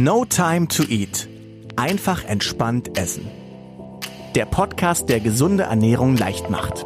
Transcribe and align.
No 0.00 0.24
Time 0.24 0.68
to 0.68 0.84
Eat. 0.84 1.28
Einfach 1.74 2.24
entspannt 2.24 2.96
essen. 2.96 3.26
Der 4.36 4.44
Podcast, 4.44 5.08
der 5.08 5.18
gesunde 5.18 5.64
Ernährung 5.64 6.16
leicht 6.16 6.50
macht. 6.50 6.84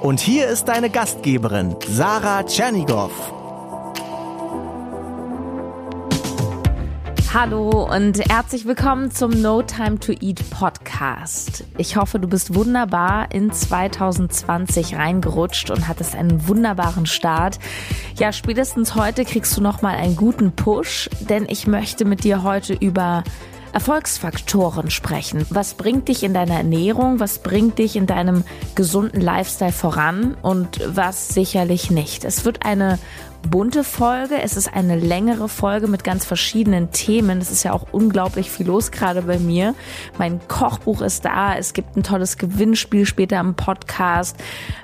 Und 0.00 0.20
hier 0.20 0.46
ist 0.46 0.66
deine 0.66 0.90
Gastgeberin, 0.90 1.74
Sarah 1.88 2.44
Tschernigow. 2.44 3.33
Hallo 7.34 7.92
und 7.92 8.20
herzlich 8.30 8.64
willkommen 8.64 9.10
zum 9.10 9.42
No 9.42 9.60
Time 9.60 9.98
to 9.98 10.12
Eat 10.12 10.48
Podcast. 10.50 11.64
Ich 11.78 11.96
hoffe, 11.96 12.20
du 12.20 12.28
bist 12.28 12.54
wunderbar 12.54 13.32
in 13.32 13.50
2020 13.50 14.94
reingerutscht 14.94 15.72
und 15.72 15.88
hattest 15.88 16.14
einen 16.14 16.46
wunderbaren 16.46 17.06
Start. 17.06 17.58
Ja, 18.14 18.30
spätestens 18.32 18.94
heute 18.94 19.24
kriegst 19.24 19.56
du 19.56 19.60
noch 19.60 19.82
mal 19.82 19.96
einen 19.96 20.14
guten 20.14 20.52
Push, 20.52 21.10
denn 21.28 21.46
ich 21.48 21.66
möchte 21.66 22.04
mit 22.04 22.22
dir 22.22 22.44
heute 22.44 22.72
über 22.72 23.24
Erfolgsfaktoren 23.72 24.92
sprechen. 24.92 25.44
Was 25.50 25.74
bringt 25.74 26.06
dich 26.06 26.22
in 26.22 26.34
deiner 26.34 26.54
Ernährung? 26.54 27.18
Was 27.18 27.40
bringt 27.40 27.80
dich 27.80 27.96
in 27.96 28.06
deinem 28.06 28.44
gesunden 28.76 29.20
Lifestyle 29.20 29.72
voran? 29.72 30.36
Und 30.40 30.80
was 30.86 31.30
sicherlich 31.30 31.90
nicht. 31.90 32.24
Es 32.24 32.44
wird 32.44 32.64
eine 32.64 33.00
bunte 33.50 33.84
Folge. 33.84 34.40
Es 34.42 34.56
ist 34.56 34.72
eine 34.74 34.96
längere 34.96 35.48
Folge 35.48 35.86
mit 35.86 36.04
ganz 36.04 36.24
verschiedenen 36.24 36.90
Themen. 36.90 37.40
Es 37.40 37.50
ist 37.50 37.62
ja 37.62 37.72
auch 37.72 37.86
unglaublich 37.92 38.50
viel 38.50 38.66
los 38.66 38.90
gerade 38.90 39.22
bei 39.22 39.38
mir. 39.38 39.74
Mein 40.18 40.40
Kochbuch 40.48 41.00
ist 41.02 41.24
da. 41.24 41.54
Es 41.56 41.72
gibt 41.72 41.96
ein 41.96 42.02
tolles 42.02 42.38
Gewinnspiel 42.38 43.06
später 43.06 43.38
im 43.40 43.54
Podcast. 43.54 44.36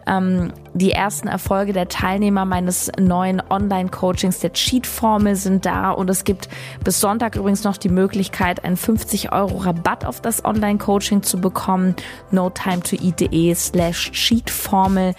Ähm, 0.06 0.52
die 0.74 0.92
ersten 0.92 1.28
Erfolge 1.28 1.72
der 1.72 1.88
Teilnehmer 1.88 2.44
meines 2.44 2.92
neuen 2.98 3.42
Online-Coachings 3.50 4.38
der 4.38 4.52
Cheat-Formel 4.52 5.34
sind 5.34 5.66
da 5.66 5.90
und 5.90 6.08
es 6.08 6.24
gibt 6.24 6.48
bis 6.84 7.00
Sonntag 7.00 7.36
übrigens 7.36 7.64
noch 7.64 7.76
die 7.76 7.88
Möglichkeit, 7.88 8.64
einen 8.64 8.76
50 8.76 9.32
Euro 9.32 9.58
Rabatt 9.58 10.04
auf 10.04 10.20
das 10.20 10.44
Online-Coaching 10.44 11.22
zu 11.22 11.40
bekommen. 11.40 11.96
No 12.30 12.50
time 12.50 12.80
to 12.80 12.96
eat.de 12.96 13.54
slash 13.54 14.12
Cheat-Formel. 14.12 15.14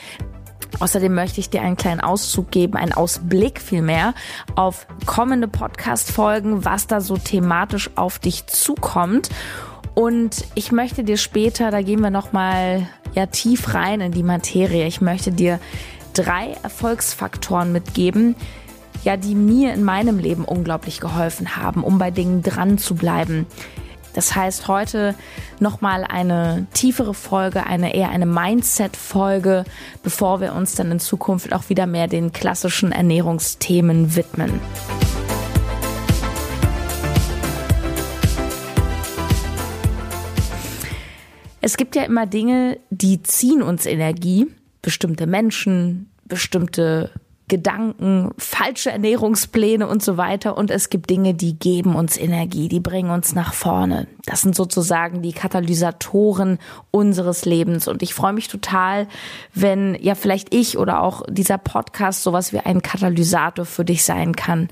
Außerdem 0.79 1.13
möchte 1.13 1.39
ich 1.39 1.49
dir 1.49 1.61
einen 1.61 1.77
kleinen 1.77 2.01
Auszug 2.01 2.51
geben, 2.51 2.75
einen 2.75 2.93
Ausblick 2.93 3.59
vielmehr 3.61 4.13
auf 4.55 4.87
kommende 5.05 5.47
Podcast-Folgen, 5.47 6.65
was 6.65 6.87
da 6.87 7.01
so 7.01 7.17
thematisch 7.17 7.89
auf 7.95 8.19
dich 8.19 8.47
zukommt. 8.47 9.29
Und 9.93 10.45
ich 10.55 10.71
möchte 10.71 11.03
dir 11.03 11.17
später, 11.17 11.71
da 11.71 11.81
gehen 11.81 12.01
wir 12.01 12.09
nochmal 12.09 12.87
ja 13.13 13.25
tief 13.25 13.73
rein 13.73 14.01
in 14.01 14.11
die 14.11 14.23
Materie. 14.23 14.87
Ich 14.87 15.01
möchte 15.01 15.31
dir 15.31 15.59
drei 16.13 16.55
Erfolgsfaktoren 16.63 17.71
mitgeben, 17.71 18.35
ja, 19.03 19.17
die 19.17 19.35
mir 19.35 19.73
in 19.73 19.83
meinem 19.83 20.19
Leben 20.19 20.45
unglaublich 20.45 20.99
geholfen 20.99 21.57
haben, 21.57 21.83
um 21.83 21.97
bei 21.97 22.11
Dingen 22.11 22.43
dran 22.43 22.77
zu 22.77 22.95
bleiben. 22.95 23.47
Das 24.13 24.35
heißt, 24.35 24.67
heute 24.67 25.15
nochmal 25.59 26.03
eine 26.03 26.67
tiefere 26.73 27.13
Folge, 27.13 27.65
eine 27.65 27.95
eher 27.95 28.09
eine 28.09 28.25
Mindset-Folge, 28.25 29.65
bevor 30.03 30.41
wir 30.41 30.53
uns 30.53 30.75
dann 30.75 30.91
in 30.91 30.99
Zukunft 30.99 31.53
auch 31.53 31.69
wieder 31.69 31.87
mehr 31.87 32.07
den 32.07 32.31
klassischen 32.33 32.91
Ernährungsthemen 32.91 34.15
widmen. 34.15 34.59
Es 41.63 41.77
gibt 41.77 41.95
ja 41.95 42.03
immer 42.03 42.25
Dinge, 42.25 42.79
die 42.89 43.21
ziehen 43.21 43.61
uns 43.61 43.85
Energie. 43.85 44.47
Bestimmte 44.81 45.27
Menschen, 45.27 46.09
bestimmte 46.25 47.11
Gedanken, 47.51 48.31
falsche 48.37 48.91
Ernährungspläne 48.91 49.85
und 49.85 50.01
so 50.01 50.15
weiter. 50.15 50.57
Und 50.57 50.71
es 50.71 50.89
gibt 50.89 51.09
Dinge, 51.09 51.33
die 51.33 51.59
geben 51.59 51.95
uns 51.95 52.17
Energie, 52.17 52.69
die 52.69 52.79
bringen 52.79 53.11
uns 53.11 53.35
nach 53.35 53.53
vorne. 53.53 54.07
Das 54.25 54.39
sind 54.41 54.55
sozusagen 54.55 55.21
die 55.21 55.33
Katalysatoren 55.33 56.59
unseres 56.91 57.43
Lebens. 57.43 57.89
Und 57.89 58.03
ich 58.03 58.13
freue 58.13 58.31
mich 58.31 58.47
total, 58.47 59.05
wenn 59.53 59.97
ja 60.01 60.15
vielleicht 60.15 60.55
ich 60.55 60.77
oder 60.77 61.03
auch 61.03 61.23
dieser 61.29 61.57
Podcast 61.57 62.23
sowas 62.23 62.53
wie 62.53 62.59
ein 62.59 62.81
Katalysator 62.81 63.65
für 63.65 63.83
dich 63.83 64.05
sein 64.05 64.33
kann. 64.33 64.69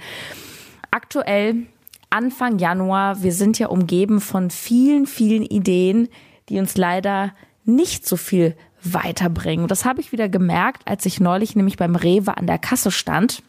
Aktuell, 0.89 1.63
Anfang 2.09 2.59
Januar, 2.59 3.23
wir 3.23 3.33
sind 3.33 3.59
ja 3.59 3.67
umgeben 3.67 4.21
von 4.21 4.51
vielen, 4.51 5.05
vielen 5.05 5.43
Ideen, 5.43 6.07
die 6.47 6.59
uns 6.59 6.77
leider 6.77 7.33
nicht 7.65 8.07
so 8.07 8.15
viel 8.15 8.55
weiterbringen. 8.83 9.67
Das 9.67 9.85
habe 9.85 10.01
ich 10.01 10.11
wieder 10.11 10.29
gemerkt, 10.29 10.83
als 10.85 11.05
ich 11.05 11.19
neulich 11.19 11.55
nämlich 11.55 11.77
beim 11.77 11.95
Rewe 11.95 12.37
an 12.37 12.47
der 12.47 12.57
Kasse 12.57 12.91
stand. 12.91 13.43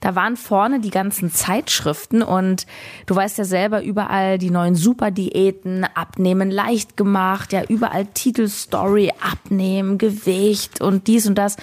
Da 0.00 0.14
waren 0.14 0.36
vorne 0.36 0.80
die 0.80 0.90
ganzen 0.90 1.32
Zeitschriften 1.32 2.22
und 2.22 2.66
du 3.06 3.16
weißt 3.16 3.38
ja 3.38 3.44
selber 3.44 3.82
überall 3.82 4.38
die 4.38 4.50
neuen 4.50 4.74
Superdiäten, 4.74 5.84
Abnehmen 5.94 6.50
leicht 6.50 6.96
gemacht, 6.96 7.52
ja 7.52 7.62
überall 7.64 8.06
Titelstory, 8.06 9.12
Abnehmen, 9.20 9.98
Gewicht 9.98 10.80
und 10.80 11.06
dies 11.08 11.26
und 11.26 11.36
das. 11.36 11.56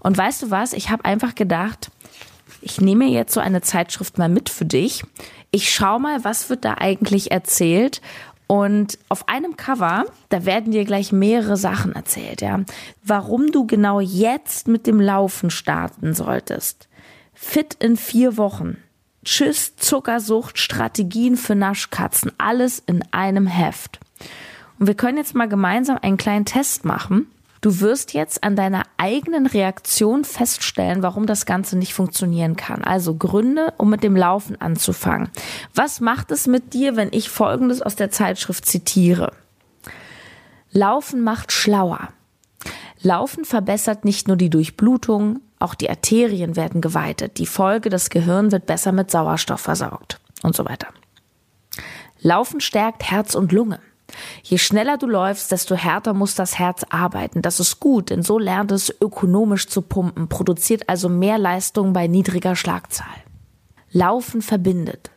Und 0.00 0.16
weißt 0.18 0.42
du 0.42 0.50
was? 0.50 0.72
Ich 0.74 0.90
habe 0.90 1.04
einfach 1.04 1.34
gedacht, 1.34 1.90
ich 2.60 2.80
nehme 2.80 3.06
jetzt 3.06 3.32
so 3.32 3.40
eine 3.40 3.62
Zeitschrift 3.62 4.18
mal 4.18 4.28
mit 4.28 4.48
für 4.48 4.64
dich. 4.64 5.04
Ich 5.50 5.70
schau 5.70 5.98
mal, 5.98 6.24
was 6.24 6.50
wird 6.50 6.64
da 6.64 6.74
eigentlich 6.78 7.30
erzählt 7.30 8.02
und 8.48 8.98
auf 9.10 9.28
einem 9.28 9.56
Cover, 9.56 10.06
da 10.30 10.46
werden 10.46 10.72
dir 10.72 10.86
gleich 10.86 11.12
mehrere 11.12 11.58
Sachen 11.58 11.94
erzählt, 11.94 12.40
ja. 12.40 12.64
Warum 13.04 13.52
du 13.52 13.66
genau 13.66 14.00
jetzt 14.00 14.66
mit 14.66 14.86
dem 14.86 15.00
Laufen 15.00 15.50
starten 15.50 16.14
solltest. 16.14 16.88
Fit 17.34 17.74
in 17.74 17.96
vier 17.96 18.38
Wochen. 18.38 18.78
Tschüss, 19.22 19.76
Zuckersucht, 19.76 20.58
Strategien 20.58 21.36
für 21.36 21.54
Naschkatzen. 21.54 22.32
Alles 22.38 22.82
in 22.86 23.04
einem 23.12 23.46
Heft. 23.46 24.00
Und 24.78 24.86
wir 24.86 24.94
können 24.94 25.18
jetzt 25.18 25.34
mal 25.34 25.48
gemeinsam 25.48 25.98
einen 26.00 26.16
kleinen 26.16 26.46
Test 26.46 26.86
machen. 26.86 27.26
Du 27.60 27.80
wirst 27.80 28.14
jetzt 28.14 28.44
an 28.44 28.56
deiner 28.56 28.84
eigenen 28.96 29.46
Reaktion 29.46 30.24
feststellen, 30.24 31.02
warum 31.02 31.26
das 31.26 31.46
Ganze 31.46 31.76
nicht 31.76 31.94
funktionieren 31.94 32.56
kann. 32.56 32.84
Also 32.84 33.14
Gründe, 33.14 33.74
um 33.78 33.90
mit 33.90 34.02
dem 34.02 34.16
Laufen 34.16 34.60
anzufangen. 34.60 35.30
Was 35.74 36.00
macht 36.00 36.30
es 36.30 36.46
mit 36.46 36.74
dir, 36.74 36.96
wenn 36.96 37.08
ich 37.12 37.28
Folgendes 37.28 37.82
aus 37.82 37.96
der 37.96 38.10
Zeitschrift 38.10 38.66
zitiere? 38.66 39.32
Laufen 40.70 41.22
macht 41.22 41.52
schlauer. 41.52 42.08
Laufen 43.00 43.44
verbessert 43.44 44.04
nicht 44.04 44.28
nur 44.28 44.36
die 44.36 44.50
Durchblutung, 44.50 45.40
auch 45.58 45.74
die 45.74 45.90
Arterien 45.90 46.56
werden 46.56 46.80
geweitet. 46.80 47.38
Die 47.38 47.46
Folge, 47.46 47.90
das 47.90 48.10
Gehirn 48.10 48.52
wird 48.52 48.66
besser 48.66 48.92
mit 48.92 49.10
Sauerstoff 49.10 49.60
versorgt 49.60 50.20
und 50.42 50.54
so 50.54 50.64
weiter. 50.64 50.88
Laufen 52.20 52.60
stärkt 52.60 53.10
Herz 53.10 53.34
und 53.34 53.52
Lunge. 53.52 53.80
Je 54.42 54.58
schneller 54.58 54.98
du 54.98 55.06
läufst, 55.06 55.52
desto 55.52 55.74
härter 55.74 56.14
muss 56.14 56.34
das 56.34 56.58
Herz 56.58 56.84
arbeiten. 56.88 57.42
Das 57.42 57.60
ist 57.60 57.80
gut, 57.80 58.10
denn 58.10 58.22
so 58.22 58.38
lernt 58.38 58.72
es 58.72 58.94
ökonomisch 59.00 59.68
zu 59.68 59.82
pumpen, 59.82 60.28
produziert 60.28 60.88
also 60.88 61.08
mehr 61.08 61.38
Leistung 61.38 61.92
bei 61.92 62.06
niedriger 62.06 62.56
Schlagzahl. 62.56 63.06
Laufen 63.90 64.42
verbindet. 64.42 65.10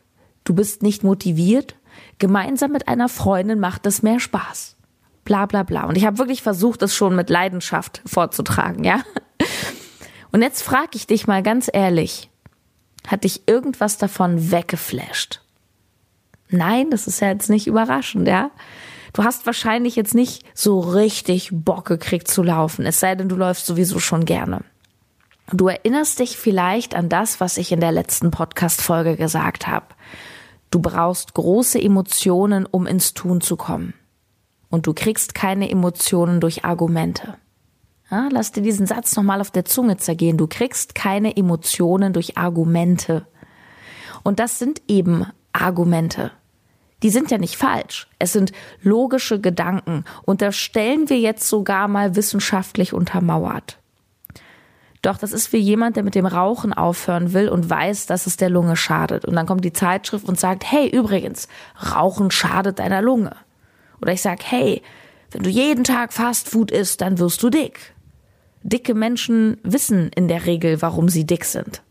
Du 0.44 0.54
bist 0.54 0.82
nicht 0.82 1.04
motiviert, 1.04 1.76
gemeinsam 2.18 2.72
mit 2.72 2.88
einer 2.88 3.08
Freundin 3.08 3.60
macht 3.60 3.86
es 3.86 4.02
mehr 4.02 4.20
Spaß. 4.20 4.76
Bla 5.24 5.46
bla 5.46 5.62
bla. 5.62 5.84
Und 5.84 5.96
ich 5.96 6.04
habe 6.04 6.18
wirklich 6.18 6.42
versucht, 6.42 6.82
es 6.82 6.94
schon 6.94 7.14
mit 7.14 7.30
Leidenschaft 7.30 8.02
vorzutragen, 8.06 8.84
ja? 8.84 9.02
Und 10.32 10.42
jetzt 10.42 10.62
frage 10.62 10.90
ich 10.94 11.06
dich 11.06 11.26
mal 11.26 11.42
ganz 11.42 11.70
ehrlich, 11.72 12.30
hat 13.06 13.24
dich 13.24 13.42
irgendwas 13.46 13.98
davon 13.98 14.50
weggeflasht? 14.50 15.42
Nein, 16.48 16.90
das 16.90 17.06
ist 17.06 17.20
ja 17.20 17.28
jetzt 17.28 17.50
nicht 17.50 17.66
überraschend, 17.66 18.26
ja? 18.26 18.50
Du 19.12 19.24
hast 19.24 19.44
wahrscheinlich 19.44 19.94
jetzt 19.94 20.14
nicht 20.14 20.44
so 20.54 20.80
richtig 20.80 21.50
Bock 21.52 21.84
gekriegt 21.84 22.28
zu 22.28 22.42
laufen, 22.42 22.86
es 22.86 23.00
sei 23.00 23.14
denn, 23.14 23.28
du 23.28 23.36
läufst 23.36 23.66
sowieso 23.66 23.98
schon 23.98 24.24
gerne. 24.24 24.64
Du 25.52 25.68
erinnerst 25.68 26.18
dich 26.18 26.38
vielleicht 26.38 26.94
an 26.94 27.10
das, 27.10 27.38
was 27.38 27.58
ich 27.58 27.72
in 27.72 27.80
der 27.80 27.92
letzten 27.92 28.30
Podcast-Folge 28.30 29.16
gesagt 29.16 29.66
habe. 29.66 29.86
Du 30.70 30.80
brauchst 30.80 31.34
große 31.34 31.78
Emotionen, 31.78 32.64
um 32.64 32.86
ins 32.86 33.12
Tun 33.12 33.42
zu 33.42 33.56
kommen. 33.56 33.92
Und 34.70 34.86
du 34.86 34.94
kriegst 34.94 35.34
keine 35.34 35.68
Emotionen 35.68 36.40
durch 36.40 36.64
Argumente. 36.64 37.34
Ja, 38.10 38.28
lass 38.30 38.52
dir 38.52 38.62
diesen 38.62 38.86
Satz 38.86 39.14
nochmal 39.14 39.42
auf 39.42 39.50
der 39.50 39.66
Zunge 39.66 39.98
zergehen. 39.98 40.38
Du 40.38 40.46
kriegst 40.46 40.94
keine 40.94 41.36
Emotionen 41.36 42.14
durch 42.14 42.38
Argumente. 42.38 43.26
Und 44.22 44.38
das 44.38 44.58
sind 44.58 44.80
eben 44.88 45.26
Argumente 45.52 46.30
die 47.02 47.10
sind 47.10 47.30
ja 47.30 47.38
nicht 47.38 47.56
falsch. 47.56 48.08
Es 48.18 48.32
sind 48.32 48.52
logische 48.82 49.40
Gedanken 49.40 50.04
und 50.22 50.42
das 50.42 50.56
stellen 50.56 51.08
wir 51.08 51.18
jetzt 51.18 51.48
sogar 51.48 51.88
mal 51.88 52.16
wissenschaftlich 52.16 52.92
untermauert. 52.92 53.78
Doch 55.02 55.18
das 55.18 55.32
ist 55.32 55.52
wie 55.52 55.58
jemand, 55.58 55.96
der 55.96 56.04
mit 56.04 56.14
dem 56.14 56.26
Rauchen 56.26 56.72
aufhören 56.72 57.32
will 57.32 57.48
und 57.48 57.68
weiß, 57.68 58.06
dass 58.06 58.28
es 58.28 58.36
der 58.36 58.50
Lunge 58.50 58.76
schadet. 58.76 59.24
Und 59.24 59.34
dann 59.34 59.46
kommt 59.46 59.64
die 59.64 59.72
Zeitschrift 59.72 60.28
und 60.28 60.38
sagt, 60.38 60.70
hey, 60.70 60.88
übrigens, 60.88 61.48
Rauchen 61.92 62.30
schadet 62.30 62.78
deiner 62.78 63.02
Lunge. 63.02 63.34
Oder 64.00 64.12
ich 64.12 64.22
sag, 64.22 64.44
hey, 64.44 64.80
wenn 65.32 65.42
du 65.42 65.50
jeden 65.50 65.82
Tag 65.82 66.12
Fastfood 66.12 66.70
isst, 66.70 67.00
dann 67.00 67.18
wirst 67.18 67.42
du 67.42 67.50
dick. 67.50 67.94
Dicke 68.62 68.94
Menschen 68.94 69.58
wissen 69.64 70.10
in 70.14 70.28
der 70.28 70.46
Regel, 70.46 70.80
warum 70.82 71.08
sie 71.08 71.26
dick 71.26 71.44
sind. 71.44 71.82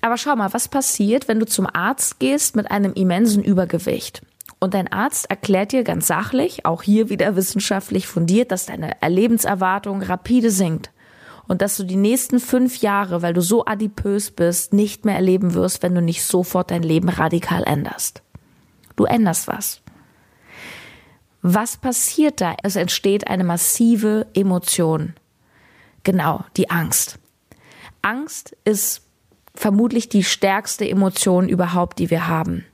Aber 0.00 0.16
schau 0.16 0.34
mal, 0.36 0.52
was 0.52 0.68
passiert, 0.68 1.28
wenn 1.28 1.40
du 1.40 1.46
zum 1.46 1.66
Arzt 1.66 2.18
gehst 2.18 2.56
mit 2.56 2.70
einem 2.70 2.92
immensen 2.94 3.42
Übergewicht? 3.42 4.22
Und 4.58 4.74
dein 4.74 4.92
Arzt 4.92 5.30
erklärt 5.30 5.72
dir 5.72 5.84
ganz 5.84 6.06
sachlich, 6.06 6.66
auch 6.66 6.82
hier 6.82 7.08
wieder 7.08 7.34
wissenschaftlich 7.36 8.06
fundiert, 8.06 8.52
dass 8.52 8.66
deine 8.66 8.96
Lebenserwartung 9.06 10.02
rapide 10.02 10.50
sinkt. 10.50 10.90
Und 11.48 11.62
dass 11.62 11.76
du 11.76 11.84
die 11.84 11.96
nächsten 11.96 12.38
fünf 12.38 12.76
Jahre, 12.78 13.22
weil 13.22 13.34
du 13.34 13.40
so 13.40 13.64
adipös 13.64 14.30
bist, 14.30 14.72
nicht 14.72 15.04
mehr 15.04 15.16
erleben 15.16 15.54
wirst, 15.54 15.82
wenn 15.82 15.94
du 15.94 16.02
nicht 16.02 16.22
sofort 16.22 16.70
dein 16.70 16.82
Leben 16.82 17.08
radikal 17.08 17.64
änderst. 17.64 18.22
Du 18.96 19.04
änderst 19.04 19.48
was. 19.48 19.80
Was 21.42 21.78
passiert 21.78 22.40
da? 22.40 22.54
Es 22.62 22.76
entsteht 22.76 23.26
eine 23.26 23.44
massive 23.44 24.26
Emotion. 24.34 25.14
Genau, 26.04 26.44
die 26.56 26.70
Angst. 26.70 27.18
Angst 28.02 28.56
ist 28.64 29.02
vermutlich 29.54 30.08
die 30.08 30.24
stärkste 30.24 30.88
Emotion 30.88 31.48
überhaupt, 31.48 31.98
die 31.98 32.10
wir 32.10 32.28
haben. 32.28 32.64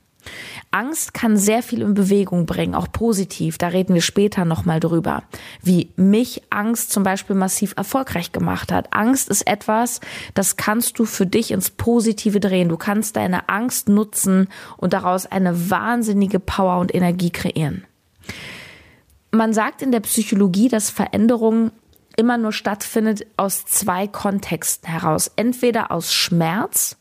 Angst 0.71 1.13
kann 1.13 1.37
sehr 1.37 1.63
viel 1.63 1.81
in 1.81 1.93
Bewegung 1.93 2.45
bringen, 2.45 2.75
auch 2.75 2.91
positiv. 2.91 3.57
Da 3.57 3.69
reden 3.69 3.93
wir 3.93 4.01
später 4.01 4.45
nochmal 4.45 4.79
drüber. 4.79 5.23
Wie 5.61 5.91
mich 5.95 6.41
Angst 6.49 6.91
zum 6.91 7.03
Beispiel 7.03 7.35
massiv 7.35 7.73
erfolgreich 7.77 8.31
gemacht 8.31 8.71
hat. 8.71 8.93
Angst 8.93 9.29
ist 9.29 9.47
etwas, 9.47 10.01
das 10.33 10.57
kannst 10.57 10.99
du 10.99 11.05
für 11.05 11.25
dich 11.25 11.51
ins 11.51 11.69
Positive 11.69 12.39
drehen. 12.39 12.69
Du 12.69 12.77
kannst 12.77 13.15
deine 13.15 13.49
Angst 13.49 13.89
nutzen 13.89 14.49
und 14.75 14.93
daraus 14.93 15.25
eine 15.25 15.69
wahnsinnige 15.69 16.39
Power 16.39 16.79
und 16.79 16.93
Energie 16.93 17.29
kreieren. 17.29 17.85
Man 19.31 19.53
sagt 19.53 19.81
in 19.81 19.91
der 19.91 19.99
Psychologie, 20.01 20.67
dass 20.67 20.89
Veränderung 20.89 21.71
immer 22.17 22.37
nur 22.37 22.51
stattfindet 22.51 23.25
aus 23.37 23.65
zwei 23.65 24.07
Kontexten 24.07 24.89
heraus. 24.89 25.31
Entweder 25.37 25.91
aus 25.91 26.13
Schmerz 26.13 26.97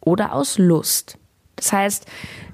oder 0.00 0.32
aus 0.32 0.58
Lust. 0.58 1.18
Das 1.56 1.72
heißt, 1.72 2.06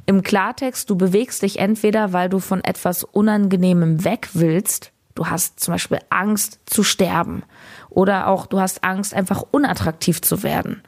im 0.04 0.22
Klartext, 0.22 0.90
du 0.90 0.96
bewegst 0.96 1.42
dich 1.42 1.58
entweder, 1.58 2.12
weil 2.12 2.28
du 2.28 2.40
von 2.40 2.62
etwas 2.62 3.04
Unangenehmem 3.04 4.04
weg 4.04 4.30
willst, 4.34 4.92
du 5.14 5.28
hast 5.28 5.60
zum 5.60 5.72
Beispiel 5.74 6.00
Angst 6.10 6.60
zu 6.66 6.82
sterben, 6.82 7.42
oder 7.88 8.26
auch 8.26 8.46
du 8.46 8.60
hast 8.60 8.84
Angst, 8.84 9.14
einfach 9.14 9.42
unattraktiv 9.50 10.20
zu 10.20 10.42
werden. 10.42 10.82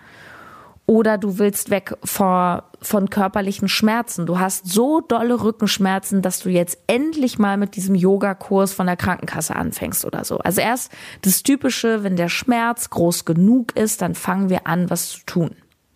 Oder 0.88 1.18
du 1.18 1.38
willst 1.38 1.68
weg 1.68 1.94
vor, 2.02 2.64
von 2.80 3.10
körperlichen 3.10 3.68
Schmerzen. 3.68 4.24
Du 4.24 4.38
hast 4.38 4.66
so 4.66 5.02
dolle 5.02 5.42
Rückenschmerzen, 5.42 6.22
dass 6.22 6.40
du 6.40 6.48
jetzt 6.48 6.78
endlich 6.86 7.38
mal 7.38 7.58
mit 7.58 7.76
diesem 7.76 7.94
Yogakurs 7.94 8.72
von 8.72 8.86
der 8.86 8.96
Krankenkasse 8.96 9.54
anfängst 9.54 10.06
oder 10.06 10.24
so. 10.24 10.38
Also 10.38 10.62
erst 10.62 10.90
das 11.20 11.42
Typische, 11.42 12.04
wenn 12.04 12.16
der 12.16 12.30
Schmerz 12.30 12.88
groß 12.88 13.26
genug 13.26 13.76
ist, 13.76 14.00
dann 14.00 14.14
fangen 14.14 14.48
wir 14.48 14.66
an, 14.66 14.88
was 14.88 15.10
zu 15.10 15.26
tun. 15.26 15.50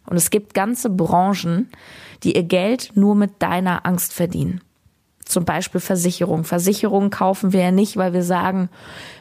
Und 0.04 0.18
es 0.18 0.28
gibt 0.28 0.52
ganze 0.52 0.90
Branchen, 0.90 1.70
die 2.22 2.36
ihr 2.36 2.42
Geld 2.42 2.92
nur 2.94 3.14
mit 3.14 3.40
deiner 3.40 3.86
Angst 3.86 4.12
verdienen. 4.12 4.60
Zum 5.24 5.44
Beispiel 5.44 5.80
Versicherung. 5.80 6.44
Versicherungen 6.44 7.10
kaufen 7.10 7.52
wir 7.52 7.60
ja 7.60 7.70
nicht, 7.70 7.96
weil 7.96 8.12
wir 8.12 8.22
sagen, 8.22 8.68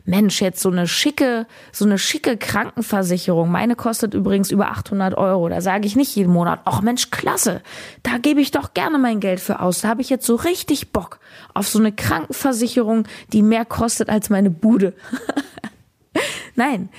Mensch, 0.03 0.41
jetzt 0.41 0.61
so 0.61 0.69
eine 0.69 0.87
schicke, 0.87 1.45
so 1.71 1.85
eine 1.85 1.99
schicke 1.99 2.37
Krankenversicherung. 2.37 3.51
Meine 3.51 3.75
kostet 3.75 4.13
übrigens 4.13 4.51
über 4.51 4.71
800 4.71 5.15
Euro. 5.15 5.47
Da 5.47 5.61
sage 5.61 5.85
ich 5.85 5.95
nicht 5.95 6.15
jeden 6.15 6.33
Monat, 6.33 6.61
ach 6.65 6.81
Mensch, 6.81 7.11
klasse. 7.11 7.61
Da 8.03 8.17
gebe 8.17 8.41
ich 8.41 8.51
doch 8.51 8.73
gerne 8.73 8.97
mein 8.97 9.19
Geld 9.19 9.39
für 9.39 9.59
aus. 9.59 9.81
Da 9.81 9.89
habe 9.89 10.01
ich 10.01 10.09
jetzt 10.09 10.25
so 10.25 10.35
richtig 10.35 10.91
Bock 10.91 11.19
auf 11.53 11.67
so 11.67 11.79
eine 11.79 11.91
Krankenversicherung, 11.91 13.05
die 13.31 13.43
mehr 13.43 13.65
kostet 13.65 14.09
als 14.09 14.29
meine 14.29 14.49
Bude. 14.49 14.93
Nein. 16.55 16.89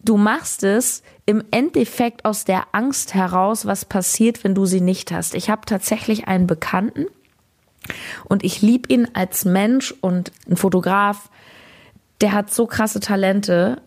Du 0.00 0.16
machst 0.16 0.62
es 0.62 1.02
im 1.26 1.42
Endeffekt 1.50 2.24
aus 2.24 2.44
der 2.44 2.68
Angst 2.72 3.12
heraus, 3.12 3.66
was 3.66 3.84
passiert, 3.84 4.42
wenn 4.44 4.54
du 4.54 4.64
sie 4.64 4.80
nicht 4.80 5.12
hast. 5.12 5.34
Ich 5.34 5.50
habe 5.50 5.66
tatsächlich 5.66 6.28
einen 6.28 6.46
Bekannten, 6.46 7.06
und 8.28 8.44
ich 8.44 8.62
liebe 8.62 8.92
ihn 8.92 9.08
als 9.14 9.44
Mensch 9.44 9.94
und 10.00 10.32
ein 10.48 10.56
Fotograf. 10.56 11.30
Der 12.20 12.32
hat 12.32 12.52
so 12.52 12.66
krasse 12.66 13.00
Talente. 13.00 13.80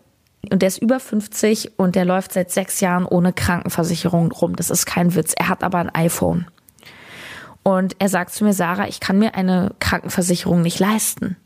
Und 0.50 0.60
der 0.62 0.68
ist 0.68 0.78
über 0.78 0.98
50 0.98 1.78
und 1.78 1.94
der 1.94 2.04
läuft 2.04 2.32
seit 2.32 2.50
sechs 2.50 2.80
Jahren 2.80 3.06
ohne 3.06 3.32
Krankenversicherung 3.32 4.32
rum. 4.32 4.56
Das 4.56 4.70
ist 4.70 4.86
kein 4.86 5.14
Witz. 5.14 5.34
Er 5.38 5.48
hat 5.48 5.62
aber 5.62 5.78
ein 5.78 5.94
iPhone. 5.94 6.46
Und 7.62 7.94
er 8.00 8.08
sagt 8.08 8.32
zu 8.32 8.44
mir, 8.44 8.52
Sarah, 8.52 8.88
ich 8.88 8.98
kann 8.98 9.20
mir 9.20 9.36
eine 9.36 9.72
Krankenversicherung 9.78 10.62
nicht 10.62 10.80
leisten. 10.80 11.36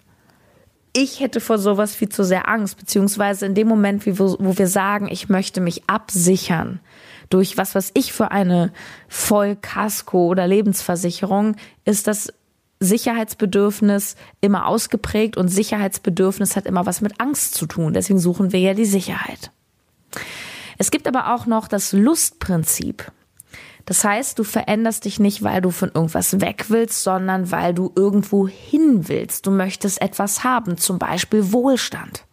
Ich 0.94 1.20
hätte 1.20 1.40
vor 1.40 1.58
sowas 1.58 1.94
viel 1.94 2.08
zu 2.08 2.24
sehr 2.24 2.48
Angst, 2.48 2.78
beziehungsweise 2.78 3.44
in 3.44 3.54
dem 3.54 3.68
Moment, 3.68 4.06
wo 4.06 4.56
wir 4.56 4.66
sagen, 4.66 5.08
ich 5.10 5.28
möchte 5.28 5.60
mich 5.60 5.90
absichern, 5.90 6.80
durch 7.30 7.56
was, 7.56 7.74
was 7.74 7.90
ich 7.94 8.12
für 8.12 8.30
eine 8.30 8.72
Vollkasko 9.08 10.26
oder 10.26 10.46
Lebensversicherung, 10.46 11.56
ist 11.84 12.06
das 12.06 12.32
Sicherheitsbedürfnis 12.78 14.16
immer 14.40 14.66
ausgeprägt 14.66 15.36
und 15.36 15.48
Sicherheitsbedürfnis 15.48 16.56
hat 16.56 16.66
immer 16.66 16.84
was 16.86 17.00
mit 17.00 17.20
Angst 17.20 17.54
zu 17.54 17.66
tun. 17.66 17.94
Deswegen 17.94 18.18
suchen 18.18 18.52
wir 18.52 18.60
ja 18.60 18.74
die 18.74 18.84
Sicherheit. 18.84 19.50
Es 20.78 20.90
gibt 20.90 21.08
aber 21.08 21.34
auch 21.34 21.46
noch 21.46 21.68
das 21.68 21.92
Lustprinzip. 21.92 23.10
Das 23.86 24.04
heißt, 24.04 24.38
du 24.38 24.44
veränderst 24.44 25.04
dich 25.04 25.20
nicht, 25.20 25.42
weil 25.42 25.60
du 25.60 25.70
von 25.70 25.90
irgendwas 25.94 26.40
weg 26.40 26.66
willst, 26.68 27.02
sondern 27.02 27.50
weil 27.52 27.72
du 27.72 27.92
irgendwo 27.94 28.48
hin 28.48 29.08
willst. 29.08 29.46
Du 29.46 29.52
möchtest 29.52 30.02
etwas 30.02 30.44
haben, 30.44 30.76
zum 30.76 30.98
Beispiel 30.98 31.52
Wohlstand. 31.52 32.25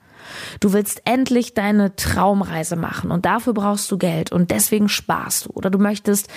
Du 0.59 0.73
willst 0.73 1.01
endlich 1.05 1.53
deine 1.53 1.95
Traumreise 1.95 2.75
machen 2.75 3.11
und 3.11 3.25
dafür 3.25 3.53
brauchst 3.53 3.91
du 3.91 3.97
Geld 3.97 4.31
und 4.31 4.51
deswegen 4.51 4.89
sparst 4.89 5.45
du. 5.45 5.49
Oder 5.51 5.69
du 5.69 5.79
möchtest 5.79 6.29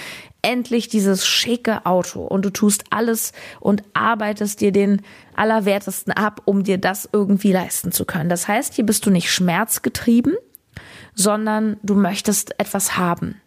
endlich 0.42 0.88
dieses 0.88 1.26
schicke 1.26 1.86
Auto 1.86 2.20
und 2.20 2.44
du 2.44 2.50
tust 2.50 2.84
alles 2.90 3.32
und 3.60 3.82
arbeitest 3.94 4.60
dir 4.60 4.72
den 4.72 5.02
Allerwertesten 5.34 6.12
ab, 6.12 6.42
um 6.44 6.62
dir 6.62 6.78
das 6.78 7.08
irgendwie 7.12 7.52
leisten 7.52 7.92
zu 7.92 8.04
können. 8.04 8.28
Das 8.28 8.46
heißt, 8.46 8.74
hier 8.74 8.86
bist 8.86 9.06
du 9.06 9.10
nicht 9.10 9.30
schmerzgetrieben, 9.32 10.34
sondern 11.14 11.78
du 11.82 11.94
möchtest 11.94 12.58
etwas 12.60 12.96
haben. 12.96 13.40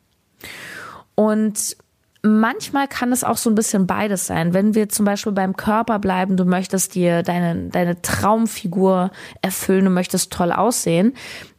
Und 1.16 1.78
manchmal 2.22 2.88
kann 2.88 3.12
es 3.12 3.24
auch 3.24 3.38
so 3.38 3.50
ein 3.50 3.56
bisschen 3.56 3.88
beides 3.88 4.28
sein. 4.28 4.54
Wenn 4.54 4.76
wir 4.76 4.90
zum 4.90 5.06
Beispiel 5.06 5.32
beim 5.32 5.56
Körper 5.56 6.00
bleiben, 6.00 6.38
du 6.38 6.46
möchtest 6.46 6.96
dir 6.96 7.24
deine, 7.24 7.70
deine 7.70 8.02
Traumfigur 8.02 9.12
erfüllen, 9.42 9.86
du 9.86 9.92
möchtest 9.92 10.32
toll 10.32 10.52
aussehen, 10.52 11.14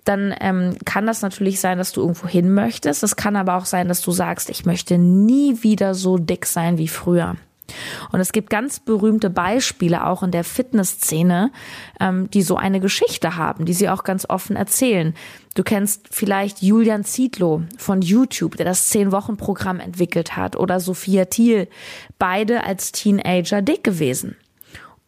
dann 0.05 0.35
ähm, 0.41 0.77
kann 0.85 1.07
das 1.07 1.23
natürlich 1.23 1.61
sein, 1.61 1.79
dass 1.79 1.93
du 1.93 2.01
irgendwo 2.01 2.27
hin 2.27 2.53
möchtest. 2.53 3.03
Es 3.03 3.17
kann 3.17 3.37
aber 3.37 3.57
auch 3.57 3.67
sein, 3.67 3.89
dass 3.89 4.03
du 4.03 4.13
sagst, 4.13 4.51
ich 4.51 4.65
möchte 4.65 4.99
nie 4.99 5.63
wieder 5.63 5.95
so 5.95 6.19
dick 6.19 6.47
sein 6.47 6.79
wie 6.79 6.89
früher. 6.89 7.37
Und 8.13 8.21
es 8.21 8.33
gibt 8.33 8.51
ganz 8.51 8.81
berühmte 8.81 9.31
Beispiele 9.31 10.07
auch 10.07 10.23
in 10.23 10.31
der 10.31 10.45
Fitnessszene, 10.45 11.51
ähm, 12.01 12.31
die 12.31 12.43
so 12.43 12.57
eine 12.57 12.81
Geschichte 12.81 13.37
haben, 13.37 13.65
die 13.65 13.75
sie 13.75 13.89
auch 13.89 14.05
ganz 14.05 14.27
offen 14.29 14.57
erzählen. 14.57 15.15
Du 15.55 15.63
kennst 15.63 16.09
vielleicht 16.11 16.63
Julian 16.63 17.05
Zietlow 17.05 17.63
von 17.77 18.03
YouTube, 18.03 18.57
der 18.57 18.67
das 18.67 18.89
Zehn-Wochen-Programm 18.89 19.81
entwickelt 19.81 20.37
hat, 20.37 20.57
oder 20.57 20.81
Sophia 20.81 21.25
Thiel, 21.25 21.69
beide 22.19 22.65
als 22.65 22.93
Teenager 22.93 23.63
dick 23.63 23.83
gewesen. 23.83 24.37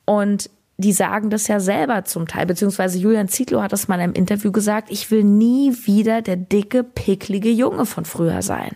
Und 0.05 0.51
die 0.79 0.93
sagen 0.93 1.31
das 1.31 1.49
ja 1.49 1.61
selber 1.61 2.05
zum 2.05 2.27
Teil, 2.27 2.47
beziehungsweise 2.47 2.99
Julian 2.99 3.29
Zietlow 3.29 3.63
hat 3.63 3.73
das 3.73 3.89
mal 3.89 4.01
einem 4.01 4.15
Interview 4.15 4.51
gesagt, 4.51 4.91
ich 4.91 5.11
will 5.11 5.23
nie 5.23 5.73
wieder 5.85 6.23
der 6.23 6.37
dicke, 6.37 6.83
picklige 6.83 7.51
Junge 7.51 7.87
von 7.87 8.05
früher 8.05 8.43
sein. 8.43 8.75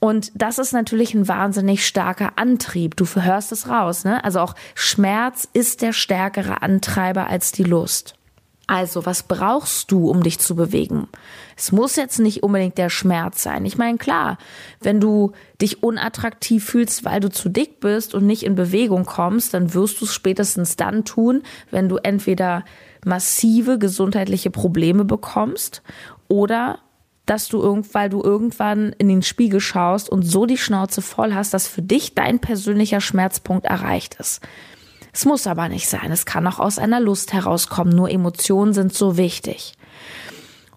Und 0.00 0.30
das 0.34 0.58
ist 0.58 0.72
natürlich 0.72 1.14
ein 1.14 1.26
wahnsinnig 1.26 1.86
starker 1.86 2.32
Antrieb. 2.36 2.96
Du 2.96 3.04
verhörst 3.04 3.50
es 3.50 3.68
raus, 3.68 4.04
ne? 4.04 4.22
Also 4.22 4.40
auch 4.40 4.54
Schmerz 4.74 5.48
ist 5.52 5.82
der 5.82 5.92
stärkere 5.92 6.62
Antreiber 6.62 7.28
als 7.28 7.50
die 7.50 7.64
Lust. 7.64 8.14
Also, 8.70 9.06
was 9.06 9.22
brauchst 9.22 9.90
du, 9.90 10.10
um 10.10 10.22
dich 10.22 10.38
zu 10.38 10.54
bewegen? 10.54 11.08
Es 11.56 11.72
muss 11.72 11.96
jetzt 11.96 12.18
nicht 12.18 12.42
unbedingt 12.42 12.76
der 12.76 12.90
Schmerz 12.90 13.42
sein. 13.42 13.64
Ich 13.64 13.78
meine, 13.78 13.96
klar, 13.96 14.36
wenn 14.80 15.00
du 15.00 15.32
dich 15.58 15.82
unattraktiv 15.82 16.66
fühlst, 16.66 17.06
weil 17.06 17.20
du 17.20 17.30
zu 17.30 17.48
dick 17.48 17.80
bist 17.80 18.14
und 18.14 18.26
nicht 18.26 18.42
in 18.42 18.56
Bewegung 18.56 19.06
kommst, 19.06 19.54
dann 19.54 19.72
wirst 19.72 20.02
du 20.02 20.04
es 20.04 20.12
spätestens 20.12 20.76
dann 20.76 21.06
tun, 21.06 21.42
wenn 21.70 21.88
du 21.88 21.96
entweder 21.96 22.62
massive 23.06 23.78
gesundheitliche 23.78 24.50
Probleme 24.50 25.06
bekommst 25.06 25.82
oder 26.28 26.78
dass 27.28 27.48
du 27.48 27.60
irgend, 27.60 27.92
weil 27.94 28.08
du 28.08 28.22
irgendwann 28.22 28.92
in 28.96 29.08
den 29.08 29.22
Spiegel 29.22 29.60
schaust 29.60 30.08
und 30.08 30.22
so 30.22 30.46
die 30.46 30.56
Schnauze 30.56 31.02
voll 31.02 31.34
hast, 31.34 31.52
dass 31.52 31.68
für 31.68 31.82
dich 31.82 32.14
dein 32.14 32.38
persönlicher 32.38 33.00
Schmerzpunkt 33.00 33.66
erreicht 33.66 34.16
ist. 34.18 34.40
Es 35.12 35.24
muss 35.24 35.46
aber 35.46 35.68
nicht 35.68 35.88
sein. 35.88 36.10
Es 36.10 36.26
kann 36.26 36.46
auch 36.46 36.58
aus 36.58 36.78
einer 36.78 37.00
Lust 37.00 37.32
herauskommen. 37.32 37.94
Nur 37.94 38.10
Emotionen 38.10 38.72
sind 38.72 38.94
so 38.94 39.16
wichtig. 39.16 39.74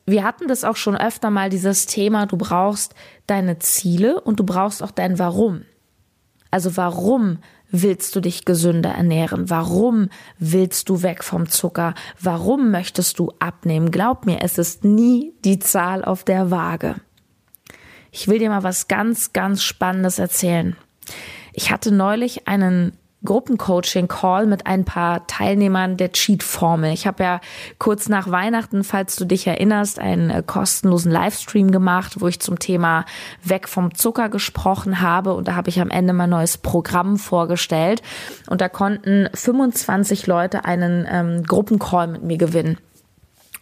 Wir 0.05 0.24
hatten 0.24 0.48
das 0.48 0.63
auch 0.63 0.75
schon 0.75 0.98
öfter 0.98 1.29
mal, 1.29 1.50
dieses 1.50 1.86
Thema, 1.86 2.25
du 2.25 2.36
brauchst 2.36 2.96
deine 3.27 3.60
Ziele 3.60 4.20
und 4.20 4.39
du 4.39 4.43
brauchst 4.43 4.84
auch 4.84 4.91
dein 4.91 5.20
Warum. 5.20 5.63
Also 6.50 6.75
warum 6.75 7.38
willst 7.71 8.15
du 8.15 8.21
dich 8.21 8.45
gesünder 8.45 8.91
ernähren? 8.91 9.49
Warum 9.49 10.09
willst 10.37 10.89
du 10.89 11.01
weg 11.01 11.23
vom 11.23 11.49
Zucker? 11.49 11.93
Warum 12.19 12.71
möchtest 12.71 13.19
du 13.19 13.33
abnehmen? 13.39 13.91
Glaub 13.91 14.25
mir, 14.25 14.41
es 14.41 14.57
ist 14.57 14.83
nie 14.83 15.33
die 15.43 15.59
Zahl 15.59 16.03
auf 16.03 16.23
der 16.23 16.51
Waage. 16.51 16.95
Ich 18.11 18.27
will 18.27 18.39
dir 18.39 18.49
mal 18.49 18.63
was 18.63 18.87
ganz, 18.87 19.33
ganz 19.33 19.63
Spannendes 19.63 20.19
erzählen. 20.19 20.75
Ich 21.53 21.71
hatte 21.71 21.91
neulich 21.91 22.47
einen 22.47 22.97
Gruppencoaching-Call 23.23 24.47
mit 24.47 24.65
ein 24.65 24.83
paar 24.83 25.27
Teilnehmern 25.27 25.95
der 25.95 26.11
Cheat-Formel. 26.11 26.91
Ich 26.91 27.05
habe 27.05 27.23
ja 27.23 27.41
kurz 27.77 28.09
nach 28.09 28.31
Weihnachten, 28.31 28.83
falls 28.83 29.15
du 29.15 29.25
dich 29.25 29.45
erinnerst, 29.45 29.99
einen 29.99 30.29
äh, 30.29 30.43
kostenlosen 30.45 31.11
Livestream 31.11 31.71
gemacht, 31.71 32.19
wo 32.19 32.27
ich 32.27 32.39
zum 32.39 32.57
Thema 32.57 33.05
Weg 33.43 33.69
vom 33.69 33.93
Zucker 33.93 34.29
gesprochen 34.29 35.01
habe. 35.01 35.33
Und 35.33 35.47
da 35.47 35.55
habe 35.55 35.69
ich 35.69 35.79
am 35.79 35.91
Ende 35.91 36.13
mein 36.13 36.31
neues 36.31 36.57
Programm 36.57 37.17
vorgestellt. 37.17 38.01
Und 38.49 38.61
da 38.61 38.69
konnten 38.69 39.29
25 39.33 40.25
Leute 40.25 40.65
einen 40.65 41.07
ähm, 41.09 41.43
Gruppencall 41.43 42.07
mit 42.07 42.23
mir 42.23 42.37
gewinnen. 42.37 42.77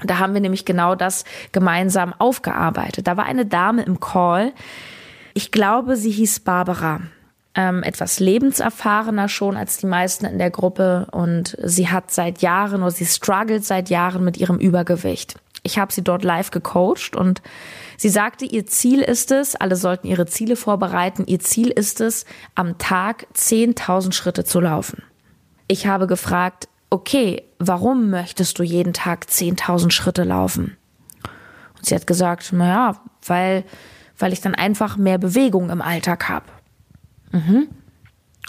Da 0.03 0.19
haben 0.19 0.33
wir 0.33 0.41
nämlich 0.41 0.63
genau 0.63 0.95
das 0.95 1.25
gemeinsam 1.51 2.13
aufgearbeitet. 2.17 3.07
Da 3.07 3.17
war 3.17 3.25
eine 3.25 3.45
Dame 3.45 3.83
im 3.83 3.99
Call. 3.99 4.53
Ich 5.33 5.51
glaube, 5.51 5.97
sie 5.97 6.11
hieß 6.11 6.39
Barbara 6.41 7.01
ähm, 7.55 7.83
etwas 7.83 8.19
lebenserfahrener 8.19 9.27
schon 9.27 9.57
als 9.57 9.77
die 9.77 9.87
meisten 9.87 10.25
in 10.25 10.37
der 10.37 10.51
Gruppe 10.51 11.07
und 11.11 11.57
sie 11.63 11.89
hat 11.89 12.11
seit 12.11 12.41
Jahren 12.41 12.81
oder 12.81 12.91
sie 12.91 13.05
struggelt 13.05 13.65
seit 13.65 13.89
Jahren 13.89 14.23
mit 14.23 14.37
ihrem 14.37 14.59
Übergewicht. 14.59 15.35
Ich 15.63 15.77
habe 15.77 15.91
sie 15.91 16.03
dort 16.03 16.23
live 16.23 16.51
gecoacht 16.51 17.15
und 17.15 17.41
sie 17.97 18.09
sagte, 18.09 18.45
ihr 18.45 18.65
Ziel 18.65 19.01
ist 19.01 19.31
es, 19.31 19.55
alle 19.55 19.75
sollten 19.75 20.07
ihre 20.07 20.25
Ziele 20.25 20.55
vorbereiten, 20.55 21.25
ihr 21.27 21.39
Ziel 21.39 21.69
ist 21.69 22.01
es, 22.01 22.25
am 22.55 22.77
Tag 22.77 23.27
10.000 23.35 24.13
Schritte 24.13 24.45
zu 24.45 24.59
laufen. 24.61 25.03
Ich 25.67 25.85
habe 25.85 26.07
gefragt, 26.07 26.69
okay, 26.89 27.43
warum 27.59 28.09
möchtest 28.09 28.57
du 28.57 28.63
jeden 28.63 28.93
Tag 28.93 29.25
10.000 29.25 29.91
Schritte 29.91 30.23
laufen? 30.23 30.77
Und 31.77 31.85
sie 31.85 31.95
hat 31.95 32.07
gesagt, 32.07 32.53
naja, 32.53 33.01
weil, 33.25 33.63
weil 34.17 34.33
ich 34.33 34.41
dann 34.41 34.55
einfach 34.55 34.97
mehr 34.97 35.17
Bewegung 35.17 35.69
im 35.69 35.81
Alltag 35.81 36.29
habe. 36.29 36.45
Mhm. 37.31 37.67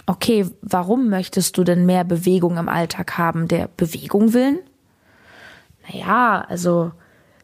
Okay, 0.05 0.45
warum 0.61 1.09
möchtest 1.09 1.57
du 1.57 1.63
denn 1.63 1.85
mehr 1.85 2.03
Bewegung 2.03 2.57
im 2.57 2.69
Alltag 2.69 3.17
haben? 3.17 3.47
Der 3.47 3.69
Bewegung 3.77 4.33
willen? 4.33 4.59
Naja, 5.87 6.45
also 6.47 6.91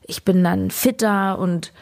ich 0.06 0.24
bin 0.24 0.44
dann 0.44 0.72
fitter 0.72 1.38
und 1.40 1.74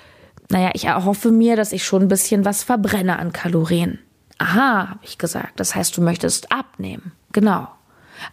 naja, 0.50 0.72
ich 0.74 0.86
erhoffe 0.86 1.32
mir, 1.32 1.56
dass 1.56 1.72
ich 1.72 1.84
schon 1.84 2.04
ein 2.04 2.08
bisschen 2.08 2.46
was 2.46 2.64
verbrenne 2.64 3.18
an 3.18 3.34
Kalorien. 3.34 4.00
Aha, 4.38 4.90
habe 4.90 5.00
ich 5.04 5.18
gesagt. 5.18 5.60
Das 5.60 5.76
heißt, 5.76 5.96
du 5.98 6.02
möchtest 6.02 6.52
abnehmen. 6.52 7.14
Genau. 7.32 7.68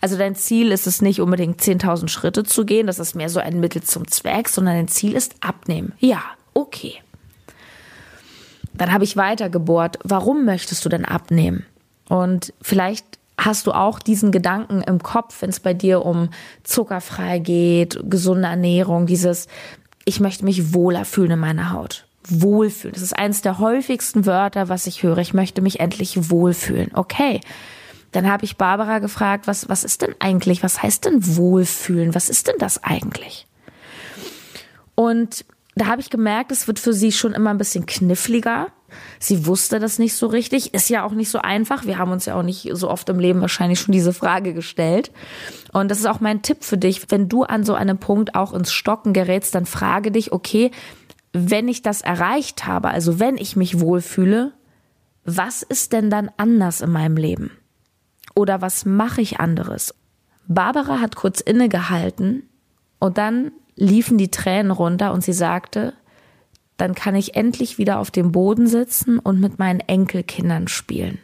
Also 0.00 0.16
dein 0.16 0.34
Ziel 0.34 0.72
ist 0.72 0.86
es 0.86 1.02
nicht 1.02 1.20
unbedingt 1.20 1.60
10.000 1.60 2.08
Schritte 2.08 2.44
zu 2.44 2.64
gehen, 2.64 2.86
das 2.86 2.98
ist 2.98 3.14
mehr 3.14 3.28
so 3.28 3.40
ein 3.40 3.60
Mittel 3.60 3.82
zum 3.82 4.06
Zweck, 4.08 4.48
sondern 4.48 4.76
dein 4.76 4.88
Ziel 4.88 5.14
ist 5.14 5.36
abnehmen. 5.40 5.92
Ja, 5.98 6.22
okay. 6.54 7.02
Dann 8.74 8.92
habe 8.92 9.04
ich 9.04 9.16
weitergebohrt, 9.16 9.98
warum 10.04 10.44
möchtest 10.44 10.84
du 10.84 10.88
denn 10.88 11.04
abnehmen? 11.04 11.66
Und 12.08 12.52
vielleicht 12.62 13.06
hast 13.38 13.66
du 13.66 13.72
auch 13.72 13.98
diesen 13.98 14.32
Gedanken 14.32 14.82
im 14.82 15.02
Kopf, 15.02 15.42
wenn 15.42 15.50
es 15.50 15.60
bei 15.60 15.74
dir 15.74 16.04
um 16.04 16.30
zuckerfrei 16.62 17.38
geht, 17.38 17.98
gesunde 18.04 18.48
Ernährung, 18.48 19.06
dieses, 19.06 19.48
ich 20.04 20.20
möchte 20.20 20.44
mich 20.44 20.74
wohler 20.74 21.04
fühlen 21.04 21.32
in 21.32 21.38
meiner 21.38 21.72
Haut. 21.72 22.06
Wohlfühlen. 22.28 22.94
Das 22.94 23.02
ist 23.02 23.16
eines 23.16 23.42
der 23.42 23.58
häufigsten 23.58 24.26
Wörter, 24.26 24.68
was 24.68 24.86
ich 24.86 25.02
höre. 25.02 25.18
Ich 25.18 25.34
möchte 25.34 25.60
mich 25.60 25.80
endlich 25.80 26.30
wohlfühlen. 26.30 26.90
Okay. 26.94 27.40
Dann 28.12 28.30
habe 28.30 28.44
ich 28.44 28.58
Barbara 28.58 28.98
gefragt, 28.98 29.46
was, 29.46 29.68
was 29.68 29.84
ist 29.84 30.02
denn 30.02 30.14
eigentlich, 30.18 30.62
was 30.62 30.82
heißt 30.82 31.06
denn 31.06 31.36
Wohlfühlen? 31.36 32.14
Was 32.14 32.28
ist 32.28 32.46
denn 32.46 32.56
das 32.58 32.82
eigentlich? 32.84 33.46
Und 34.94 35.44
da 35.74 35.86
habe 35.86 36.00
ich 36.00 36.10
gemerkt, 36.10 36.52
es 36.52 36.66
wird 36.66 36.78
für 36.78 36.92
sie 36.92 37.12
schon 37.12 37.32
immer 37.32 37.50
ein 37.50 37.58
bisschen 37.58 37.86
kniffliger. 37.86 38.68
Sie 39.18 39.46
wusste 39.46 39.78
das 39.78 39.98
nicht 39.98 40.14
so 40.14 40.26
richtig. 40.26 40.74
Ist 40.74 40.90
ja 40.90 41.02
auch 41.02 41.12
nicht 41.12 41.30
so 41.30 41.38
einfach. 41.38 41.86
Wir 41.86 41.98
haben 41.98 42.12
uns 42.12 42.26
ja 42.26 42.34
auch 42.34 42.42
nicht 42.42 42.68
so 42.72 42.90
oft 42.90 43.08
im 43.08 43.18
Leben 43.18 43.40
wahrscheinlich 43.40 43.80
schon 43.80 43.92
diese 43.92 44.12
Frage 44.12 44.52
gestellt. 44.52 45.12
Und 45.72 45.90
das 45.90 45.98
ist 45.98 46.06
auch 46.06 46.20
mein 46.20 46.42
Tipp 46.42 46.62
für 46.62 46.76
dich. 46.76 47.10
Wenn 47.10 47.28
du 47.28 47.44
an 47.44 47.64
so 47.64 47.72
einem 47.72 47.96
Punkt 47.96 48.34
auch 48.34 48.52
ins 48.52 48.70
Stocken 48.72 49.14
gerätst, 49.14 49.54
dann 49.54 49.64
frage 49.64 50.10
dich, 50.10 50.32
okay, 50.32 50.70
wenn 51.32 51.68
ich 51.68 51.80
das 51.80 52.02
erreicht 52.02 52.66
habe, 52.66 52.88
also 52.88 53.18
wenn 53.18 53.38
ich 53.38 53.56
mich 53.56 53.80
wohlfühle, 53.80 54.52
was 55.24 55.62
ist 55.62 55.94
denn 55.94 56.10
dann 56.10 56.30
anders 56.36 56.82
in 56.82 56.90
meinem 56.90 57.16
Leben? 57.16 57.50
Oder 58.34 58.60
was 58.60 58.84
mache 58.84 59.22
ich 59.22 59.40
anderes? 59.40 59.94
Barbara 60.48 61.00
hat 61.00 61.16
kurz 61.16 61.40
innegehalten 61.40 62.48
und 62.98 63.16
dann 63.16 63.52
liefen 63.76 64.18
die 64.18 64.30
Tränen 64.30 64.70
runter 64.70 65.12
und 65.12 65.22
sie 65.22 65.32
sagte, 65.32 65.94
dann 66.76 66.94
kann 66.94 67.14
ich 67.14 67.36
endlich 67.36 67.78
wieder 67.78 67.98
auf 67.98 68.10
dem 68.10 68.32
Boden 68.32 68.66
sitzen 68.66 69.18
und 69.18 69.40
mit 69.40 69.58
meinen 69.58 69.80
Enkelkindern 69.80 70.68
spielen. 70.68 71.18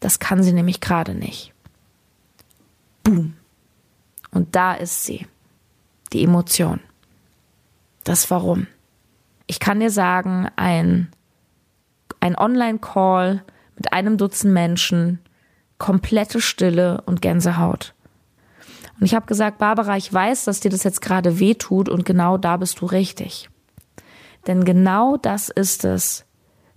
Das 0.00 0.18
kann 0.18 0.42
sie 0.42 0.52
nämlich 0.52 0.80
gerade 0.80 1.14
nicht. 1.14 1.52
Boom. 3.02 3.34
Und 4.30 4.54
da 4.54 4.74
ist 4.74 5.04
sie. 5.04 5.26
Die 6.12 6.22
Emotion. 6.22 6.80
Das 8.04 8.30
Warum. 8.30 8.66
Ich 9.46 9.60
kann 9.60 9.80
dir 9.80 9.90
sagen, 9.90 10.48
ein, 10.56 11.10
ein 12.20 12.36
Online-Call 12.36 13.42
mit 13.76 13.92
einem 13.92 14.16
Dutzend 14.16 14.52
Menschen, 14.52 15.18
komplette 15.78 16.40
Stille 16.40 17.02
und 17.06 17.22
Gänsehaut. 17.22 17.94
Und 18.98 19.06
ich 19.06 19.14
habe 19.14 19.26
gesagt, 19.26 19.58
Barbara, 19.58 19.96
ich 19.96 20.12
weiß, 20.12 20.44
dass 20.44 20.60
dir 20.60 20.70
das 20.70 20.84
jetzt 20.84 21.02
gerade 21.02 21.38
weh 21.38 21.54
tut 21.54 21.88
und 21.88 22.04
genau 22.04 22.38
da 22.38 22.56
bist 22.56 22.80
du 22.80 22.86
richtig. 22.86 23.50
Denn 24.46 24.64
genau 24.64 25.16
das 25.16 25.48
ist 25.48 25.84
es, 25.84 26.24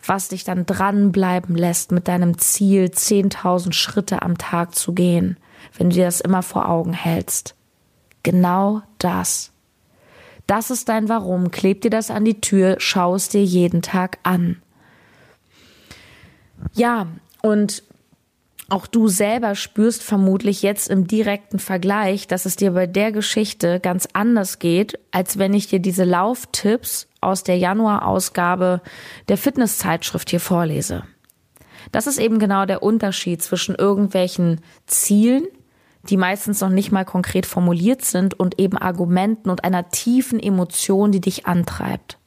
was 0.05 0.29
dich 0.29 0.43
dann 0.43 0.65
dranbleiben 0.65 1.55
lässt, 1.55 1.91
mit 1.91 2.07
deinem 2.07 2.37
Ziel 2.37 2.85
10.000 2.85 3.73
Schritte 3.73 4.21
am 4.21 4.37
Tag 4.37 4.75
zu 4.75 4.93
gehen, 4.93 5.37
wenn 5.77 5.89
du 5.89 5.97
dir 5.97 6.05
das 6.05 6.21
immer 6.21 6.41
vor 6.41 6.67
Augen 6.67 6.93
hältst. 6.93 7.55
Genau 8.23 8.81
das. 8.97 9.51
Das 10.47 10.71
ist 10.71 10.89
dein 10.89 11.09
Warum. 11.09 11.51
Kleb 11.51 11.81
dir 11.81 11.91
das 11.91 12.09
an 12.09 12.25
die 12.25 12.41
Tür, 12.41 12.77
schau 12.79 13.15
es 13.15 13.29
dir 13.29 13.43
jeden 13.43 13.81
Tag 13.81 14.17
an. 14.23 14.61
Ja, 16.73 17.07
und 17.41 17.83
auch 18.69 18.87
du 18.87 19.07
selber 19.07 19.55
spürst 19.55 20.03
vermutlich 20.03 20.61
jetzt 20.61 20.89
im 20.89 21.07
direkten 21.07 21.59
Vergleich, 21.59 22.27
dass 22.27 22.45
es 22.45 22.55
dir 22.55 22.71
bei 22.71 22.87
der 22.87 23.11
Geschichte 23.11 23.79
ganz 23.79 24.07
anders 24.13 24.59
geht, 24.59 24.99
als 25.11 25.37
wenn 25.37 25.53
ich 25.53 25.67
dir 25.67 25.79
diese 25.79 26.03
Lauftipps 26.03 27.07
aus 27.21 27.43
der 27.43 27.57
Januarausgabe 27.57 28.81
der 29.27 29.37
Fitnesszeitschrift 29.37 30.29
hier 30.29 30.39
vorlese. 30.39 31.03
Das 31.91 32.07
ist 32.07 32.19
eben 32.19 32.39
genau 32.39 32.65
der 32.65 32.83
Unterschied 32.83 33.41
zwischen 33.41 33.75
irgendwelchen 33.75 34.61
Zielen, 34.85 35.45
die 36.03 36.17
meistens 36.17 36.61
noch 36.61 36.69
nicht 36.69 36.91
mal 36.91 37.05
konkret 37.05 37.45
formuliert 37.45 38.03
sind, 38.03 38.39
und 38.39 38.59
eben 38.59 38.77
Argumenten 38.77 39.49
und 39.49 39.63
einer 39.63 39.89
tiefen 39.89 40.39
Emotion, 40.39 41.11
die 41.11 41.21
dich 41.21 41.45
antreibt. 41.45 42.17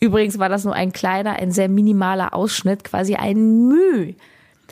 Übrigens 0.00 0.38
war 0.38 0.48
das 0.48 0.64
nur 0.64 0.74
ein 0.74 0.92
kleiner, 0.92 1.34
ein 1.34 1.52
sehr 1.52 1.68
minimaler 1.68 2.34
Ausschnitt, 2.34 2.84
quasi 2.84 3.14
ein 3.14 3.68
Mühe 3.68 4.16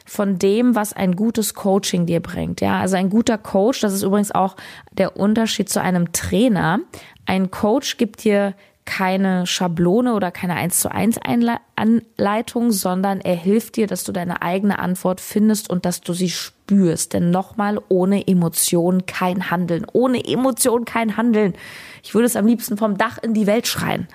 von 0.04 0.38
dem, 0.38 0.74
was 0.74 0.92
ein 0.92 1.16
gutes 1.16 1.54
Coaching 1.54 2.06
dir 2.06 2.20
bringt. 2.20 2.60
Ja, 2.60 2.80
also 2.80 2.96
ein 2.96 3.10
guter 3.10 3.38
Coach, 3.38 3.80
das 3.80 3.92
ist 3.92 4.02
übrigens 4.02 4.32
auch 4.32 4.56
der 4.90 5.16
Unterschied 5.16 5.68
zu 5.68 5.80
einem 5.80 6.12
Trainer. 6.12 6.80
Ein 7.24 7.50
Coach 7.50 7.96
gibt 7.98 8.24
dir 8.24 8.54
keine 8.84 9.46
Schablone 9.46 10.14
oder 10.14 10.32
keine 10.32 10.54
1 10.54 10.80
zu 10.80 10.90
1 10.90 11.20
Anleitung, 11.76 12.72
sondern 12.72 13.20
er 13.20 13.36
hilft 13.36 13.76
dir, 13.76 13.86
dass 13.86 14.02
du 14.02 14.10
deine 14.10 14.42
eigene 14.42 14.80
Antwort 14.80 15.20
findest 15.20 15.70
und 15.70 15.84
dass 15.86 16.00
du 16.00 16.12
sie 16.12 16.30
spürst. 16.30 17.12
Denn 17.12 17.30
nochmal, 17.30 17.80
ohne 17.88 18.26
Emotion 18.26 19.06
kein 19.06 19.50
Handeln. 19.52 19.86
Ohne 19.92 20.26
Emotion 20.26 20.84
kein 20.84 21.16
Handeln. 21.16 21.54
Ich 22.02 22.12
würde 22.12 22.26
es 22.26 22.34
am 22.34 22.46
liebsten 22.46 22.76
vom 22.76 22.98
Dach 22.98 23.18
in 23.22 23.34
die 23.34 23.46
Welt 23.46 23.68
schreien. 23.68 24.08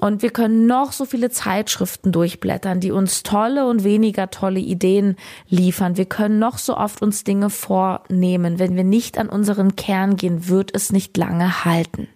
Und 0.00 0.22
wir 0.22 0.30
können 0.30 0.66
noch 0.66 0.92
so 0.92 1.04
viele 1.04 1.28
Zeitschriften 1.28 2.10
durchblättern, 2.10 2.80
die 2.80 2.90
uns 2.90 3.22
tolle 3.22 3.66
und 3.66 3.84
weniger 3.84 4.30
tolle 4.30 4.58
Ideen 4.58 5.16
liefern. 5.46 5.98
Wir 5.98 6.06
können 6.06 6.38
noch 6.38 6.56
so 6.56 6.74
oft 6.74 7.02
uns 7.02 7.22
Dinge 7.22 7.50
vornehmen. 7.50 8.58
Wenn 8.58 8.76
wir 8.76 8.84
nicht 8.84 9.18
an 9.18 9.28
unseren 9.28 9.76
Kern 9.76 10.16
gehen, 10.16 10.48
wird 10.48 10.74
es 10.74 10.90
nicht 10.90 11.18
lange 11.18 11.66
halten. 11.66 12.08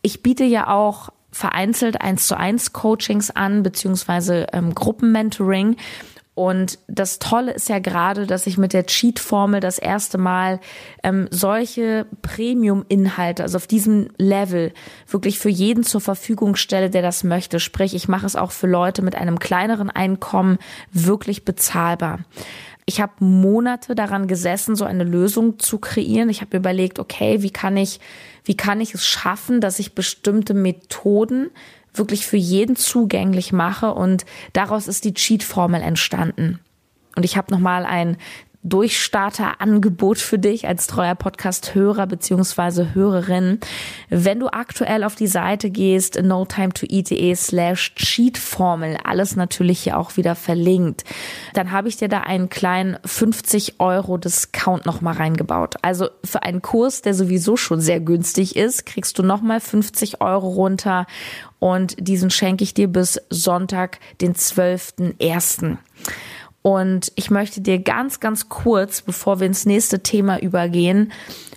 Ich 0.00 0.22
biete 0.22 0.44
ja 0.44 0.68
auch 0.68 1.10
vereinzelt 1.30 2.00
eins 2.00 2.26
zu 2.26 2.38
eins 2.38 2.72
Coachings 2.72 3.30
an, 3.30 3.62
beziehungsweise 3.62 4.46
ähm, 4.54 4.74
Gruppenmentoring. 4.74 5.76
Und 6.34 6.78
das 6.86 7.18
Tolle 7.18 7.52
ist 7.52 7.68
ja 7.68 7.80
gerade, 7.80 8.26
dass 8.26 8.46
ich 8.46 8.56
mit 8.56 8.72
der 8.72 8.86
Cheat-Formel 8.86 9.60
das 9.60 9.78
erste 9.78 10.16
Mal 10.16 10.60
ähm, 11.02 11.26
solche 11.30 12.06
Premium-Inhalte, 12.22 13.42
also 13.42 13.56
auf 13.56 13.66
diesem 13.66 14.08
Level, 14.16 14.72
wirklich 15.08 15.38
für 15.38 15.48
jeden 15.48 15.82
zur 15.82 16.00
Verfügung 16.00 16.54
stelle, 16.56 16.88
der 16.88 17.02
das 17.02 17.24
möchte. 17.24 17.58
Sprich, 17.60 17.94
ich 17.94 18.08
mache 18.08 18.26
es 18.26 18.36
auch 18.36 18.52
für 18.52 18.68
Leute 18.68 19.02
mit 19.02 19.16
einem 19.16 19.38
kleineren 19.38 19.90
Einkommen 19.90 20.58
wirklich 20.92 21.44
bezahlbar. 21.44 22.20
ich 22.86 23.00
habe 23.00 23.12
Monate 23.24 23.94
daran 23.94 24.26
gesessen, 24.26 24.74
so 24.74 24.84
eine 24.84 25.04
Lösung 25.04 25.58
zu 25.58 25.78
kreieren. 25.78 26.28
Ich 26.28 26.40
habe 26.40 26.56
überlegt, 26.56 26.98
okay, 26.98 27.42
wie 27.42 27.50
kann 27.50 27.76
ich, 27.76 28.00
wie 28.44 28.56
kann 28.56 28.80
ich 28.80 28.94
es 28.94 29.06
schaffen, 29.06 29.60
dass 29.60 29.78
ich 29.78 29.94
bestimmte 29.94 30.54
Methoden 30.54 31.50
wirklich 31.94 32.26
für 32.26 32.36
jeden 32.36 32.76
zugänglich 32.76 33.52
mache 33.52 33.92
und 33.92 34.24
daraus 34.52 34.88
ist 34.88 35.04
die 35.04 35.14
Cheat-Formel 35.14 35.82
entstanden. 35.82 36.60
Und 37.16 37.24
ich 37.24 37.36
habe 37.36 37.52
nochmal 37.52 37.84
ein 37.84 38.16
Durchstarter-Angebot 38.62 40.18
für 40.18 40.38
dich 40.38 40.68
als 40.68 40.86
treuer 40.86 41.14
Podcast-Hörer 41.14 42.06
beziehungsweise 42.06 42.94
Hörerin. 42.94 43.58
Wenn 44.10 44.38
du 44.38 44.48
aktuell 44.48 45.02
auf 45.04 45.14
die 45.14 45.28
Seite 45.28 45.70
gehst, 45.70 46.20
notimetoeat.de 46.22 47.34
slash 47.34 47.94
cheatformel, 47.94 48.98
alles 49.02 49.34
natürlich 49.34 49.80
hier 49.80 49.98
auch 49.98 50.18
wieder 50.18 50.34
verlinkt, 50.34 51.04
dann 51.54 51.72
habe 51.72 51.88
ich 51.88 51.96
dir 51.96 52.08
da 52.08 52.20
einen 52.20 52.50
kleinen 52.50 52.98
50 53.04 53.80
Euro 53.80 54.18
Discount 54.18 54.84
nochmal 54.84 55.14
reingebaut. 55.14 55.76
Also 55.80 56.08
für 56.22 56.42
einen 56.42 56.60
Kurs, 56.60 57.00
der 57.00 57.14
sowieso 57.14 57.56
schon 57.56 57.80
sehr 57.80 58.00
günstig 58.00 58.56
ist, 58.56 58.84
kriegst 58.84 59.18
du 59.18 59.22
nochmal 59.22 59.60
50 59.60 60.20
Euro 60.20 60.48
runter 60.48 61.06
und 61.60 61.96
diesen 61.98 62.30
schenke 62.30 62.64
ich 62.64 62.74
dir 62.74 62.88
bis 62.88 63.20
Sonntag, 63.30 64.00
den 64.20 64.34
12.01. 64.34 65.78
Und 66.62 67.10
ich 67.14 67.30
möchte 67.30 67.62
dir 67.62 67.78
ganz, 67.78 68.20
ganz 68.20 68.50
kurz, 68.50 69.00
bevor 69.00 69.40
wir 69.40 69.46
ins 69.46 69.64
nächste 69.64 70.02
Thema 70.02 70.38
übergehen, 70.40 71.12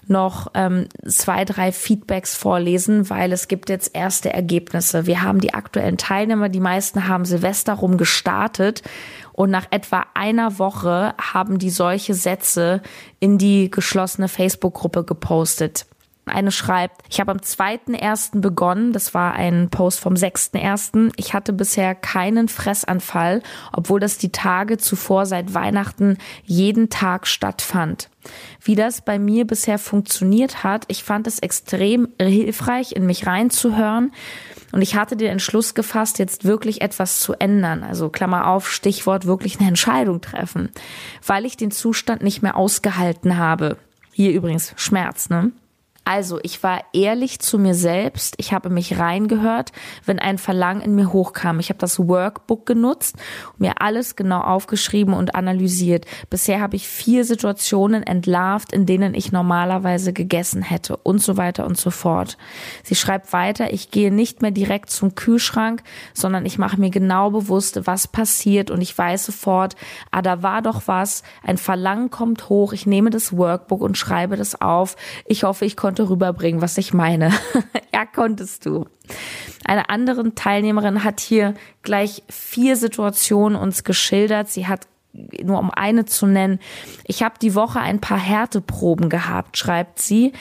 noch 0.08 0.48
ähm, 0.54 0.88
zwei, 1.06 1.44
drei 1.44 1.72
Feedbacks 1.72 2.36
vorlesen, 2.36 3.10
weil 3.10 3.34
es 3.34 3.48
gibt 3.48 3.70
jetzt 3.70 3.92
erste 3.94 4.32
Ergebnisse. 4.32 5.06
Wir 5.06 5.22
haben 5.22 5.40
die 5.40 5.54
aktuellen 5.54 5.98
Teilnehmer, 5.98 6.50
die 6.50 6.62
meisten 6.62 7.08
haben 7.08 7.26
Silvester 7.26 7.74
rum 7.74 7.98
gestartet 7.98 8.82
und 9.34 9.50
nach 9.50 9.68
etwa 9.72 10.06
einer 10.14 10.60
Woche 10.60 11.14
haben 11.20 11.58
die 11.58 11.70
solche 11.70 12.14
Sätze 12.14 12.82
in 13.20 13.38
die 13.38 13.72
geschlossene 13.72 14.30
Facebook-Gruppe 14.30 15.04
gepostet. 15.04 15.86
Eine 16.26 16.52
schreibt, 16.52 17.02
ich 17.10 17.20
habe 17.20 17.32
am 17.32 17.40
2.1. 17.40 18.40
begonnen, 18.40 18.94
das 18.94 19.14
war 19.14 19.34
ein 19.34 19.70
Post 19.70 20.00
vom 20.00 20.14
6.1. 20.14 21.12
Ich 21.18 21.34
hatte 21.34 21.52
bisher 21.52 21.96
keinen 21.96 22.48
Fressanfall, 22.48 23.44
obwohl 23.74 24.00
das 24.00 24.18
die 24.18 24.32
Tage 24.32 24.78
zuvor 24.78 25.26
seit 25.26 25.54
Weihnachten 25.54 26.18
jeden 26.46 26.90
Tag 26.90 27.28
stattfand. 27.28 28.10
Wie 28.62 28.76
das 28.76 29.02
bei 29.02 29.20
mir 29.20 29.46
bisher 29.46 29.78
funktioniert 29.78 30.64
hat, 30.64 30.86
ich 30.88 31.04
fand 31.04 31.28
es 31.28 31.40
extrem 31.40 32.08
hilfreich, 32.18 32.94
in 32.94 33.06
mich 33.06 33.28
reinzuhören. 33.28 34.14
Und 34.72 34.82
ich 34.82 34.96
hatte 34.96 35.18
den 35.18 35.30
Entschluss 35.30 35.76
gefasst, 35.76 36.20
jetzt 36.20 36.46
wirklich 36.46 36.82
etwas 36.82 37.20
zu 37.20 37.34
ändern. 37.34 37.84
Also 37.84 38.10
Klammer 38.10 38.48
auf, 38.48 38.72
Stichwort 38.72 39.26
wirklich 39.26 39.60
eine 39.60 39.68
Entscheidung 39.68 40.22
treffen, 40.22 40.72
weil 41.26 41.46
ich 41.46 41.58
den 41.58 41.70
Zustand 41.70 42.24
nicht 42.24 42.42
mehr 42.42 42.56
ausgehalten 42.56 43.38
habe. 43.38 43.78
Hier 44.14 44.32
übrigens 44.32 44.74
Schmerz, 44.78 45.30
ne? 45.30 45.52
Also, 46.06 46.40
ich 46.44 46.62
war 46.64 46.82
ehrlich 46.92 47.40
zu 47.40 47.58
mir 47.58 47.74
selbst. 47.74 48.36
Ich 48.38 48.52
habe 48.52 48.70
mich 48.70 49.00
reingehört, 49.00 49.72
wenn 50.06 50.20
ein 50.20 50.38
Verlangen 50.38 50.82
in 50.82 50.96
mir 50.96 51.14
hochkam. 51.14 51.60
Ich 51.60 51.70
habe 51.70 51.80
das 51.80 51.98
Workbook 51.98 52.66
genutzt, 52.66 53.16
mir 53.58 53.82
alles 53.82 54.18
genau 54.18 54.42
aufgeschrieben 54.42 55.14
und 55.14 55.36
analysiert. 55.36 56.06
Bisher 56.30 56.60
habe 56.60 56.76
ich 56.76 56.90
vier 56.90 57.24
Situationen 57.24 58.04
entlarvt, 58.04 58.74
in 58.74 58.86
denen 58.86 59.14
ich 59.14 59.32
normalerweise 59.32 60.12
gegessen 60.12 60.62
hätte 60.62 60.98
und 60.98 61.22
so 61.22 61.38
weiter 61.38 61.66
und 61.66 61.78
so 61.78 61.90
fort. 61.90 62.38
Sie 62.84 62.96
schreibt 62.96 63.32
weiter, 63.32 63.72
ich 63.72 63.90
gehe 63.90 64.14
nicht 64.14 64.42
mehr 64.42 64.52
direkt 64.52 64.90
zum 64.90 65.16
Kühlschrank, 65.16 65.84
sondern 66.14 66.46
ich 66.46 66.58
mache 66.58 66.80
mir 66.80 66.90
genau 66.90 67.30
bewusst, 67.32 67.82
was 67.86 68.10
passiert 68.10 68.72
und 68.72 68.82
ich 68.82 68.98
weiß 68.98 69.26
sofort, 69.26 69.76
ah, 70.12 70.22
da 70.22 70.44
war 70.44 70.62
doch 70.62 70.84
was, 70.86 71.24
ein 71.44 71.58
Verlangen 71.58 72.10
kommt 72.10 72.50
hoch, 72.50 72.74
ich 72.74 72.86
nehme 72.86 73.10
das 73.10 73.38
Workbook 73.38 73.82
und 73.82 73.98
schreibe 73.98 74.36
das 74.36 74.60
auf. 74.60 74.98
Ich 75.26 75.44
hoffe, 75.46 75.64
ich 75.64 75.78
konnte 75.78 75.93
konnte 75.94 76.10
rüberbringen, 76.10 76.60
was 76.60 76.80
ich 76.80 76.92
meine. 76.92 77.32
ja, 77.94 78.04
konntest 78.08 78.66
du. 78.66 78.88
Eine 79.64 79.90
andere 79.90 80.34
Teilnehmerin 80.34 81.04
hat 81.04 81.20
hier 81.20 81.54
gleich 81.84 82.24
vier 82.30 82.78
Situationen 82.78 83.56
uns 83.56 83.84
geschildert. 83.84 84.50
Sie 84.50 84.66
hat 84.66 84.88
nur 85.44 85.60
um 85.60 85.70
eine 85.70 86.06
zu 86.06 86.26
nennen. 86.26 86.58
Ich 87.06 87.22
habe 87.22 87.36
die 87.40 87.54
Woche 87.54 87.80
ein 87.80 88.02
paar 88.02 88.18
Härteproben 88.18 89.10
gehabt, 89.10 89.56
schreibt 89.56 90.00
sie. 90.00 90.34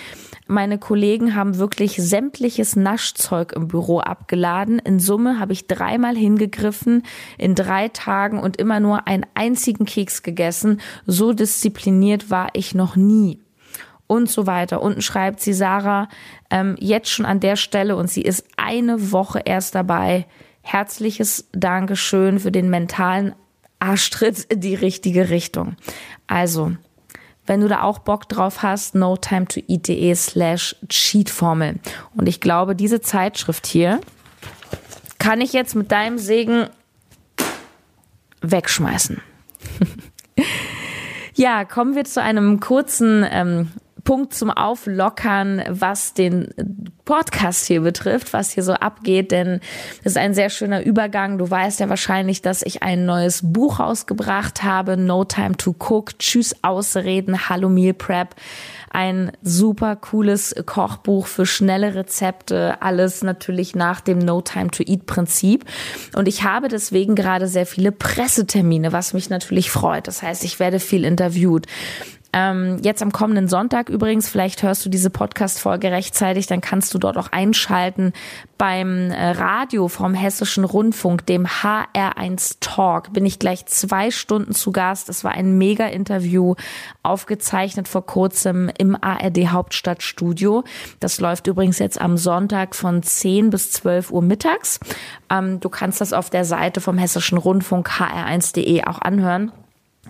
Meine 0.46 0.78
Kollegen 0.78 1.34
haben 1.34 1.58
wirklich 1.58 1.96
sämtliches 1.96 2.74
Naschzeug 2.74 3.52
im 3.52 3.68
Büro 3.68 4.00
abgeladen. 4.00 4.78
In 4.78 5.00
Summe 5.00 5.38
habe 5.38 5.52
ich 5.52 5.66
dreimal 5.66 6.16
hingegriffen 6.16 7.02
in 7.36 7.54
drei 7.54 7.88
Tagen 7.88 8.40
und 8.40 8.56
immer 8.56 8.80
nur 8.80 9.06
einen 9.06 9.26
einzigen 9.34 9.84
Keks 9.84 10.22
gegessen. 10.22 10.80
So 11.04 11.34
diszipliniert 11.34 12.30
war 12.30 12.48
ich 12.54 12.74
noch 12.74 12.96
nie 12.96 13.38
und 14.12 14.28
so 14.28 14.46
weiter. 14.46 14.82
Unten 14.82 15.00
schreibt 15.00 15.40
sie 15.40 15.54
Sarah 15.54 16.08
ähm, 16.50 16.76
jetzt 16.78 17.08
schon 17.08 17.24
an 17.24 17.40
der 17.40 17.56
Stelle 17.56 17.96
und 17.96 18.10
sie 18.10 18.20
ist 18.20 18.44
eine 18.58 19.10
Woche 19.10 19.40
erst 19.44 19.74
dabei. 19.74 20.26
Herzliches 20.60 21.48
Dankeschön 21.52 22.38
für 22.38 22.52
den 22.52 22.68
mentalen 22.68 23.34
Arschtritt 23.78 24.44
in 24.44 24.60
die 24.60 24.74
richtige 24.74 25.30
Richtung. 25.30 25.76
Also, 26.26 26.72
wenn 27.46 27.62
du 27.62 27.68
da 27.68 27.82
auch 27.82 28.00
Bock 28.00 28.28
drauf 28.28 28.62
hast, 28.62 28.94
no 28.94 29.16
time 29.16 29.46
to 29.46 29.60
eat.de 29.66 30.14
slash 30.14 30.76
cheatformel. 30.88 31.80
Und 32.14 32.28
ich 32.28 32.40
glaube, 32.40 32.76
diese 32.76 33.00
Zeitschrift 33.00 33.66
hier 33.66 33.98
kann 35.18 35.40
ich 35.40 35.54
jetzt 35.54 35.74
mit 35.74 35.90
deinem 35.90 36.18
Segen 36.18 36.66
wegschmeißen. 38.42 39.22
ja, 41.34 41.64
kommen 41.64 41.94
wir 41.94 42.04
zu 42.04 42.22
einem 42.22 42.60
kurzen 42.60 43.26
ähm, 43.28 43.70
Punkt 44.04 44.34
zum 44.34 44.50
Auflockern, 44.50 45.62
was 45.68 46.14
den 46.14 46.48
Podcast 47.04 47.66
hier 47.66 47.80
betrifft, 47.80 48.32
was 48.32 48.52
hier 48.52 48.62
so 48.62 48.74
abgeht, 48.74 49.32
denn 49.32 49.60
es 50.00 50.12
ist 50.12 50.18
ein 50.18 50.34
sehr 50.34 50.50
schöner 50.50 50.82
Übergang. 50.82 51.38
Du 51.38 51.50
weißt 51.50 51.80
ja 51.80 51.88
wahrscheinlich, 51.88 52.42
dass 52.42 52.62
ich 52.62 52.82
ein 52.82 53.06
neues 53.06 53.40
Buch 53.42 53.80
ausgebracht 53.80 54.62
habe, 54.62 54.96
No 54.96 55.24
Time 55.24 55.56
to 55.56 55.74
Cook, 55.78 56.18
Tschüss 56.18 56.56
Ausreden, 56.62 57.48
Hallo 57.48 57.68
Meal 57.68 57.94
Prep. 57.94 58.34
Ein 58.90 59.32
super 59.42 59.96
cooles 59.96 60.54
Kochbuch 60.66 61.26
für 61.26 61.46
schnelle 61.46 61.94
Rezepte, 61.94 62.82
alles 62.82 63.22
natürlich 63.22 63.74
nach 63.74 64.00
dem 64.00 64.18
No 64.18 64.42
Time 64.42 64.70
to 64.70 64.82
Eat 64.84 65.06
Prinzip. 65.06 65.64
Und 66.14 66.28
ich 66.28 66.44
habe 66.44 66.68
deswegen 66.68 67.14
gerade 67.14 67.48
sehr 67.48 67.66
viele 67.66 67.90
Pressetermine, 67.90 68.92
was 68.92 69.14
mich 69.14 69.30
natürlich 69.30 69.70
freut. 69.70 70.08
Das 70.08 70.22
heißt, 70.22 70.44
ich 70.44 70.60
werde 70.60 70.78
viel 70.78 71.04
interviewt. 71.04 71.66
Ähm, 72.34 72.78
jetzt 72.82 73.02
am 73.02 73.12
kommenden 73.12 73.46
Sonntag 73.46 73.90
übrigens, 73.90 74.28
vielleicht 74.28 74.62
hörst 74.62 74.84
du 74.86 74.88
diese 74.88 75.10
Podcast-Folge 75.10 75.90
rechtzeitig, 75.90 76.46
dann 76.46 76.62
kannst 76.62 76.94
du 76.94 76.98
dort 76.98 77.18
auch 77.18 77.30
einschalten 77.30 78.14
beim 78.56 79.10
äh, 79.10 79.30
Radio 79.32 79.88
vom 79.88 80.14
Hessischen 80.14 80.64
Rundfunk, 80.64 81.26
dem 81.26 81.46
HR1 81.46 82.56
Talk, 82.60 83.12
bin 83.12 83.26
ich 83.26 83.38
gleich 83.38 83.66
zwei 83.66 84.10
Stunden 84.10 84.54
zu 84.54 84.72
Gast. 84.72 85.10
Es 85.10 85.24
war 85.24 85.32
ein 85.32 85.58
Mega-Interview, 85.58 86.54
aufgezeichnet 87.02 87.86
vor 87.86 88.06
kurzem 88.06 88.70
im 88.78 88.96
ARD 88.98 89.48
Hauptstadtstudio. 89.48 90.64
Das 91.00 91.20
läuft 91.20 91.48
übrigens 91.48 91.80
jetzt 91.80 92.00
am 92.00 92.16
Sonntag 92.16 92.74
von 92.74 93.02
10 93.02 93.50
bis 93.50 93.72
12 93.72 94.10
Uhr 94.10 94.22
mittags. 94.22 94.80
Ähm, 95.28 95.60
du 95.60 95.68
kannst 95.68 96.00
das 96.00 96.14
auf 96.14 96.30
der 96.30 96.46
Seite 96.46 96.80
vom 96.80 96.96
Hessischen 96.96 97.36
Rundfunk 97.36 97.90
hr1.de 97.90 98.84
auch 98.84 99.02
anhören. 99.02 99.52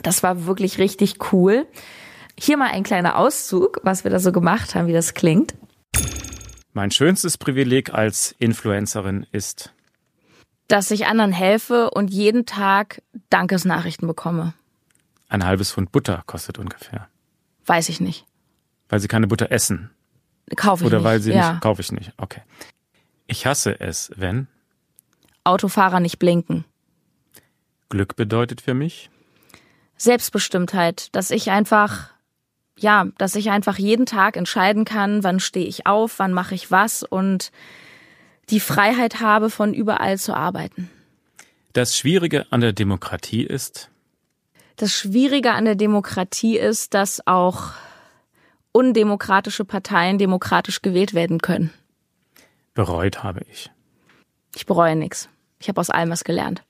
Das 0.02 0.22
war 0.22 0.46
wirklich 0.46 0.78
richtig 0.78 1.32
cool. 1.32 1.66
Hier 2.44 2.56
mal 2.56 2.72
ein 2.72 2.82
kleiner 2.82 3.18
Auszug, 3.18 3.78
was 3.84 4.02
wir 4.02 4.10
da 4.10 4.18
so 4.18 4.32
gemacht 4.32 4.74
haben, 4.74 4.88
wie 4.88 4.92
das 4.92 5.14
klingt. 5.14 5.54
Mein 6.72 6.90
schönstes 6.90 7.38
Privileg 7.38 7.94
als 7.94 8.34
Influencerin 8.40 9.24
ist, 9.30 9.72
dass 10.66 10.90
ich 10.90 11.06
anderen 11.06 11.30
helfe 11.30 11.90
und 11.90 12.10
jeden 12.10 12.44
Tag 12.44 13.00
Dankesnachrichten 13.30 14.08
bekomme. 14.08 14.54
Ein 15.28 15.44
halbes 15.44 15.70
Pfund 15.70 15.92
Butter 15.92 16.24
kostet 16.26 16.58
ungefähr. 16.58 17.06
Weiß 17.66 17.88
ich 17.88 18.00
nicht. 18.00 18.26
Weil 18.88 18.98
sie 18.98 19.06
keine 19.06 19.28
Butter 19.28 19.52
essen. 19.52 19.92
Kaufe 20.56 20.82
ich 20.82 20.86
Oder 20.88 20.98
nicht. 20.98 21.04
weil 21.04 21.20
sie 21.20 21.30
ja. 21.32 21.52
nicht, 21.52 21.62
kaufe 21.62 21.80
ich 21.80 21.92
nicht. 21.92 22.12
Okay. 22.16 22.42
Ich 23.28 23.46
hasse 23.46 23.78
es, 23.78 24.10
wenn 24.16 24.48
Autofahrer 25.44 26.00
nicht 26.00 26.18
blinken. 26.18 26.64
Glück 27.88 28.16
bedeutet 28.16 28.60
für 28.60 28.74
mich, 28.74 29.10
Selbstbestimmtheit, 29.96 31.14
dass 31.14 31.30
ich 31.30 31.52
einfach, 31.52 32.10
ja, 32.82 33.06
dass 33.18 33.34
ich 33.34 33.50
einfach 33.50 33.78
jeden 33.78 34.06
Tag 34.06 34.36
entscheiden 34.36 34.84
kann, 34.84 35.24
wann 35.24 35.40
stehe 35.40 35.66
ich 35.66 35.86
auf, 35.86 36.18
wann 36.18 36.32
mache 36.32 36.54
ich 36.54 36.70
was 36.70 37.02
und 37.02 37.52
die 38.50 38.60
Freiheit 38.60 39.20
habe, 39.20 39.48
von 39.50 39.72
überall 39.72 40.18
zu 40.18 40.34
arbeiten. 40.34 40.90
das 41.72 41.96
Schwierige 41.96 42.46
an 42.50 42.60
der 42.60 42.72
Demokratie 42.72 43.44
ist, 43.44 43.88
Das 44.76 44.92
Schwierige 44.92 45.52
an 45.52 45.64
der 45.64 45.76
Demokratie 45.76 46.58
ist, 46.58 46.92
dass 46.94 47.26
auch 47.26 47.72
undemokratische 48.72 49.64
Parteien 49.64 50.18
demokratisch 50.18 50.82
gewählt 50.82 51.14
werden 51.14 51.40
können. 51.40 51.70
bereut 52.74 53.22
habe 53.22 53.42
ich. 53.50 53.70
Ich 54.56 54.66
bereue 54.66 54.96
nichts. 54.96 55.28
Ich 55.60 55.68
habe 55.68 55.80
aus 55.80 55.90
allem 55.90 56.10
was 56.10 56.24
gelernt. 56.24 56.62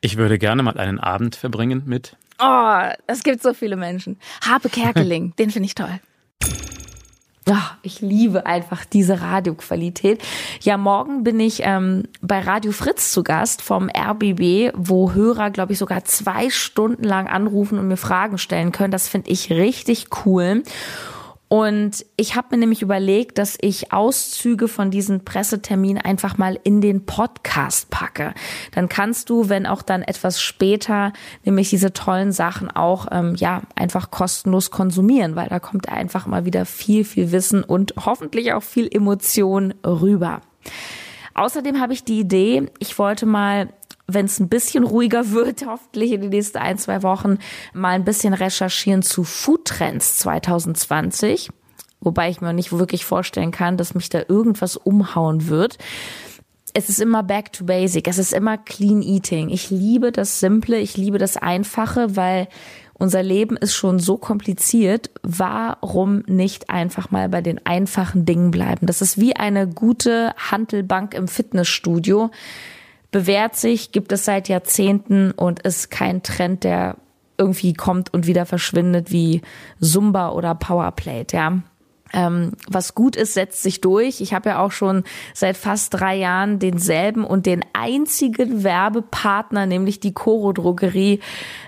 Ich 0.00 0.16
würde 0.16 0.36
gerne 0.38 0.62
mal 0.62 0.76
einen 0.78 0.98
Abend 0.98 1.36
verbringen 1.36 1.82
mit 1.86 2.16
Oh, 2.42 2.78
es 3.06 3.22
gibt 3.22 3.40
so 3.42 3.54
viele 3.54 3.76
Menschen. 3.76 4.18
Harpe 4.44 4.68
Kerkeling, 4.68 5.32
den 5.38 5.50
finde 5.50 5.66
ich 5.66 5.74
toll. 5.74 6.00
Oh, 7.48 7.54
ich 7.82 8.00
liebe 8.00 8.46
einfach 8.46 8.84
diese 8.84 9.20
Radioqualität. 9.20 10.22
Ja, 10.60 10.76
morgen 10.76 11.24
bin 11.24 11.40
ich 11.40 11.62
ähm, 11.64 12.04
bei 12.20 12.40
Radio 12.40 12.72
Fritz 12.72 13.12
zu 13.12 13.24
Gast 13.24 13.62
vom 13.62 13.90
RBB, 13.90 14.72
wo 14.76 15.12
Hörer, 15.12 15.50
glaube 15.50 15.72
ich, 15.72 15.78
sogar 15.78 16.04
zwei 16.04 16.50
Stunden 16.50 17.04
lang 17.04 17.26
anrufen 17.26 17.78
und 17.78 17.88
mir 17.88 17.96
Fragen 17.96 18.38
stellen 18.38 18.70
können. 18.70 18.92
Das 18.92 19.08
finde 19.08 19.30
ich 19.30 19.50
richtig 19.50 20.06
cool. 20.24 20.62
Und 21.52 22.06
ich 22.16 22.34
habe 22.34 22.48
mir 22.52 22.56
nämlich 22.56 22.80
überlegt, 22.80 23.36
dass 23.36 23.58
ich 23.60 23.92
Auszüge 23.92 24.68
von 24.68 24.90
diesen 24.90 25.22
Presseterminen 25.22 26.02
einfach 26.02 26.38
mal 26.38 26.58
in 26.64 26.80
den 26.80 27.04
Podcast 27.04 27.90
packe. 27.90 28.32
Dann 28.70 28.88
kannst 28.88 29.28
du, 29.28 29.50
wenn 29.50 29.66
auch 29.66 29.82
dann 29.82 30.00
etwas 30.00 30.40
später, 30.40 31.12
nämlich 31.44 31.68
diese 31.68 31.92
tollen 31.92 32.32
Sachen 32.32 32.70
auch 32.70 33.06
ähm, 33.10 33.34
ja 33.34 33.60
einfach 33.74 34.10
kostenlos 34.10 34.70
konsumieren, 34.70 35.36
weil 35.36 35.50
da 35.50 35.60
kommt 35.60 35.90
einfach 35.90 36.24
mal 36.24 36.46
wieder 36.46 36.64
viel, 36.64 37.04
viel 37.04 37.32
Wissen 37.32 37.62
und 37.62 37.92
hoffentlich 38.02 38.54
auch 38.54 38.62
viel 38.62 38.88
Emotion 38.90 39.74
rüber. 39.84 40.40
Außerdem 41.34 41.80
habe 41.80 41.92
ich 41.92 42.02
die 42.02 42.20
Idee, 42.20 42.70
ich 42.78 42.98
wollte 42.98 43.26
mal 43.26 43.68
wenn 44.14 44.26
es 44.26 44.40
ein 44.40 44.48
bisschen 44.48 44.84
ruhiger 44.84 45.30
wird, 45.30 45.64
hoffentlich 45.66 46.12
in 46.12 46.20
den 46.20 46.30
nächsten 46.30 46.58
ein, 46.58 46.78
zwei 46.78 47.02
Wochen, 47.02 47.38
mal 47.72 47.90
ein 47.90 48.04
bisschen 48.04 48.34
recherchieren 48.34 49.02
zu 49.02 49.24
Foodtrends 49.24 50.18
2020. 50.18 51.50
Wobei 52.00 52.30
ich 52.30 52.40
mir 52.40 52.52
nicht 52.52 52.72
wirklich 52.72 53.04
vorstellen 53.04 53.52
kann, 53.52 53.76
dass 53.76 53.94
mich 53.94 54.08
da 54.08 54.22
irgendwas 54.28 54.76
umhauen 54.76 55.48
wird. 55.48 55.78
Es 56.74 56.88
ist 56.88 57.00
immer 57.00 57.22
back 57.22 57.52
to 57.52 57.64
basic. 57.64 58.08
Es 58.08 58.18
ist 58.18 58.32
immer 58.32 58.58
clean 58.58 59.02
eating. 59.02 59.50
Ich 59.50 59.70
liebe 59.70 60.10
das 60.10 60.40
Simple. 60.40 60.78
Ich 60.78 60.96
liebe 60.96 61.18
das 61.18 61.36
Einfache, 61.36 62.16
weil 62.16 62.48
unser 62.94 63.22
Leben 63.22 63.56
ist 63.56 63.74
schon 63.74 63.98
so 63.98 64.16
kompliziert. 64.16 65.10
Warum 65.22 66.22
nicht 66.26 66.70
einfach 66.70 67.10
mal 67.10 67.28
bei 67.28 67.40
den 67.40 67.64
einfachen 67.66 68.24
Dingen 68.24 68.50
bleiben? 68.50 68.86
Das 68.86 69.02
ist 69.02 69.18
wie 69.18 69.36
eine 69.36 69.68
gute 69.68 70.34
Handelbank 70.36 71.14
im 71.14 71.28
Fitnessstudio 71.28 72.30
bewährt 73.12 73.54
sich, 73.54 73.92
gibt 73.92 74.10
es 74.10 74.24
seit 74.24 74.48
Jahrzehnten 74.48 75.30
und 75.30 75.60
ist 75.60 75.90
kein 75.90 76.24
Trend, 76.24 76.64
der 76.64 76.96
irgendwie 77.38 77.74
kommt 77.74 78.12
und 78.12 78.26
wieder 78.26 78.46
verschwindet 78.46 79.12
wie 79.12 79.42
Zumba 79.80 80.30
oder 80.30 80.54
Powerplate, 80.54 81.36
ja. 81.36 81.62
Ähm, 82.12 82.52
was 82.68 82.94
gut 82.94 83.16
ist, 83.16 83.34
setzt 83.34 83.62
sich 83.62 83.80
durch. 83.80 84.20
Ich 84.20 84.34
habe 84.34 84.50
ja 84.50 84.58
auch 84.60 84.72
schon 84.72 85.04
seit 85.34 85.56
fast 85.56 85.94
drei 85.94 86.16
Jahren 86.16 86.58
denselben 86.58 87.24
und 87.24 87.46
den 87.46 87.64
einzigen 87.72 88.62
Werbepartner, 88.62 89.66
nämlich 89.66 90.00
die 90.00 90.12
Coro 90.12 90.52
Drogerie. 90.52 91.20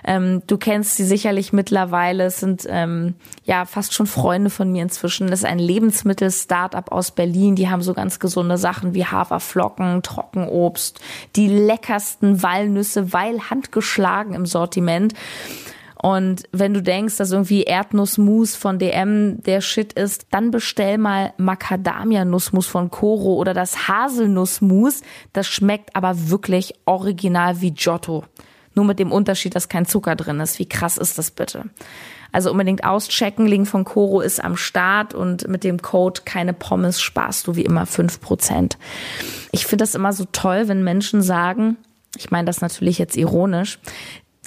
Ähm, 0.03 0.43
du 0.47 0.57
kennst 0.57 0.97
sie 0.97 1.03
sicherlich 1.03 1.51
mittlerweile. 1.51 2.25
Es 2.25 2.39
sind 2.39 2.65
ähm, 2.69 3.15
ja 3.43 3.65
fast 3.65 3.93
schon 3.93 4.05
Freunde 4.05 4.49
von 4.49 4.71
mir 4.71 4.83
inzwischen. 4.83 5.27
Das 5.27 5.39
ist 5.39 5.45
ein 5.45 5.59
Lebensmittel-Startup 5.59 6.91
aus 6.91 7.11
Berlin. 7.11 7.55
Die 7.55 7.69
haben 7.69 7.81
so 7.81 7.93
ganz 7.93 8.19
gesunde 8.19 8.57
Sachen 8.57 8.93
wie 8.93 9.05
Haferflocken, 9.05 10.03
Trockenobst, 10.03 10.99
die 11.35 11.47
leckersten 11.47 12.43
Walnüsse, 12.43 13.13
weil 13.13 13.49
handgeschlagen 13.49 14.33
im 14.33 14.45
Sortiment. 14.45 15.13
Und 16.05 16.43
wenn 16.51 16.75
du 16.75 16.83
denkst, 16.83 17.17
dass 17.17 17.31
irgendwie 17.31 17.63
Erdnussmus 17.63 18.55
von 18.55 18.77
DM 18.77 19.41
der 19.41 19.59
Shit 19.59 19.91
ist, 19.93 20.27
dann 20.29 20.51
bestell 20.51 20.99
mal 20.99 21.33
Macadamia-Nussmus 21.37 22.67
von 22.67 22.91
Coro 22.91 23.33
oder 23.33 23.55
das 23.55 23.87
Haselnussmus. 23.87 25.01
Das 25.33 25.47
schmeckt 25.47 25.95
aber 25.95 26.29
wirklich 26.29 26.75
original 26.85 27.59
wie 27.61 27.71
Giotto. 27.71 28.23
Nur 28.75 28.85
mit 28.85 28.99
dem 28.99 29.11
Unterschied, 29.11 29.55
dass 29.55 29.67
kein 29.67 29.87
Zucker 29.87 30.15
drin 30.15 30.39
ist. 30.41 30.59
Wie 30.59 30.69
krass 30.69 30.99
ist 30.99 31.17
das 31.17 31.31
bitte? 31.31 31.63
Also 32.31 32.51
unbedingt 32.51 32.83
auschecken. 32.83 33.47
Link 33.47 33.67
von 33.67 33.83
Coro 33.83 34.21
ist 34.21 34.43
am 34.43 34.57
Start 34.57 35.15
und 35.15 35.47
mit 35.47 35.63
dem 35.63 35.81
Code 35.81 36.21
keine 36.23 36.53
Pommes 36.53 37.01
sparst 37.01 37.47
du 37.47 37.55
wie 37.55 37.65
immer 37.65 37.87
fünf 37.87 38.21
Prozent. 38.21 38.77
Ich 39.51 39.65
finde 39.65 39.81
das 39.81 39.95
immer 39.95 40.13
so 40.13 40.25
toll, 40.31 40.67
wenn 40.67 40.83
Menschen 40.83 41.23
sagen, 41.23 41.77
ich 42.15 42.29
meine 42.29 42.45
das 42.45 42.61
natürlich 42.61 42.99
jetzt 42.99 43.17
ironisch, 43.17 43.79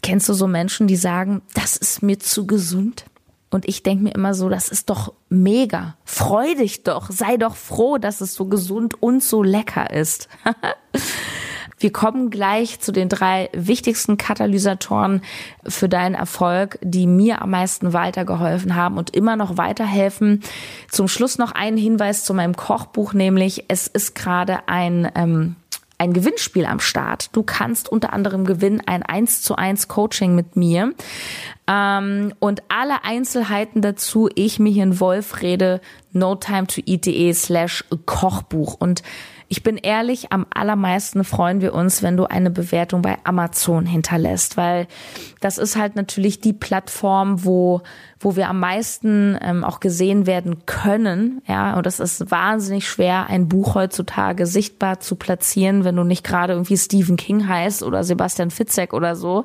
Kennst 0.08 0.26
du 0.26 0.32
so 0.32 0.46
Menschen, 0.46 0.86
die 0.86 0.96
sagen, 0.96 1.42
das 1.52 1.76
ist 1.76 2.02
mir 2.02 2.18
zu 2.18 2.46
gesund? 2.46 3.04
Und 3.50 3.68
ich 3.68 3.82
denke 3.82 4.04
mir 4.04 4.14
immer 4.14 4.32
so, 4.32 4.48
das 4.48 4.70
ist 4.70 4.88
doch 4.88 5.12
mega. 5.28 5.98
Freu 6.06 6.54
dich 6.54 6.82
doch. 6.82 7.10
Sei 7.10 7.36
doch 7.36 7.56
froh, 7.56 7.98
dass 7.98 8.22
es 8.22 8.32
so 8.32 8.46
gesund 8.46 9.02
und 9.02 9.22
so 9.22 9.42
lecker 9.42 9.90
ist. 9.90 10.30
Wir 11.78 11.92
kommen 11.92 12.30
gleich 12.30 12.80
zu 12.80 12.90
den 12.90 13.10
drei 13.10 13.50
wichtigsten 13.52 14.16
Katalysatoren 14.16 15.20
für 15.66 15.90
deinen 15.90 16.14
Erfolg, 16.14 16.78
die 16.82 17.06
mir 17.06 17.42
am 17.42 17.50
meisten 17.50 17.92
weitergeholfen 17.92 18.74
haben 18.76 18.96
und 18.96 19.14
immer 19.14 19.36
noch 19.36 19.58
weiterhelfen. 19.58 20.42
Zum 20.90 21.06
Schluss 21.06 21.36
noch 21.36 21.52
ein 21.52 21.76
Hinweis 21.76 22.24
zu 22.24 22.32
meinem 22.32 22.56
Kochbuch, 22.56 23.12
nämlich 23.12 23.66
es 23.68 23.86
ist 23.86 24.14
gerade 24.14 24.60
ein 24.68 25.12
ähm, 25.14 25.56
ein 25.98 26.12
Gewinnspiel 26.12 26.64
am 26.64 26.78
Start. 26.78 27.34
Du 27.36 27.42
kannst 27.42 27.88
unter 27.88 28.12
anderem 28.12 28.44
gewinnen 28.44 28.80
ein 28.86 29.02
1 29.02 29.42
zu 29.42 29.56
1 29.56 29.88
Coaching 29.88 30.34
mit 30.34 30.54
mir. 30.56 30.94
Ähm, 31.66 32.32
und 32.38 32.62
alle 32.68 33.04
Einzelheiten 33.04 33.82
dazu, 33.82 34.30
ich 34.34 34.60
mich 34.60 34.76
in 34.76 35.00
Wolfrede, 35.00 35.80
no 36.12 36.36
time 36.36 36.68
to 36.68 36.80
eat.de 36.86 37.32
slash 37.34 37.84
Kochbuch. 38.06 38.74
Und 38.74 39.02
ich 39.50 39.62
bin 39.62 39.78
ehrlich, 39.78 40.30
am 40.30 40.46
allermeisten 40.50 41.24
freuen 41.24 41.62
wir 41.62 41.72
uns, 41.72 42.02
wenn 42.02 42.18
du 42.18 42.24
eine 42.26 42.50
Bewertung 42.50 43.00
bei 43.00 43.16
Amazon 43.24 43.86
hinterlässt, 43.86 44.58
weil 44.58 44.86
das 45.40 45.56
ist 45.56 45.76
halt 45.76 45.96
natürlich 45.96 46.40
die 46.40 46.52
Plattform, 46.52 47.44
wo, 47.44 47.80
wo 48.20 48.36
wir 48.36 48.50
am 48.50 48.60
meisten 48.60 49.38
ähm, 49.40 49.64
auch 49.64 49.80
gesehen 49.80 50.26
werden 50.26 50.66
können. 50.66 51.40
Ja, 51.46 51.76
und 51.78 51.86
das 51.86 51.98
ist 51.98 52.30
wahnsinnig 52.30 52.86
schwer, 52.88 53.28
ein 53.28 53.48
Buch 53.48 53.74
heutzutage 53.74 54.44
sichtbar 54.44 55.00
zu 55.00 55.16
platzieren, 55.16 55.82
wenn 55.82 55.96
du 55.96 56.04
nicht 56.04 56.24
gerade 56.24 56.52
irgendwie 56.52 56.76
Stephen 56.76 57.16
King 57.16 57.48
heißt 57.48 57.82
oder 57.82 58.04
Sebastian 58.04 58.50
Fitzek 58.50 58.92
oder 58.92 59.16
so. 59.16 59.44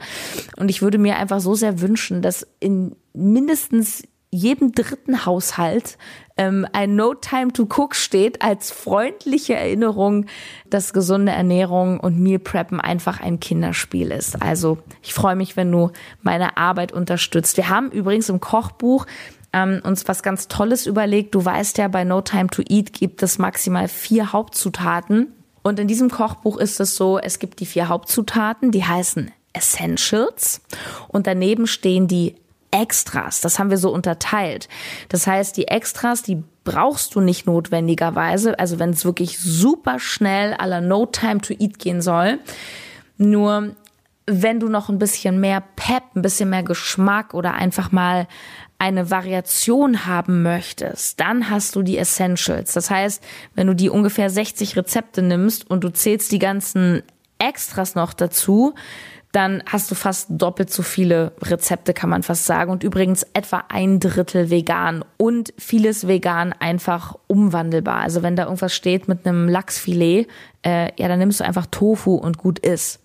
Und 0.57 0.69
ich 0.69 0.81
würde 0.81 0.97
mir 0.97 1.15
einfach 1.15 1.39
so 1.39 1.55
sehr 1.55 1.79
wünschen, 1.79 2.21
dass 2.21 2.45
in 2.59 2.95
mindestens 3.13 4.03
jedem 4.33 4.71
dritten 4.71 5.25
Haushalt 5.25 5.97
ähm, 6.35 6.65
ein 6.73 6.95
No 6.95 7.13
Time 7.13 7.53
to 7.53 7.63
Cook 7.63 7.95
steht 7.95 8.41
als 8.41 8.71
freundliche 8.71 9.55
Erinnerung, 9.55 10.25
dass 10.69 10.93
gesunde 10.93 11.31
Ernährung 11.31 11.99
und 11.99 12.19
Meal 12.19 12.39
Preppen 12.39 12.81
einfach 12.81 13.21
ein 13.21 13.39
Kinderspiel 13.39 14.11
ist. 14.11 14.41
Also 14.41 14.79
ich 15.03 15.13
freue 15.13 15.35
mich, 15.35 15.55
wenn 15.55 15.71
du 15.71 15.91
meine 16.21 16.57
Arbeit 16.57 16.91
unterstützt. 16.91 17.57
Wir 17.57 17.69
haben 17.69 17.91
übrigens 17.91 18.29
im 18.29 18.39
Kochbuch 18.39 19.05
ähm, 19.53 19.81
uns 19.83 20.07
was 20.07 20.23
ganz 20.23 20.47
Tolles 20.47 20.87
überlegt. 20.87 21.35
Du 21.35 21.45
weißt 21.45 21.77
ja, 21.77 21.87
bei 21.87 22.03
No 22.03 22.21
Time 22.21 22.47
to 22.47 22.63
Eat 22.67 22.93
gibt 22.93 23.21
es 23.21 23.37
maximal 23.37 23.87
vier 23.87 24.33
Hauptzutaten. 24.33 25.33
Und 25.61 25.79
in 25.79 25.87
diesem 25.87 26.09
Kochbuch 26.09 26.57
ist 26.57 26.79
es 26.79 26.95
so, 26.95 27.19
es 27.19 27.37
gibt 27.37 27.59
die 27.59 27.65
vier 27.67 27.87
Hauptzutaten, 27.87 28.71
die 28.71 28.83
heißen 28.83 29.31
Essentials 29.53 30.61
und 31.07 31.27
daneben 31.27 31.67
stehen 31.67 32.07
die 32.07 32.35
Extras. 32.73 33.39
Das 33.39 33.59
haben 33.59 33.69
wir 33.69 33.77
so 33.77 33.93
unterteilt. 33.93 34.67
Das 35.07 35.27
heißt, 35.27 35.55
die 35.55 35.67
Extras, 35.67 36.23
die 36.23 36.43
brauchst 36.63 37.15
du 37.15 37.21
nicht 37.21 37.45
notwendigerweise. 37.45 38.57
Also 38.57 38.79
wenn 38.79 38.89
es 38.89 39.05
wirklich 39.05 39.39
super 39.39 39.99
schnell 39.99 40.53
aller 40.55 40.81
No 40.81 41.05
Time 41.05 41.39
to 41.39 41.53
Eat 41.53 41.77
gehen 41.77 42.01
soll. 42.01 42.39
Nur 43.17 43.75
wenn 44.25 44.59
du 44.59 44.69
noch 44.69 44.89
ein 44.89 44.99
bisschen 44.99 45.39
mehr 45.39 45.61
Pep, 45.75 46.03
ein 46.15 46.21
bisschen 46.21 46.49
mehr 46.49 46.63
Geschmack 46.63 47.33
oder 47.33 47.53
einfach 47.53 47.91
mal 47.91 48.27
eine 48.79 49.11
Variation 49.11 50.05
haben 50.07 50.41
möchtest, 50.41 51.19
dann 51.19 51.49
hast 51.49 51.75
du 51.75 51.83
die 51.83 51.97
Essentials. 51.97 52.73
Das 52.73 52.89
heißt, 52.89 53.23
wenn 53.53 53.67
du 53.67 53.75
die 53.75 53.89
ungefähr 53.89 54.29
60 54.29 54.75
Rezepte 54.75 55.21
nimmst 55.21 55.69
und 55.69 55.83
du 55.83 55.89
zählst 55.89 56.31
die 56.31 56.39
ganzen 56.39 57.03
Extras 57.37 57.95
noch 57.95 58.13
dazu, 58.13 58.73
dann 59.33 59.63
hast 59.65 59.89
du 59.89 59.95
fast 59.95 60.27
doppelt 60.29 60.71
so 60.71 60.83
viele 60.83 61.33
Rezepte, 61.41 61.93
kann 61.95 62.09
man 62.09 62.21
fast 62.21 62.45
sagen. 62.45 62.71
Und 62.71 62.83
übrigens 62.83 63.25
etwa 63.33 63.63
ein 63.67 63.99
Drittel 63.99 64.51
vegan 64.51 65.03
und 65.17 65.53
vieles 65.57 66.07
vegan 66.07 66.53
einfach 66.53 67.15
umwandelbar. 67.25 67.97
Also 68.01 68.21
wenn 68.21 68.35
da 68.35 68.43
irgendwas 68.43 68.75
steht 68.75 69.07
mit 69.07 69.25
einem 69.25 69.49
Lachsfilet, 69.49 70.27
äh, 70.63 70.91
ja, 71.01 71.07
dann 71.07 71.17
nimmst 71.17 71.39
du 71.39 71.45
einfach 71.45 71.65
Tofu 71.65 72.13
und 72.13 72.37
gut 72.37 72.59
ist. 72.59 72.99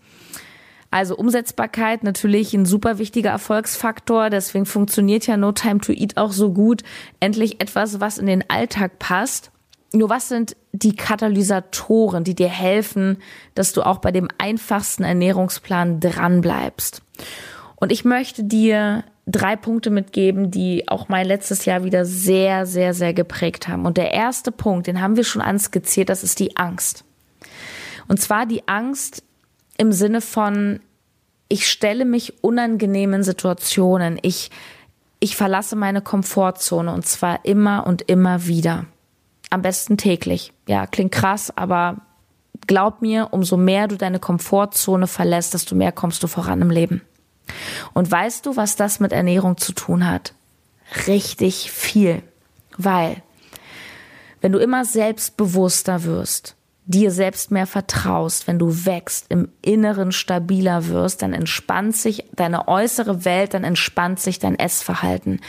Also 0.90 1.16
Umsetzbarkeit 1.16 2.04
natürlich 2.04 2.52
ein 2.52 2.66
super 2.66 2.98
wichtiger 2.98 3.30
Erfolgsfaktor. 3.30 4.28
Deswegen 4.28 4.66
funktioniert 4.66 5.26
ja 5.26 5.38
No 5.38 5.52
Time 5.52 5.80
to 5.80 5.92
Eat 5.92 6.18
auch 6.18 6.32
so 6.32 6.52
gut. 6.52 6.82
Endlich 7.20 7.62
etwas, 7.62 8.00
was 8.00 8.18
in 8.18 8.26
den 8.26 8.48
Alltag 8.50 8.98
passt 8.98 9.50
nur 9.92 10.10
was 10.10 10.28
sind 10.28 10.56
die 10.78 10.96
Katalysatoren, 10.96 12.24
die 12.24 12.34
dir 12.34 12.48
helfen, 12.48 13.18
dass 13.54 13.72
du 13.72 13.82
auch 13.82 13.98
bei 13.98 14.12
dem 14.12 14.28
einfachsten 14.38 15.04
Ernährungsplan 15.04 16.00
dranbleibst? 16.00 17.02
Und 17.76 17.92
ich 17.92 18.04
möchte 18.04 18.44
dir 18.44 19.04
drei 19.26 19.56
Punkte 19.56 19.90
mitgeben, 19.90 20.50
die 20.50 20.88
auch 20.88 21.08
mein 21.08 21.26
letztes 21.26 21.64
Jahr 21.64 21.84
wieder 21.84 22.04
sehr, 22.04 22.66
sehr, 22.66 22.94
sehr 22.94 23.12
geprägt 23.12 23.68
haben. 23.68 23.86
Und 23.86 23.96
der 23.96 24.12
erste 24.12 24.50
Punkt, 24.50 24.86
den 24.86 25.00
haben 25.00 25.16
wir 25.16 25.24
schon 25.24 25.42
anskizziert, 25.42 26.08
das 26.08 26.24
ist 26.24 26.40
die 26.40 26.56
Angst. 26.56 27.04
Und 28.08 28.20
zwar 28.20 28.46
die 28.46 28.66
Angst 28.66 29.22
im 29.76 29.92
Sinne 29.92 30.20
von, 30.20 30.80
ich 31.48 31.68
stelle 31.68 32.04
mich 32.04 32.42
unangenehmen 32.42 33.22
Situationen. 33.22 34.18
Ich, 34.22 34.50
ich 35.20 35.36
verlasse 35.36 35.76
meine 35.76 36.02
Komfortzone 36.02 36.92
und 36.92 37.06
zwar 37.06 37.44
immer 37.44 37.86
und 37.86 38.02
immer 38.02 38.46
wieder. 38.46 38.86
Am 39.50 39.62
besten 39.62 39.96
täglich. 39.96 40.52
Ja, 40.66 40.86
klingt 40.86 41.12
krass, 41.12 41.52
aber 41.56 41.98
glaub 42.66 43.02
mir, 43.02 43.28
umso 43.30 43.56
mehr 43.56 43.88
du 43.88 43.96
deine 43.96 44.18
Komfortzone 44.18 45.06
verlässt, 45.06 45.54
desto 45.54 45.74
mehr 45.74 45.92
kommst 45.92 46.22
du 46.22 46.26
voran 46.26 46.60
im 46.60 46.70
Leben. 46.70 47.02
Und 47.94 48.10
weißt 48.10 48.44
du, 48.46 48.56
was 48.56 48.76
das 48.76 49.00
mit 49.00 49.12
Ernährung 49.12 49.56
zu 49.56 49.72
tun 49.72 50.06
hat? 50.06 50.34
Richtig 51.06 51.70
viel. 51.70 52.22
Weil, 52.76 53.22
wenn 54.40 54.52
du 54.52 54.58
immer 54.58 54.84
selbstbewusster 54.84 56.04
wirst, 56.04 56.54
dir 56.88 57.10
selbst 57.10 57.50
mehr 57.50 57.66
vertraust, 57.66 58.46
wenn 58.46 58.58
du 58.58 58.86
wächst, 58.86 59.26
im 59.28 59.50
Inneren 59.60 60.10
stabiler 60.10 60.88
wirst, 60.88 61.20
dann 61.20 61.34
entspannt 61.34 61.96
sich 61.96 62.24
deine 62.34 62.66
äußere 62.66 63.26
Welt, 63.26 63.52
dann 63.52 63.64
entspannt 63.64 64.20
sich 64.20 64.38
dein 64.38 64.58
Essverhalten. 64.58 65.40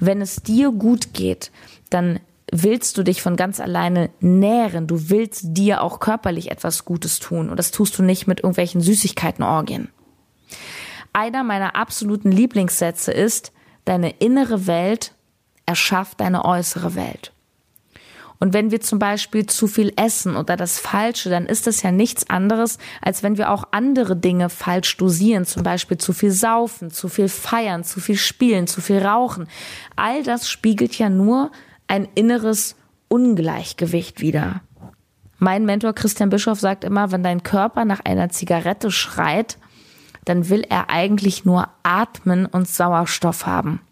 Wenn 0.00 0.20
es 0.20 0.36
dir 0.36 0.70
gut 0.70 1.14
geht, 1.14 1.50
dann 1.88 2.20
willst 2.52 2.98
du 2.98 3.02
dich 3.02 3.22
von 3.22 3.34
ganz 3.34 3.58
alleine 3.58 4.10
nähren. 4.20 4.86
Du 4.86 5.08
willst 5.08 5.40
dir 5.42 5.82
auch 5.82 5.98
körperlich 5.98 6.50
etwas 6.50 6.84
Gutes 6.84 7.18
tun. 7.18 7.48
Und 7.48 7.56
das 7.56 7.70
tust 7.70 7.98
du 7.98 8.02
nicht 8.02 8.26
mit 8.26 8.40
irgendwelchen 8.40 8.82
Süßigkeitenorgien. 8.82 9.88
Einer 11.14 11.42
meiner 11.42 11.74
absoluten 11.74 12.30
Lieblingssätze 12.30 13.10
ist, 13.10 13.52
deine 13.86 14.10
innere 14.10 14.66
Welt 14.66 15.14
erschafft 15.64 16.20
deine 16.20 16.44
äußere 16.44 16.94
Welt. 16.94 17.32
Und 18.38 18.52
wenn 18.52 18.70
wir 18.70 18.80
zum 18.80 18.98
Beispiel 18.98 19.46
zu 19.46 19.68
viel 19.68 19.92
essen 19.96 20.36
oder 20.36 20.56
das 20.56 20.78
Falsche, 20.78 21.30
dann 21.30 21.46
ist 21.46 21.68
das 21.68 21.82
ja 21.82 21.92
nichts 21.92 22.28
anderes, 22.28 22.78
als 23.00 23.22
wenn 23.22 23.38
wir 23.38 23.52
auch 23.52 23.68
andere 23.70 24.16
Dinge 24.16 24.50
falsch 24.50 24.96
dosieren, 24.96 25.46
zum 25.46 25.62
Beispiel 25.62 25.96
zu 25.96 26.12
viel 26.12 26.32
saufen, 26.32 26.90
zu 26.90 27.08
viel 27.08 27.28
feiern, 27.28 27.84
zu 27.84 28.00
viel 28.00 28.16
spielen, 28.16 28.66
zu 28.66 28.80
viel 28.80 28.98
rauchen. 28.98 29.46
All 29.94 30.24
das 30.24 30.50
spiegelt 30.50 30.98
ja 30.98 31.08
nur 31.08 31.52
ein 31.92 32.08
inneres 32.14 32.74
Ungleichgewicht 33.08 34.22
wider. 34.22 34.62
Mein 35.36 35.66
Mentor 35.66 35.92
Christian 35.92 36.30
Bischof 36.30 36.58
sagt 36.58 36.84
immer, 36.84 37.12
wenn 37.12 37.22
dein 37.22 37.42
Körper 37.42 37.84
nach 37.84 38.00
einer 38.00 38.30
Zigarette 38.30 38.90
schreit, 38.90 39.58
dann 40.24 40.48
will 40.48 40.64
er 40.66 40.88
eigentlich 40.88 41.44
nur 41.44 41.68
atmen 41.82 42.46
und 42.46 42.66
Sauerstoff 42.66 43.44
haben. 43.44 43.82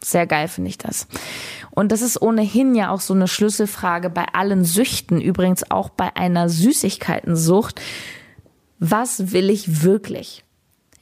Sehr 0.00 0.28
geil 0.28 0.46
finde 0.46 0.70
ich 0.70 0.78
das. 0.78 1.08
Und 1.72 1.90
das 1.90 2.02
ist 2.02 2.22
ohnehin 2.22 2.76
ja 2.76 2.90
auch 2.90 3.00
so 3.00 3.14
eine 3.14 3.26
Schlüsselfrage 3.26 4.10
bei 4.10 4.26
allen 4.32 4.64
Süchten, 4.64 5.20
übrigens 5.20 5.68
auch 5.72 5.88
bei 5.88 6.14
einer 6.14 6.48
Süßigkeitensucht. 6.48 7.80
Was 8.78 9.32
will 9.32 9.50
ich 9.50 9.82
wirklich? 9.82 10.44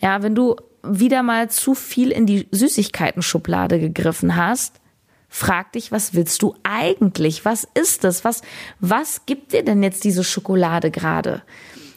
Ja, 0.00 0.22
wenn 0.22 0.34
du 0.34 0.56
wieder 0.82 1.22
mal 1.22 1.50
zu 1.50 1.74
viel 1.74 2.10
in 2.10 2.24
die 2.24 2.48
Süßigkeiten-Schublade 2.52 3.78
gegriffen 3.78 4.34
hast, 4.34 4.80
frag 5.28 5.72
dich, 5.72 5.92
was 5.92 6.14
willst 6.14 6.42
du 6.42 6.54
eigentlich? 6.62 7.44
Was 7.44 7.66
ist 7.74 8.04
das? 8.04 8.24
Was, 8.24 8.42
was 8.80 9.26
gibt 9.26 9.52
dir 9.52 9.64
denn 9.64 9.82
jetzt 9.82 10.04
diese 10.04 10.24
Schokolade 10.24 10.90
gerade? 10.90 11.42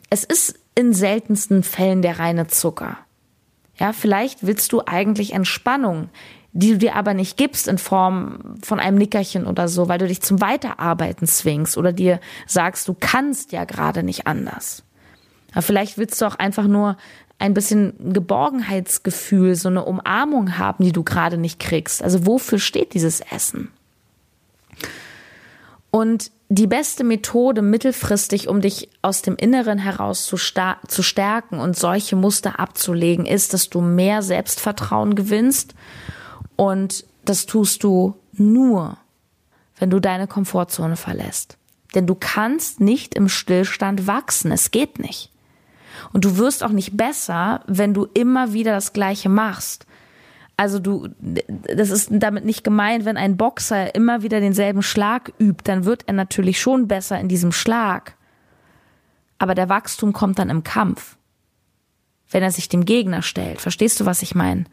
Es 0.10 0.24
ist 0.24 0.60
in 0.76 0.94
seltensten 0.94 1.64
Fällen 1.64 2.02
der 2.02 2.20
reine 2.20 2.48
Zucker. 2.48 2.98
Ja, 3.78 3.94
vielleicht 3.94 4.46
willst 4.46 4.74
du 4.74 4.82
eigentlich 4.86 5.34
Entspannung 5.34 6.10
die 6.52 6.72
du 6.72 6.78
dir 6.80 6.96
aber 6.96 7.14
nicht 7.14 7.38
gibst 7.38 7.68
in 7.68 7.78
Form 7.78 8.58
von 8.64 8.80
einem 8.80 8.98
Nickerchen 8.98 9.46
oder 9.46 9.68
so, 9.68 9.88
weil 9.88 10.00
du 10.00 10.08
dich 10.08 10.22
zum 10.22 10.42
Weiterarbeiten 10.42 11.28
zwingst 11.28 11.78
oder 11.78 11.94
dir 11.94 12.20
sagst, 12.48 12.88
du 12.88 12.96
kannst 13.00 13.52
ja 13.52 13.66
gerade 13.66 14.04
nicht 14.04 14.26
anders. 14.26 14.84
Aber 15.52 15.62
vielleicht 15.62 15.98
willst 15.98 16.22
du 16.22 16.26
auch 16.26 16.36
einfach 16.36 16.66
nur 16.66 16.98
ein 17.40 17.54
bisschen 17.54 17.94
Geborgenheitsgefühl, 18.14 19.56
so 19.56 19.70
eine 19.70 19.86
Umarmung 19.86 20.58
haben, 20.58 20.84
die 20.84 20.92
du 20.92 21.04
gerade 21.04 21.38
nicht 21.38 21.60
kriegst. 21.60 22.04
Also 22.04 22.26
wofür 22.26 22.60
steht 22.60 22.94
dieses 22.94 23.22
Essen? 23.22 23.72
Und 25.90 26.32
die 26.50 26.68
beste 26.68 27.04
Methode 27.04 27.62
mittelfristig, 27.62 28.48
um 28.48 28.62
dich 28.62 28.90
aus 29.02 29.22
dem 29.22 29.36
Inneren 29.36 29.78
heraus 29.78 30.26
zu, 30.26 30.36
zu 30.36 31.04
stärken 31.04 31.60
und 31.60 31.78
solche 31.78 32.16
Muster 32.16 32.60
abzulegen, 32.60 33.26
ist, 33.26 33.54
dass 33.54 33.70
du 33.70 33.82
mehr 33.82 34.22
Selbstvertrauen 34.22 35.16
gewinnst 35.16 35.74
und 36.56 37.06
das 37.24 37.46
tust 37.46 37.84
du 37.84 38.16
nur, 38.34 38.98
wenn 39.78 39.90
du 39.90 40.00
deine 40.00 40.28
Komfortzone 40.28 40.98
verlässt. 40.98 41.58
Denn 41.96 42.06
du 42.06 42.16
kannst 42.16 42.80
nicht 42.80 43.16
im 43.16 43.30
Stillstand 43.30 44.08
wachsen. 44.08 44.52
Es 44.52 44.72
geht 44.72 45.00
nicht. 45.00 45.32
Und 46.12 46.26
du 46.26 46.38
wirst 46.38 46.64
auch 46.64 46.72
nicht 46.72 46.98
besser, 46.98 47.62
wenn 47.68 47.94
du 47.94 48.06
immer 48.14 48.54
wieder 48.54 48.74
das 48.74 48.94
Gleiche 48.94 49.30
machst. 49.30 49.86
Also 50.58 50.80
du, 50.80 51.08
das 51.20 51.90
ist 51.90 52.10
damit 52.12 52.44
nicht 52.44 52.64
gemeint, 52.64 53.06
wenn 53.06 53.16
ein 53.16 53.38
Boxer 53.38 53.96
immer 53.96 54.24
wieder 54.24 54.40
denselben 54.40 54.82
Schlag 54.82 55.32
übt, 55.40 55.64
dann 55.64 55.86
wird 55.86 56.04
er 56.08 56.14
natürlich 56.14 56.60
schon 56.60 56.88
besser 56.88 57.20
in 57.20 57.30
diesem 57.30 57.52
Schlag. 57.52 58.16
Aber 59.38 59.56
der 59.56 59.70
Wachstum 59.70 60.12
kommt 60.12 60.38
dann 60.40 60.50
im 60.50 60.64
Kampf. 60.64 61.18
Wenn 62.30 62.44
er 62.44 62.52
sich 62.52 62.68
dem 62.68 62.86
Gegner 62.86 63.22
stellt. 63.22 63.62
Verstehst 63.62 64.00
du, 64.00 64.06
was 64.06 64.22
ich 64.22 64.36
meine? 64.36 64.66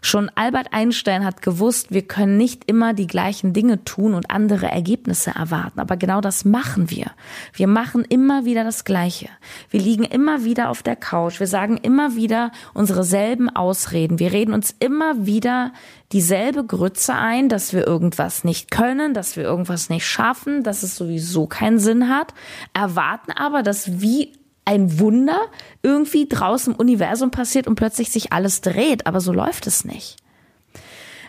Schon 0.00 0.30
Albert 0.34 0.72
Einstein 0.72 1.24
hat 1.24 1.42
gewusst, 1.42 1.90
wir 1.90 2.02
können 2.02 2.36
nicht 2.36 2.64
immer 2.66 2.94
die 2.94 3.06
gleichen 3.06 3.52
Dinge 3.52 3.84
tun 3.84 4.14
und 4.14 4.30
andere 4.30 4.66
Ergebnisse 4.66 5.30
erwarten. 5.30 5.80
Aber 5.80 5.96
genau 5.96 6.20
das 6.20 6.44
machen 6.44 6.90
wir. 6.90 7.10
Wir 7.52 7.66
machen 7.66 8.04
immer 8.04 8.44
wieder 8.44 8.64
das 8.64 8.84
Gleiche. 8.84 9.28
Wir 9.70 9.80
liegen 9.80 10.04
immer 10.04 10.44
wieder 10.44 10.70
auf 10.70 10.82
der 10.82 10.96
Couch. 10.96 11.40
Wir 11.40 11.46
sagen 11.46 11.76
immer 11.76 12.14
wieder 12.14 12.52
unsere 12.74 13.04
selben 13.04 13.48
Ausreden. 13.48 14.18
Wir 14.18 14.32
reden 14.32 14.54
uns 14.54 14.74
immer 14.78 15.26
wieder 15.26 15.72
dieselbe 16.12 16.64
Grütze 16.64 17.14
ein, 17.14 17.48
dass 17.48 17.72
wir 17.72 17.86
irgendwas 17.86 18.44
nicht 18.44 18.70
können, 18.70 19.14
dass 19.14 19.36
wir 19.36 19.44
irgendwas 19.44 19.90
nicht 19.90 20.06
schaffen, 20.06 20.62
dass 20.62 20.82
es 20.82 20.96
sowieso 20.96 21.46
keinen 21.46 21.78
Sinn 21.78 22.08
hat, 22.08 22.32
erwarten 22.72 23.32
aber, 23.32 23.62
dass 23.62 24.00
wie 24.00 24.32
ein 24.68 25.00
Wunder 25.00 25.40
irgendwie 25.82 26.28
draußen 26.28 26.74
im 26.74 26.78
Universum 26.78 27.30
passiert 27.30 27.66
und 27.66 27.74
plötzlich 27.74 28.10
sich 28.10 28.34
alles 28.34 28.60
dreht. 28.60 29.06
Aber 29.06 29.22
so 29.22 29.32
läuft 29.32 29.66
es 29.66 29.86
nicht. 29.86 30.16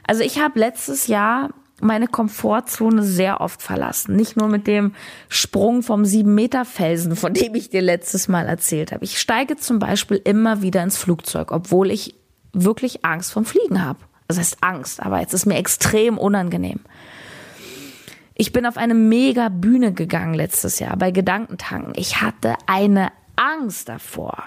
Also 0.05 0.23
ich 0.23 0.41
habe 0.41 0.59
letztes 0.59 1.07
Jahr 1.07 1.51
meine 1.79 2.07
Komfortzone 2.07 3.01
sehr 3.01 3.39
oft 3.39 3.61
verlassen. 3.61 4.17
Nicht 4.17 4.35
nur 4.35 4.49
mit 4.49 4.67
dem 4.67 4.93
Sprung 5.29 5.83
vom 5.83 6.03
sieben 6.03 6.35
Meter 6.35 6.65
Felsen, 6.65 7.15
von 7.15 7.33
dem 7.33 7.55
ich 7.55 7.69
dir 7.69 7.81
letztes 7.81 8.27
Mal 8.27 8.45
erzählt 8.45 8.91
habe. 8.91 9.05
Ich 9.05 9.17
steige 9.17 9.55
zum 9.55 9.79
Beispiel 9.79 10.19
immer 10.21 10.61
wieder 10.61 10.83
ins 10.83 10.97
Flugzeug, 10.97 11.53
obwohl 11.53 11.91
ich 11.91 12.15
wirklich 12.51 13.05
Angst 13.05 13.31
vom 13.31 13.45
Fliegen 13.45 13.85
habe. 13.85 13.99
Das 14.27 14.37
heißt 14.37 14.57
Angst, 14.59 15.01
aber 15.01 15.21
jetzt 15.21 15.33
ist 15.33 15.45
mir 15.45 15.55
extrem 15.55 16.17
unangenehm. 16.17 16.81
Ich 18.35 18.51
bin 18.51 18.65
auf 18.65 18.75
eine 18.75 18.95
mega 18.95 19.47
Bühne 19.47 19.93
gegangen 19.93 20.33
letztes 20.33 20.79
Jahr 20.79 20.97
bei 20.97 21.11
Gedankentanken. 21.11 21.93
Ich 21.95 22.19
hatte 22.21 22.55
eine 22.65 23.13
Angst 23.39 23.87
davor. 23.89 24.43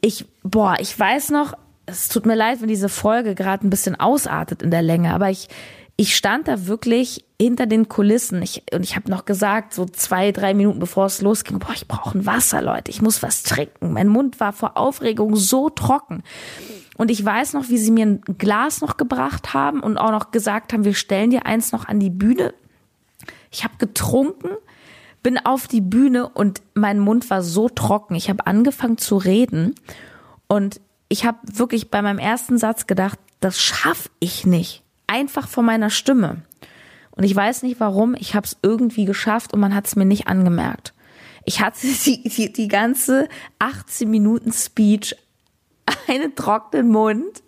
Ich, 0.00 0.24
boah, 0.42 0.76
ich 0.80 0.98
weiß 0.98 1.30
noch, 1.30 1.54
es 1.86 2.08
tut 2.08 2.26
mir 2.26 2.34
leid, 2.34 2.60
wenn 2.60 2.68
diese 2.68 2.88
Folge 2.88 3.34
gerade 3.34 3.66
ein 3.66 3.70
bisschen 3.70 3.98
ausartet 3.98 4.62
in 4.62 4.70
der 4.70 4.82
Länge, 4.82 5.12
aber 5.12 5.30
ich, 5.30 5.48
ich 5.96 6.16
stand 6.16 6.48
da 6.48 6.66
wirklich 6.66 7.24
hinter 7.40 7.66
den 7.66 7.88
Kulissen 7.88 8.40
ich, 8.40 8.62
und 8.72 8.82
ich 8.82 8.96
habe 8.96 9.10
noch 9.10 9.24
gesagt, 9.24 9.74
so 9.74 9.84
zwei, 9.84 10.32
drei 10.32 10.54
Minuten 10.54 10.78
bevor 10.78 11.06
es 11.06 11.20
losging, 11.20 11.58
boah, 11.58 11.72
ich 11.74 11.88
brauche 11.88 12.16
ein 12.16 12.24
Wasser, 12.24 12.62
Leute, 12.62 12.90
ich 12.90 13.02
muss 13.02 13.22
was 13.22 13.42
trinken. 13.42 13.92
Mein 13.92 14.08
Mund 14.08 14.40
war 14.40 14.52
vor 14.52 14.76
Aufregung 14.76 15.36
so 15.36 15.68
trocken. 15.68 16.22
Und 16.96 17.10
ich 17.10 17.24
weiß 17.24 17.52
noch, 17.54 17.68
wie 17.68 17.78
sie 17.78 17.90
mir 17.90 18.06
ein 18.06 18.20
Glas 18.38 18.80
noch 18.80 18.96
gebracht 18.96 19.54
haben 19.54 19.80
und 19.80 19.98
auch 19.98 20.12
noch 20.12 20.30
gesagt 20.30 20.72
haben, 20.72 20.84
wir 20.84 20.94
stellen 20.94 21.30
dir 21.30 21.46
eins 21.46 21.72
noch 21.72 21.88
an 21.88 21.98
die 22.00 22.10
Bühne. 22.10 22.54
Ich 23.50 23.64
habe 23.64 23.74
getrunken 23.78 24.50
bin 25.22 25.38
auf 25.38 25.68
die 25.68 25.80
Bühne 25.80 26.28
und 26.28 26.62
mein 26.74 26.98
Mund 26.98 27.30
war 27.30 27.42
so 27.42 27.68
trocken. 27.68 28.14
Ich 28.14 28.28
habe 28.28 28.46
angefangen 28.46 28.98
zu 28.98 29.16
reden 29.16 29.74
und 30.48 30.80
ich 31.08 31.24
habe 31.24 31.38
wirklich 31.44 31.90
bei 31.90 32.02
meinem 32.02 32.18
ersten 32.18 32.58
Satz 32.58 32.86
gedacht, 32.86 33.18
das 33.40 33.60
schaffe 33.60 34.08
ich 34.18 34.46
nicht. 34.46 34.82
Einfach 35.06 35.48
von 35.48 35.64
meiner 35.64 35.90
Stimme. 35.90 36.42
Und 37.10 37.24
ich 37.24 37.36
weiß 37.36 37.62
nicht 37.62 37.80
warum, 37.80 38.14
ich 38.18 38.34
habe 38.34 38.46
es 38.46 38.56
irgendwie 38.62 39.04
geschafft 39.04 39.52
und 39.52 39.60
man 39.60 39.74
hat 39.74 39.86
es 39.86 39.96
mir 39.96 40.06
nicht 40.06 40.26
angemerkt. 40.28 40.94
Ich 41.44 41.60
hatte 41.60 41.86
die, 42.06 42.28
die, 42.28 42.52
die 42.52 42.68
ganze 42.68 43.28
18 43.58 44.10
Minuten 44.10 44.52
Speech 44.52 45.14
einen 46.08 46.34
trockenen 46.34 46.88
Mund. 46.88 47.42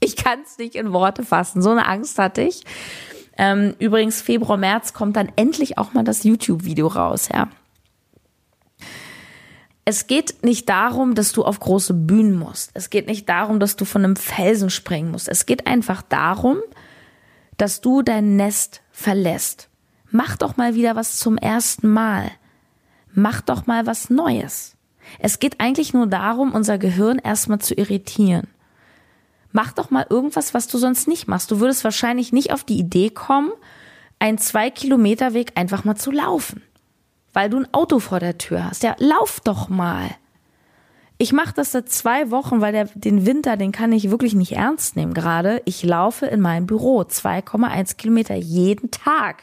Ich 0.00 0.16
kann 0.16 0.40
es 0.44 0.58
nicht 0.58 0.74
in 0.74 0.92
Worte 0.92 1.24
fassen. 1.24 1.62
So 1.62 1.70
eine 1.70 1.86
Angst 1.86 2.18
hatte 2.18 2.42
ich. 2.42 2.64
Ähm, 3.38 3.74
übrigens, 3.78 4.20
Februar, 4.20 4.58
März 4.58 4.92
kommt 4.92 5.16
dann 5.16 5.30
endlich 5.36 5.78
auch 5.78 5.92
mal 5.92 6.02
das 6.02 6.24
YouTube-Video 6.24 6.88
raus, 6.88 7.28
ja. 7.32 7.48
Es 9.84 10.06
geht 10.06 10.44
nicht 10.44 10.68
darum, 10.68 11.14
dass 11.14 11.32
du 11.32 11.44
auf 11.44 11.60
große 11.60 11.94
Bühnen 11.94 12.38
musst. 12.38 12.72
Es 12.74 12.90
geht 12.90 13.06
nicht 13.06 13.26
darum, 13.26 13.58
dass 13.58 13.76
du 13.76 13.86
von 13.86 14.04
einem 14.04 14.16
Felsen 14.16 14.68
springen 14.68 15.10
musst. 15.10 15.28
Es 15.28 15.46
geht 15.46 15.66
einfach 15.66 16.02
darum, 16.02 16.58
dass 17.56 17.80
du 17.80 18.02
dein 18.02 18.36
Nest 18.36 18.82
verlässt. 18.92 19.70
Mach 20.10 20.36
doch 20.36 20.58
mal 20.58 20.74
wieder 20.74 20.94
was 20.94 21.16
zum 21.16 21.38
ersten 21.38 21.88
Mal. 21.88 22.30
Mach 23.14 23.40
doch 23.40 23.66
mal 23.66 23.86
was 23.86 24.10
Neues. 24.10 24.76
Es 25.20 25.38
geht 25.38 25.58
eigentlich 25.58 25.94
nur 25.94 26.06
darum, 26.06 26.52
unser 26.52 26.76
Gehirn 26.76 27.18
erstmal 27.18 27.60
zu 27.60 27.72
irritieren. 27.74 28.46
Mach 29.58 29.72
doch 29.72 29.90
mal 29.90 30.06
irgendwas, 30.08 30.54
was 30.54 30.68
du 30.68 30.78
sonst 30.78 31.08
nicht 31.08 31.26
machst. 31.26 31.50
Du 31.50 31.58
würdest 31.58 31.82
wahrscheinlich 31.82 32.32
nicht 32.32 32.52
auf 32.52 32.62
die 32.62 32.78
Idee 32.78 33.10
kommen, 33.10 33.50
einen 34.20 34.38
zwei 34.38 34.70
Kilometer 34.70 35.34
Weg 35.34 35.50
einfach 35.56 35.82
mal 35.82 35.96
zu 35.96 36.12
laufen, 36.12 36.62
weil 37.32 37.50
du 37.50 37.56
ein 37.56 37.74
Auto 37.74 37.98
vor 37.98 38.20
der 38.20 38.38
Tür 38.38 38.66
hast. 38.66 38.84
Ja, 38.84 38.94
lauf 38.98 39.40
doch 39.40 39.68
mal. 39.68 40.10
Ich 41.16 41.32
mache 41.32 41.54
das 41.54 41.72
seit 41.72 41.88
zwei 41.88 42.30
Wochen, 42.30 42.60
weil 42.60 42.70
der, 42.70 42.84
den 42.94 43.26
Winter, 43.26 43.56
den 43.56 43.72
kann 43.72 43.90
ich 43.90 44.12
wirklich 44.12 44.36
nicht 44.36 44.52
ernst 44.52 44.94
nehmen 44.94 45.12
gerade. 45.12 45.60
Ich 45.64 45.82
laufe 45.82 46.26
in 46.26 46.40
meinem 46.40 46.66
Büro 46.66 47.00
2,1 47.00 47.96
Kilometer 47.96 48.36
jeden 48.36 48.92
Tag. 48.92 49.42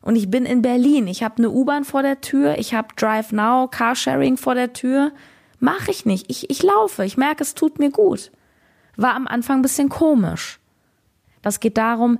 Und 0.00 0.16
ich 0.16 0.30
bin 0.30 0.46
in 0.46 0.62
Berlin. 0.62 1.06
Ich 1.06 1.22
habe 1.22 1.36
eine 1.36 1.50
U-Bahn 1.50 1.84
vor 1.84 2.00
der 2.00 2.22
Tür. 2.22 2.56
Ich 2.56 2.72
habe 2.72 2.88
Drive 2.96 3.30
Now, 3.30 3.68
Carsharing 3.68 4.38
vor 4.38 4.54
der 4.54 4.72
Tür. 4.72 5.12
Mache 5.58 5.90
ich 5.90 6.06
nicht. 6.06 6.30
Ich, 6.30 6.48
ich 6.48 6.62
laufe. 6.62 7.04
Ich 7.04 7.18
merke, 7.18 7.42
es 7.42 7.54
tut 7.54 7.78
mir 7.78 7.90
gut. 7.90 8.30
War 8.96 9.14
am 9.14 9.26
Anfang 9.26 9.58
ein 9.58 9.62
bisschen 9.62 9.88
komisch. 9.88 10.60
Das 11.42 11.60
geht 11.60 11.76
darum, 11.76 12.18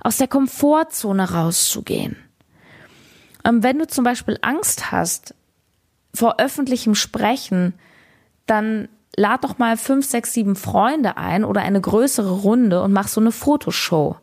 aus 0.00 0.16
der 0.16 0.28
Komfortzone 0.28 1.30
rauszugehen. 1.30 2.16
Ähm, 3.44 3.62
wenn 3.62 3.78
du 3.78 3.86
zum 3.86 4.04
Beispiel 4.04 4.38
Angst 4.42 4.90
hast 4.90 5.34
vor 6.14 6.38
öffentlichem 6.38 6.94
Sprechen, 6.94 7.74
dann 8.46 8.88
lad 9.16 9.44
doch 9.44 9.58
mal 9.58 9.76
fünf, 9.76 10.06
sechs, 10.06 10.32
sieben 10.32 10.56
Freunde 10.56 11.16
ein 11.16 11.44
oder 11.44 11.62
eine 11.62 11.80
größere 11.80 12.30
Runde 12.30 12.82
und 12.82 12.92
mach 12.92 13.08
so 13.08 13.20
eine 13.20 13.32
Fotoshow. 13.32 14.16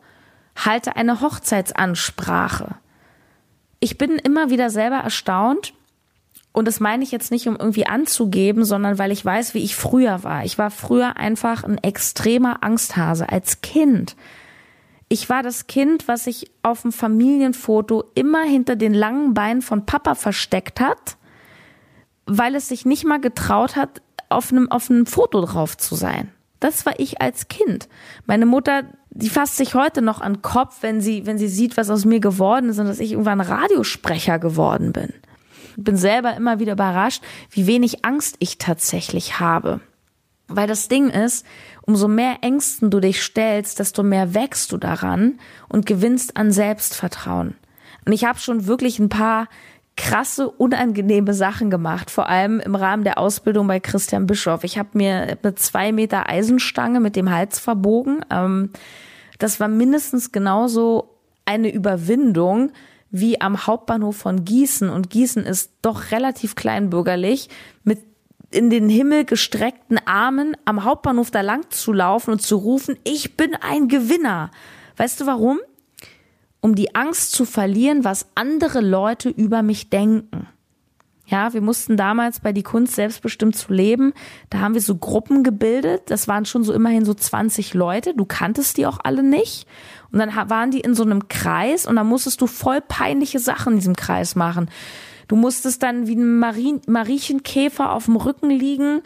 Halte 0.56 0.96
eine 0.96 1.20
Hochzeitsansprache. 1.20 2.76
Ich 3.80 3.98
bin 3.98 4.12
immer 4.12 4.50
wieder 4.50 4.70
selber 4.70 4.96
erstaunt, 4.96 5.74
und 6.52 6.68
das 6.68 6.80
meine 6.80 7.02
ich 7.02 7.10
jetzt 7.10 7.30
nicht, 7.30 7.48
um 7.48 7.56
irgendwie 7.56 7.86
anzugeben, 7.86 8.64
sondern 8.64 8.98
weil 8.98 9.10
ich 9.10 9.24
weiß, 9.24 9.54
wie 9.54 9.64
ich 9.64 9.74
früher 9.74 10.22
war. 10.22 10.44
Ich 10.44 10.58
war 10.58 10.70
früher 10.70 11.16
einfach 11.16 11.64
ein 11.64 11.78
extremer 11.78 12.62
Angsthase 12.62 13.28
als 13.28 13.62
Kind. 13.62 14.16
Ich 15.08 15.28
war 15.30 15.42
das 15.42 15.66
Kind, 15.66 16.08
was 16.08 16.24
sich 16.24 16.50
auf 16.62 16.82
dem 16.82 16.92
Familienfoto 16.92 18.04
immer 18.14 18.42
hinter 18.42 18.76
den 18.76 18.92
langen 18.92 19.34
Beinen 19.34 19.62
von 19.62 19.86
Papa 19.86 20.14
versteckt 20.14 20.80
hat, 20.80 21.16
weil 22.26 22.54
es 22.54 22.68
sich 22.68 22.84
nicht 22.84 23.04
mal 23.04 23.20
getraut 23.20 23.76
hat, 23.76 24.02
auf 24.28 24.52
einem, 24.52 24.70
auf 24.70 24.90
einem 24.90 25.06
Foto 25.06 25.40
drauf 25.42 25.76
zu 25.76 25.94
sein. 25.94 26.30
Das 26.60 26.86
war 26.86 26.98
ich 26.98 27.20
als 27.20 27.48
Kind. 27.48 27.88
Meine 28.26 28.46
Mutter, 28.46 28.84
die 29.10 29.28
fasst 29.28 29.56
sich 29.56 29.74
heute 29.74 30.00
noch 30.00 30.20
an 30.20 30.34
den 30.34 30.42
Kopf, 30.42 30.78
wenn 30.82 31.00
sie, 31.00 31.26
wenn 31.26 31.36
sie 31.36 31.48
sieht, 31.48 31.76
was 31.76 31.90
aus 31.90 32.04
mir 32.04 32.20
geworden 32.20 32.68
ist 32.70 32.78
und 32.78 32.86
dass 32.86 33.00
ich 33.00 33.12
irgendwann 33.12 33.40
Radiosprecher 33.40 34.38
geworden 34.38 34.92
bin. 34.92 35.12
Bin 35.76 35.96
selber 35.96 36.36
immer 36.36 36.58
wieder 36.58 36.72
überrascht, 36.72 37.22
wie 37.50 37.66
wenig 37.66 38.04
Angst 38.04 38.36
ich 38.38 38.58
tatsächlich 38.58 39.40
habe. 39.40 39.80
Weil 40.48 40.66
das 40.66 40.88
Ding 40.88 41.08
ist, 41.08 41.46
umso 41.82 42.08
mehr 42.08 42.38
Ängsten 42.42 42.90
du 42.90 43.00
dich 43.00 43.22
stellst, 43.22 43.78
desto 43.78 44.02
mehr 44.02 44.34
wächst 44.34 44.72
du 44.72 44.76
daran 44.76 45.38
und 45.68 45.86
gewinnst 45.86 46.36
an 46.36 46.52
Selbstvertrauen. 46.52 47.54
Und 48.04 48.12
ich 48.12 48.24
habe 48.24 48.38
schon 48.38 48.66
wirklich 48.66 48.98
ein 48.98 49.08
paar 49.08 49.48
krasse, 49.96 50.50
unangenehme 50.50 51.34
Sachen 51.34 51.70
gemacht, 51.70 52.10
vor 52.10 52.28
allem 52.28 52.60
im 52.60 52.74
Rahmen 52.74 53.04
der 53.04 53.18
Ausbildung 53.18 53.66
bei 53.66 53.78
Christian 53.78 54.26
Bischoff. 54.26 54.64
Ich 54.64 54.78
habe 54.78 54.90
mir 54.94 55.36
eine 55.42 55.54
zwei 55.54 55.92
Meter 55.92 56.28
Eisenstange 56.28 57.00
mit 57.00 57.14
dem 57.14 57.30
Hals 57.30 57.58
verbogen. 57.58 58.24
Ähm, 58.30 58.70
das 59.38 59.60
war 59.60 59.68
mindestens 59.68 60.32
genauso 60.32 61.18
eine 61.44 61.72
Überwindung 61.72 62.72
wie 63.12 63.40
am 63.40 63.66
Hauptbahnhof 63.66 64.16
von 64.16 64.44
Gießen. 64.44 64.88
Und 64.90 65.10
Gießen 65.10 65.44
ist 65.44 65.70
doch 65.82 66.10
relativ 66.10 66.56
kleinbürgerlich, 66.56 67.48
mit 67.84 68.00
in 68.50 68.68
den 68.68 68.88
Himmel 68.88 69.24
gestreckten 69.24 69.98
Armen 70.04 70.56
am 70.64 70.84
Hauptbahnhof 70.84 71.30
da 71.30 71.40
lang 71.40 71.70
zu 71.70 71.92
laufen 71.92 72.32
und 72.32 72.42
zu 72.42 72.56
rufen, 72.56 72.98
ich 73.04 73.36
bin 73.36 73.54
ein 73.54 73.88
Gewinner. 73.88 74.50
Weißt 74.96 75.20
du 75.20 75.26
warum? 75.26 75.60
um 76.62 76.76
die 76.76 76.94
Angst 76.94 77.32
zu 77.32 77.44
verlieren, 77.44 78.04
was 78.04 78.28
andere 78.34 78.80
Leute 78.80 79.28
über 79.28 79.62
mich 79.62 79.90
denken. 79.90 80.46
Ja, 81.26 81.54
wir 81.54 81.60
mussten 81.60 81.96
damals 81.96 82.40
bei 82.40 82.52
die 82.52 82.64
Kunst 82.64 82.94
selbstbestimmt 82.94 83.56
zu 83.56 83.72
leben, 83.72 84.12
da 84.50 84.58
haben 84.58 84.74
wir 84.74 84.80
so 84.80 84.96
Gruppen 84.96 85.44
gebildet, 85.44 86.10
das 86.10 86.26
waren 86.28 86.44
schon 86.44 86.64
so 86.64 86.72
immerhin 86.72 87.04
so 87.04 87.14
20 87.14 87.74
Leute, 87.74 88.14
du 88.14 88.24
kanntest 88.24 88.76
die 88.76 88.86
auch 88.86 88.98
alle 89.02 89.22
nicht 89.22 89.66
und 90.10 90.18
dann 90.18 90.34
waren 90.50 90.72
die 90.72 90.80
in 90.80 90.94
so 90.94 91.04
einem 91.04 91.28
Kreis 91.28 91.86
und 91.86 91.96
dann 91.96 92.08
musstest 92.08 92.40
du 92.40 92.46
voll 92.46 92.80
peinliche 92.80 93.38
Sachen 93.38 93.74
in 93.74 93.78
diesem 93.78 93.96
Kreis 93.96 94.34
machen. 94.34 94.68
Du 95.28 95.36
musstest 95.36 95.82
dann 95.82 96.08
wie 96.08 96.16
ein 96.16 96.38
Marien, 96.38 96.82
Mariechenkäfer 96.88 97.92
auf 97.92 98.06
dem 98.06 98.16
Rücken 98.16 98.50
liegen 98.50 99.02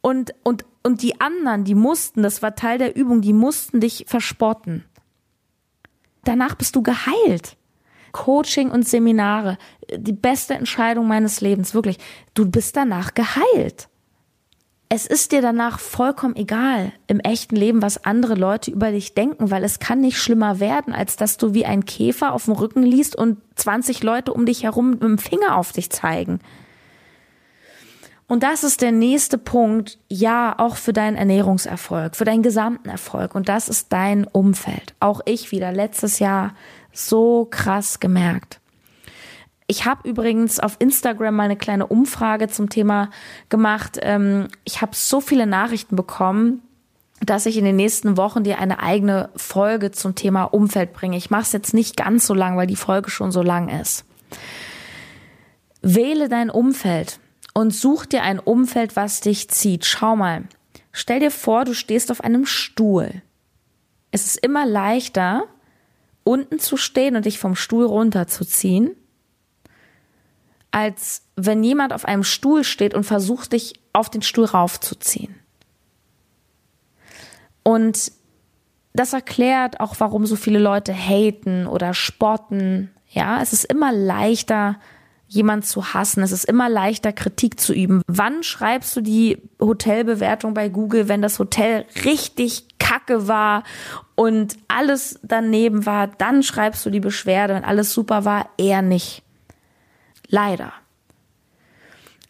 und, 0.00 0.32
und, 0.44 0.64
und 0.84 1.02
die 1.02 1.20
anderen, 1.20 1.64
die 1.64 1.74
mussten, 1.74 2.22
das 2.22 2.42
war 2.42 2.54
Teil 2.54 2.78
der 2.78 2.96
Übung, 2.96 3.20
die 3.20 3.32
mussten 3.32 3.80
dich 3.80 4.04
verspotten 4.06 4.84
danach 6.26 6.54
bist 6.54 6.76
du 6.76 6.82
geheilt. 6.82 7.56
Coaching 8.16 8.70
und 8.70 8.88
Seminare, 8.88 9.58
die 9.94 10.14
beste 10.14 10.54
Entscheidung 10.54 11.06
meines 11.06 11.42
Lebens, 11.42 11.74
wirklich. 11.74 11.98
Du 12.32 12.50
bist 12.50 12.74
danach 12.74 13.12
geheilt. 13.12 13.88
Es 14.88 15.06
ist 15.06 15.32
dir 15.32 15.42
danach 15.42 15.80
vollkommen 15.80 16.34
egal 16.34 16.92
im 17.08 17.20
echten 17.20 17.56
Leben, 17.56 17.82
was 17.82 18.04
andere 18.04 18.34
Leute 18.34 18.70
über 18.70 18.90
dich 18.90 19.12
denken, 19.12 19.50
weil 19.50 19.64
es 19.64 19.80
kann 19.80 20.00
nicht 20.00 20.16
schlimmer 20.16 20.60
werden, 20.60 20.94
als 20.94 21.16
dass 21.16 21.36
du 21.36 21.52
wie 21.52 21.66
ein 21.66 21.84
Käfer 21.84 22.32
auf 22.32 22.46
dem 22.46 22.54
Rücken 22.54 22.84
liest 22.84 23.16
und 23.16 23.36
20 23.56 24.02
Leute 24.02 24.32
um 24.32 24.46
dich 24.46 24.62
herum 24.62 24.90
mit 24.90 25.02
dem 25.02 25.18
Finger 25.18 25.58
auf 25.58 25.72
dich 25.72 25.90
zeigen. 25.90 26.40
Und 28.28 28.42
das 28.42 28.64
ist 28.64 28.80
der 28.80 28.92
nächste 28.92 29.38
Punkt, 29.38 29.98
ja, 30.08 30.54
auch 30.58 30.76
für 30.76 30.92
deinen 30.92 31.16
Ernährungserfolg, 31.16 32.16
für 32.16 32.24
deinen 32.24 32.42
gesamten 32.42 32.88
Erfolg. 32.88 33.34
Und 33.34 33.48
das 33.48 33.68
ist 33.68 33.92
dein 33.92 34.24
Umfeld. 34.24 34.94
Auch 35.00 35.20
ich 35.26 35.52
wieder 35.52 35.70
letztes 35.70 36.18
Jahr 36.18 36.54
so 36.96 37.46
krass 37.50 38.00
gemerkt. 38.00 38.60
Ich 39.68 39.84
habe 39.84 40.08
übrigens 40.08 40.60
auf 40.60 40.76
Instagram 40.78 41.34
mal 41.34 41.44
eine 41.44 41.56
kleine 41.56 41.86
Umfrage 41.86 42.48
zum 42.48 42.70
Thema 42.70 43.10
gemacht. 43.48 43.98
Ähm, 44.00 44.48
ich 44.64 44.80
habe 44.80 44.92
so 44.94 45.20
viele 45.20 45.46
Nachrichten 45.46 45.96
bekommen, 45.96 46.62
dass 47.20 47.46
ich 47.46 47.56
in 47.56 47.64
den 47.64 47.76
nächsten 47.76 48.16
Wochen 48.16 48.44
dir 48.44 48.58
eine 48.58 48.80
eigene 48.80 49.30
Folge 49.34 49.90
zum 49.90 50.14
Thema 50.14 50.44
Umfeld 50.44 50.92
bringe. 50.92 51.16
Ich 51.16 51.30
mache 51.30 51.42
es 51.42 51.52
jetzt 51.52 51.74
nicht 51.74 51.96
ganz 51.96 52.26
so 52.26 52.34
lang, 52.34 52.56
weil 52.56 52.66
die 52.66 52.76
Folge 52.76 53.10
schon 53.10 53.32
so 53.32 53.42
lang 53.42 53.68
ist. 53.68 54.04
Wähle 55.82 56.28
dein 56.28 56.50
Umfeld 56.50 57.18
und 57.54 57.74
such 57.74 58.06
dir 58.06 58.22
ein 58.22 58.38
Umfeld, 58.38 58.96
was 58.96 59.20
dich 59.20 59.48
zieht. 59.48 59.84
Schau 59.84 60.14
mal. 60.14 60.44
Stell 60.92 61.20
dir 61.20 61.30
vor, 61.30 61.64
du 61.64 61.74
stehst 61.74 62.10
auf 62.10 62.22
einem 62.22 62.46
Stuhl. 62.46 63.22
Es 64.12 64.26
ist 64.26 64.36
immer 64.38 64.64
leichter, 64.64 65.44
unten 66.26 66.58
zu 66.58 66.76
stehen 66.76 67.14
und 67.14 67.24
dich 67.24 67.38
vom 67.38 67.54
Stuhl 67.54 67.84
runterzuziehen, 67.84 68.96
als 70.72 71.22
wenn 71.36 71.62
jemand 71.62 71.92
auf 71.92 72.04
einem 72.04 72.24
Stuhl 72.24 72.64
steht 72.64 72.94
und 72.94 73.04
versucht, 73.04 73.52
dich 73.52 73.74
auf 73.92 74.10
den 74.10 74.22
Stuhl 74.22 74.44
raufzuziehen. 74.44 75.36
Und 77.62 78.10
das 78.92 79.12
erklärt 79.12 79.78
auch, 79.78 79.94
warum 79.98 80.26
so 80.26 80.34
viele 80.36 80.58
Leute 80.58 80.92
haten 80.92 81.66
oder 81.66 81.94
spotten. 81.94 82.90
Ja, 83.08 83.40
es 83.40 83.52
ist 83.52 83.64
immer 83.64 83.92
leichter, 83.92 84.80
jemand 85.28 85.66
zu 85.66 85.94
hassen. 85.94 86.22
Es 86.22 86.32
ist 86.32 86.44
immer 86.44 86.68
leichter, 86.68 87.12
Kritik 87.12 87.60
zu 87.60 87.72
üben. 87.72 88.02
Wann 88.06 88.42
schreibst 88.42 88.96
du 88.96 89.00
die 89.00 89.42
Hotelbewertung 89.60 90.54
bei 90.54 90.68
Google, 90.68 91.08
wenn 91.08 91.22
das 91.22 91.38
Hotel 91.38 91.86
richtig 92.04 92.65
kacke 92.86 93.28
war 93.28 93.64
und 94.14 94.56
alles 94.68 95.18
daneben 95.22 95.86
war? 95.86 96.06
Dann 96.06 96.42
schreibst 96.42 96.86
du 96.86 96.90
die 96.90 97.00
Beschwerde. 97.00 97.54
Wenn 97.54 97.64
alles 97.64 97.92
super 97.92 98.24
war, 98.24 98.48
eher 98.58 98.82
nicht. 98.82 99.22
Leider. 100.28 100.72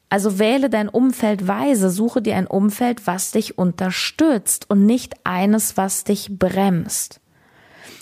Also 0.08 0.38
wähle 0.38 0.70
dein 0.70 0.88
Umfeld 0.88 1.48
weise, 1.48 1.90
suche 1.90 2.22
dir 2.22 2.36
ein 2.36 2.46
Umfeld, 2.46 3.06
was 3.06 3.32
dich 3.32 3.58
unterstützt 3.58 4.70
und 4.70 4.86
nicht 4.86 5.14
eines, 5.24 5.76
was 5.76 6.04
dich 6.04 6.28
bremst. 6.30 7.20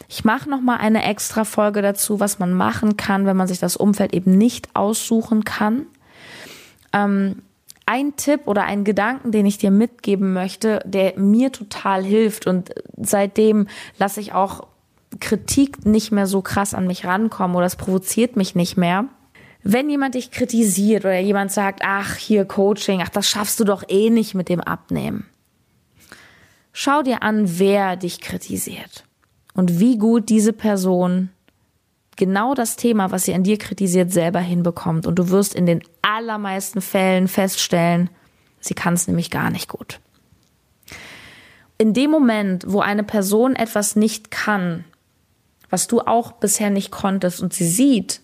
Ich 0.09 0.25
mache 0.25 0.51
noch 0.51 0.61
mal 0.61 0.77
eine 0.77 1.03
extra 1.03 1.45
Folge 1.45 1.81
dazu, 1.81 2.21
was 2.21 2.39
man 2.39 2.53
machen 2.53 2.97
kann, 2.97 3.25
wenn 3.25 3.37
man 3.37 3.49
sich 3.49 3.59
das 3.59 3.77
Umfeld 3.77 4.13
eben 4.13 4.37
nicht 4.37 4.69
aussuchen 4.75 5.45
kann. 5.45 5.87
Ähm, 6.93 7.43
ein 7.87 8.17
Tipp 8.17 8.43
oder 8.47 8.65
ein 8.65 8.85
Gedanken, 8.85 9.31
den 9.31 9.47
ich 9.47 9.59
dir 9.59 9.71
mitgeben 9.71 10.33
möchte, 10.33 10.81
der 10.85 11.19
mir 11.19 11.53
total 11.53 12.03
hilft 12.03 12.47
und 12.47 12.71
seitdem 12.97 13.69
lasse 13.99 14.21
ich 14.21 14.33
auch 14.33 14.67
Kritik 15.21 15.85
nicht 15.87 16.11
mehr 16.11 16.27
so 16.27 16.43
krass 16.43 16.75
an 16.75 16.87
mich 16.87 17.05
rankommen 17.05 17.57
oder 17.57 17.67
es 17.67 17.77
provoziert 17.77 18.37
mich 18.37 18.55
nicht 18.55 18.77
mehr. 18.77 19.07
Wenn 19.63 19.89
jemand 19.89 20.15
dich 20.15 20.31
kritisiert 20.31 21.05
oder 21.05 21.19
jemand 21.19 21.53
sagt, 21.53 21.81
ach, 21.85 22.17
hier 22.17 22.45
Coaching, 22.45 23.01
ach, 23.03 23.09
das 23.09 23.29
schaffst 23.29 23.59
du 23.61 23.65
doch 23.65 23.83
eh 23.89 24.11
nicht 24.11 24.35
mit 24.35 24.49
dem 24.49 24.61
Abnehmen. 24.61 25.27
Schau 26.73 27.03
dir 27.03 27.23
an, 27.23 27.59
wer 27.59 27.97
dich 27.97 28.21
kritisiert 28.21 29.05
und 29.55 29.79
wie 29.79 29.97
gut 29.97 30.29
diese 30.29 30.53
Person 30.53 31.31
genau 32.17 32.55
das 32.55 32.77
Thema, 32.77 33.11
was 33.11 33.25
sie 33.25 33.35
an 33.35 33.43
dir 33.43 33.59
kritisiert, 33.59 34.13
selber 34.13 34.41
hinbekommt. 34.41 35.07
Und 35.07 35.17
du 35.17 35.31
wirst 35.31 35.55
in 35.55 35.67
den 35.67 35.83
allermeisten 36.03 36.81
Fällen 36.81 37.29
feststellen, 37.29 38.11
sie 38.61 38.75
kann 38.75 38.95
es 38.95 39.07
nämlich 39.07 39.31
gar 39.31 39.51
nicht 39.51 39.69
gut. 39.69 40.01
In 41.79 41.93
dem 41.93 42.11
Moment, 42.11 42.65
wo 42.69 42.81
eine 42.81 43.03
Person 43.03 43.57
etwas 43.57 43.97
nicht 43.97 44.31
kann, 44.31 44.85
was 45.71 45.89
du 45.89 46.01
auch 46.01 46.33
bisher 46.33 46.71
nicht 46.71 46.91
konntest 46.91 47.43
und 47.43 47.53
sie 47.53 47.67
sieht, 47.67 48.21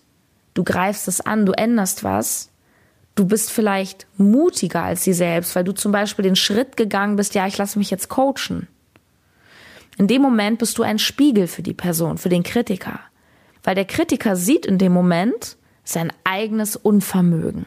du 0.53 0.63
greifst 0.63 1.07
es 1.07 1.21
an, 1.21 1.45
du 1.45 1.51
änderst 1.51 2.03
was, 2.03 2.49
du 3.15 3.25
bist 3.25 3.51
vielleicht 3.51 4.07
mutiger 4.17 4.83
als 4.83 5.03
sie 5.03 5.13
selbst, 5.13 5.55
weil 5.55 5.65
du 5.65 5.73
zum 5.73 5.91
Beispiel 5.91 6.23
den 6.23 6.37
Schritt 6.37 6.77
gegangen 6.77 7.17
bist, 7.17 7.35
ja, 7.35 7.45
ich 7.45 7.57
lasse 7.57 7.77
mich 7.77 7.91
jetzt 7.91 8.07
coachen. 8.07 8.67
In 9.97 10.07
dem 10.07 10.21
Moment 10.21 10.59
bist 10.59 10.77
du 10.77 10.83
ein 10.83 10.97
Spiegel 10.97 11.47
für 11.47 11.61
die 11.61 11.73
Person, 11.73 12.17
für 12.17 12.29
den 12.29 12.43
Kritiker. 12.43 13.01
Weil 13.63 13.75
der 13.75 13.85
Kritiker 13.85 14.35
sieht 14.35 14.65
in 14.65 14.77
dem 14.77 14.91
Moment 14.91 15.57
sein 15.83 16.11
eigenes 16.23 16.75
Unvermögen. 16.75 17.65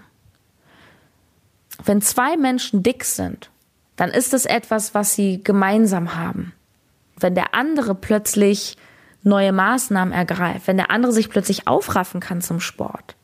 Wenn 1.84 2.00
zwei 2.00 2.36
Menschen 2.36 2.82
dick 2.82 3.04
sind, 3.04 3.50
dann 3.96 4.10
ist 4.10 4.34
es 4.34 4.46
etwas, 4.46 4.94
was 4.94 5.14
sie 5.14 5.42
gemeinsam 5.42 6.16
haben. 6.16 6.52
Wenn 7.18 7.34
der 7.34 7.54
andere 7.54 7.94
plötzlich 7.94 8.76
neue 9.22 9.52
Maßnahmen 9.52 10.12
ergreift, 10.12 10.66
wenn 10.66 10.76
der 10.76 10.90
andere 10.90 11.12
sich 11.12 11.30
plötzlich 11.30 11.66
aufraffen 11.66 12.20
kann 12.20 12.40
zum 12.42 12.60
Sport, 12.60 13.16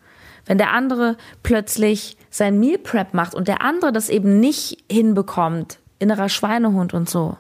wenn 0.47 0.59
der 0.59 0.73
andere 0.73 1.17
plötzlich 1.43 2.17
sein 2.31 2.59
Meal 2.59 2.79
Prep 2.79 3.15
macht 3.15 3.35
und 3.35 3.49
der 3.49 3.63
andere 3.63 3.93
das 3.93 4.09
eben 4.09 4.41
nicht 4.41 4.85
hinbekommt, 4.91 5.79
innerer 5.99 6.29
Schweinehund 6.29 6.95
und 6.95 7.11
so, 7.11 7.37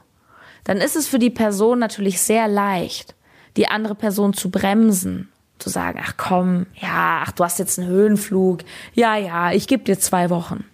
dann 0.65 0.79
ist 0.79 0.97
es 0.97 1.09
für 1.09 1.19
die 1.19 1.31
Person 1.31 1.79
natürlich 1.79 2.21
sehr 2.21 2.47
leicht, 2.47 3.15
die 3.57 3.69
andere 3.69 3.95
Person 3.95 4.33
zu 4.33 4.51
bremsen, 4.51 5.29
zu 5.59 5.69
sagen, 5.71 6.01
ach 6.03 6.15
komm, 6.17 6.67
ja, 6.75 7.23
ach 7.25 7.33
du 7.33 7.45
hast 7.45 7.59
jetzt 7.59 7.79
einen 7.79 7.89
Höhenflug, 7.89 8.61
ja, 8.95 9.17
ja, 9.17 9.53
ich 9.53 9.67
gebe 9.67 9.85
dir 9.85 9.99
zwei 9.99 10.31
Wochen. 10.31 10.65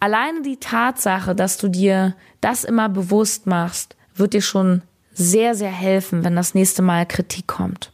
Alleine 0.00 0.42
die 0.42 0.58
Tatsache, 0.58 1.34
dass 1.34 1.56
du 1.56 1.68
dir 1.68 2.14
das 2.40 2.64
immer 2.64 2.88
bewusst 2.88 3.46
machst, 3.46 3.96
wird 4.14 4.34
dir 4.34 4.42
schon 4.42 4.82
sehr, 5.12 5.54
sehr 5.54 5.70
helfen, 5.70 6.24
wenn 6.24 6.36
das 6.36 6.54
nächste 6.54 6.82
Mal 6.82 7.06
Kritik 7.06 7.46
kommt. 7.46 7.92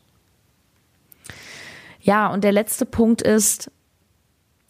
Ja, 2.00 2.28
und 2.28 2.42
der 2.42 2.52
letzte 2.52 2.86
Punkt 2.86 3.22
ist, 3.22 3.70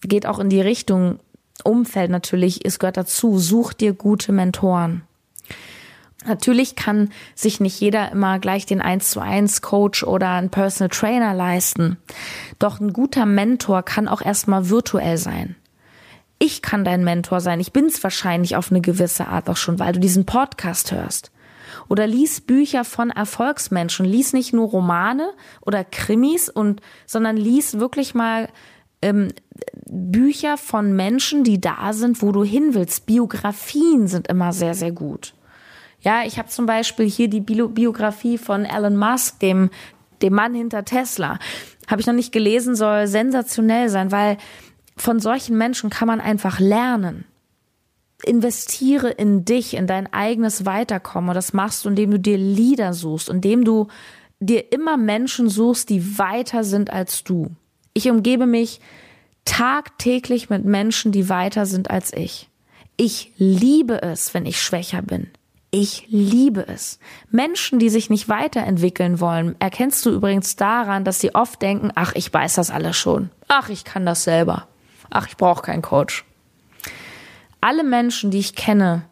geht 0.03 0.27
auch 0.27 0.39
in 0.39 0.51
die 0.51 0.61
Richtung 0.61 1.21
Umfeld 1.65 2.11
natürlich, 2.11 2.65
es 2.65 2.79
gehört 2.79 2.97
dazu, 2.97 3.39
such 3.39 3.73
dir 3.73 3.93
gute 3.93 4.33
Mentoren. 4.33 5.03
Natürlich 6.27 6.77
kann 6.77 7.11
sich 7.35 7.61
nicht 7.61 7.81
jeder 7.81 8.13
immer 8.13 8.39
gleich 8.39 8.67
den 8.67 8.83
1 8.83 9.11
zu 9.11 9.21
1 9.21 9.63
Coach 9.63 10.05
oder 10.05 10.31
einen 10.31 10.51
Personal 10.51 10.91
Trainer 10.91 11.33
leisten. 11.33 11.97
Doch 12.59 12.79
ein 12.79 12.93
guter 12.93 13.25
Mentor 13.25 13.83
kann 13.83 14.07
auch 14.07 14.21
erstmal 14.21 14.69
virtuell 14.69 15.17
sein. 15.17 15.57
Ich 16.39 16.63
kann 16.63 16.85
dein 16.85 17.05
Mentor 17.05 17.41
sein. 17.41 17.61
Ich 17.61 17.73
bin's 17.73 18.03
wahrscheinlich 18.03 18.57
auf 18.57 18.71
eine 18.71 18.81
gewisse 18.81 19.29
Art 19.29 19.49
auch 19.49 19.57
schon, 19.57 19.79
weil 19.79 19.93
du 19.93 20.01
diesen 20.01 20.27
Podcast 20.27 20.93
hörst. 20.93 21.31
Oder 21.89 22.07
lies 22.07 22.41
Bücher 22.41 22.85
von 22.85 23.11
Erfolgsmenschen. 23.11 24.05
Lies 24.05 24.33
nicht 24.33 24.53
nur 24.53 24.69
Romane 24.69 25.31
oder 25.61 25.85
Krimis 25.85 26.49
und, 26.49 26.81
sondern 27.07 27.37
lies 27.37 27.79
wirklich 27.79 28.15
mal 28.15 28.49
ähm, 29.03 29.29
Bücher 29.87 30.57
von 30.57 30.95
Menschen, 30.95 31.45
die 31.45 31.61
da 31.61 31.93
sind, 31.93 32.21
wo 32.23 32.33
du 32.33 32.45
hin 32.45 32.75
willst. 32.75 33.07
Biografien 33.07 34.07
sind 34.07 34.29
immer 34.29 34.53
sehr, 34.53 34.75
sehr 34.75 34.93
gut. 34.93 35.35
Ja, 36.03 36.23
ich 36.25 36.39
habe 36.39 36.49
zum 36.49 36.67
Beispiel 36.67 37.09
hier 37.09 37.29
die 37.29 37.41
Biografie 37.41 38.39
von 38.39 38.65
Elon 38.65 38.97
Musk, 38.97 39.39
dem, 39.41 39.71
dem 40.23 40.35
Mann 40.35 40.55
hinter 40.55 40.85
Tesla. 40.85 41.39
Habe 41.89 42.01
ich 42.01 42.07
noch 42.07 42.15
nicht 42.15 42.33
gelesen, 42.33 42.75
soll 42.75 43.07
sensationell 43.07 43.89
sein, 43.89 44.11
weil 44.11 44.39
von 44.97 45.21
solchen 45.21 45.59
Menschen 45.59 45.91
kann 45.91 46.09
man 46.09 46.21
einfach 46.21 46.61
lernen. 46.61 47.25
Investiere 48.25 49.11
in 49.11 49.45
dich, 49.45 49.75
in 49.75 49.87
dein 49.87 50.13
eigenes 50.13 50.67
Weiterkommen. 50.67 51.31
Und 51.31 51.35
das 51.35 51.53
machst 51.53 51.85
du, 51.85 51.89
indem 51.89 52.11
du 52.11 52.19
dir 52.19 52.37
Lieder 52.37 52.93
suchst, 52.93 53.29
indem 53.29 53.65
du 53.65 53.89
dir 54.41 54.73
immer 54.73 54.97
Menschen 54.97 55.49
suchst, 55.49 55.89
die 55.91 56.19
weiter 56.19 56.65
sind 56.65 56.91
als 56.91 57.25
du. 57.25 57.51
Ich 57.93 58.11
umgebe 58.11 58.47
mich 58.47 58.81
tagtäglich 59.45 60.51
mit 60.51 60.65
Menschen, 60.65 61.13
die 61.13 61.29
weiter 61.29 61.67
sind 61.67 61.91
als 61.91 62.13
ich. 62.13 62.49
Ich 62.97 63.33
liebe 63.37 64.03
es, 64.03 64.35
wenn 64.35 64.47
ich 64.47 64.61
schwächer 64.61 65.03
bin. 65.03 65.31
Ich 65.73 66.07
liebe 66.09 66.67
es. 66.67 66.99
Menschen, 67.31 67.79
die 67.79 67.91
sich 67.91 68.11
nicht 68.11 68.29
weiterentwickeln 68.29 69.21
wollen, 69.21 69.55
erkennst 69.61 70.05
du 70.05 70.11
übrigens 70.11 70.57
daran, 70.57 71.05
dass 71.05 71.21
sie 71.21 71.35
oft 71.35 71.63
denken, 71.63 71.93
ach, 71.95 72.13
ich 72.15 72.33
weiß 72.33 72.55
das 72.55 72.71
alles 72.71 72.97
schon. 72.97 73.31
Ach, 73.47 73.69
ich 73.69 73.85
kann 73.85 74.05
das 74.05 74.25
selber. 74.25 74.67
Ach, 75.11 75.29
ich 75.29 75.37
brauche 75.37 75.63
keinen 75.63 75.83
Coach. 75.83 76.25
Alle 77.61 77.85
Menschen, 77.85 78.33
die 78.33 78.41
ich 78.41 78.57
kenne, 78.57 79.05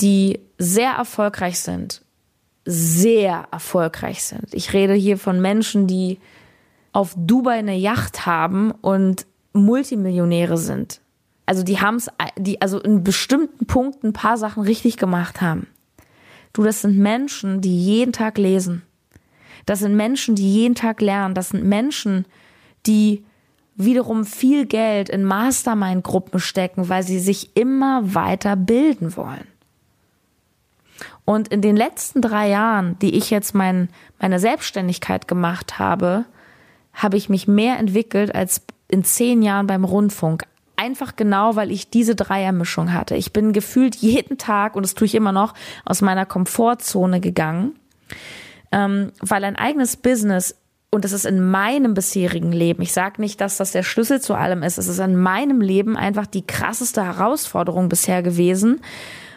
die 0.00 0.40
sehr 0.56 0.92
erfolgreich 0.92 1.60
sind, 1.60 2.02
sehr 2.64 3.48
erfolgreich 3.50 4.24
sind. 4.24 4.54
Ich 4.54 4.72
rede 4.72 4.94
hier 4.94 5.18
von 5.18 5.40
Menschen, 5.40 5.86
die 5.86 6.18
auf 6.92 7.14
Dubai 7.16 7.58
eine 7.58 7.76
Yacht 7.76 8.24
haben 8.24 8.70
und 8.70 9.26
Multimillionäre 9.52 10.56
sind. 10.56 11.00
Also 11.46 11.62
die 11.62 11.80
haben 11.80 11.96
es, 11.96 12.08
die 12.38 12.62
also 12.62 12.80
in 12.80 13.04
bestimmten 13.04 13.66
Punkten 13.66 14.08
ein 14.08 14.12
paar 14.14 14.38
Sachen 14.38 14.62
richtig 14.62 14.96
gemacht 14.96 15.42
haben. 15.42 15.66
Du, 16.54 16.62
das 16.62 16.80
sind 16.80 16.96
Menschen, 16.96 17.60
die 17.60 17.78
jeden 17.78 18.12
Tag 18.12 18.38
lesen. 18.38 18.82
Das 19.66 19.80
sind 19.80 19.96
Menschen, 19.96 20.36
die 20.36 20.50
jeden 20.50 20.74
Tag 20.74 21.00
lernen. 21.00 21.34
Das 21.34 21.50
sind 21.50 21.64
Menschen, 21.64 22.26
die 22.86 23.24
wiederum 23.74 24.24
viel 24.24 24.64
Geld 24.64 25.08
in 25.08 25.24
Mastermind-Gruppen 25.24 26.38
stecken, 26.38 26.88
weil 26.88 27.02
sie 27.02 27.18
sich 27.18 27.56
immer 27.56 28.14
weiter 28.14 28.54
bilden 28.56 29.16
wollen. 29.16 29.46
Und 31.24 31.48
in 31.48 31.60
den 31.60 31.76
letzten 31.76 32.22
drei 32.22 32.48
Jahren, 32.48 32.98
die 33.00 33.16
ich 33.16 33.30
jetzt 33.30 33.54
mein, 33.54 33.88
meine 34.20 34.38
Selbstständigkeit 34.38 35.26
gemacht 35.26 35.80
habe, 35.80 36.24
habe 36.92 37.16
ich 37.16 37.28
mich 37.28 37.48
mehr 37.48 37.78
entwickelt 37.78 38.32
als 38.32 38.62
in 38.86 39.02
zehn 39.02 39.42
Jahren 39.42 39.66
beim 39.66 39.84
Rundfunk. 39.84 40.44
Einfach 40.76 41.16
genau, 41.16 41.56
weil 41.56 41.70
ich 41.70 41.90
diese 41.90 42.14
Dreiermischung 42.14 42.92
hatte. 42.92 43.16
Ich 43.16 43.32
bin 43.32 43.52
gefühlt 43.52 43.96
jeden 43.96 44.38
Tag, 44.38 44.74
und 44.76 44.82
das 44.82 44.94
tue 44.94 45.06
ich 45.06 45.14
immer 45.14 45.32
noch, 45.32 45.54
aus 45.84 46.02
meiner 46.02 46.26
Komfortzone 46.26 47.20
gegangen, 47.20 47.78
ähm, 48.72 49.12
weil 49.20 49.44
ein 49.44 49.56
eigenes 49.56 49.96
Business, 49.96 50.56
und 50.90 51.04
das 51.04 51.12
ist 51.12 51.26
in 51.26 51.50
meinem 51.50 51.94
bisherigen 51.94 52.52
Leben, 52.52 52.82
ich 52.82 52.92
sage 52.92 53.20
nicht, 53.20 53.40
dass 53.40 53.56
das 53.56 53.72
der 53.72 53.82
Schlüssel 53.82 54.20
zu 54.20 54.34
allem 54.34 54.62
ist, 54.62 54.78
es 54.78 54.88
ist 54.88 54.98
in 54.98 55.16
meinem 55.16 55.60
Leben 55.60 55.96
einfach 55.96 56.26
die 56.26 56.46
krasseste 56.46 57.04
Herausforderung 57.04 57.88
bisher 57.88 58.22
gewesen, 58.22 58.80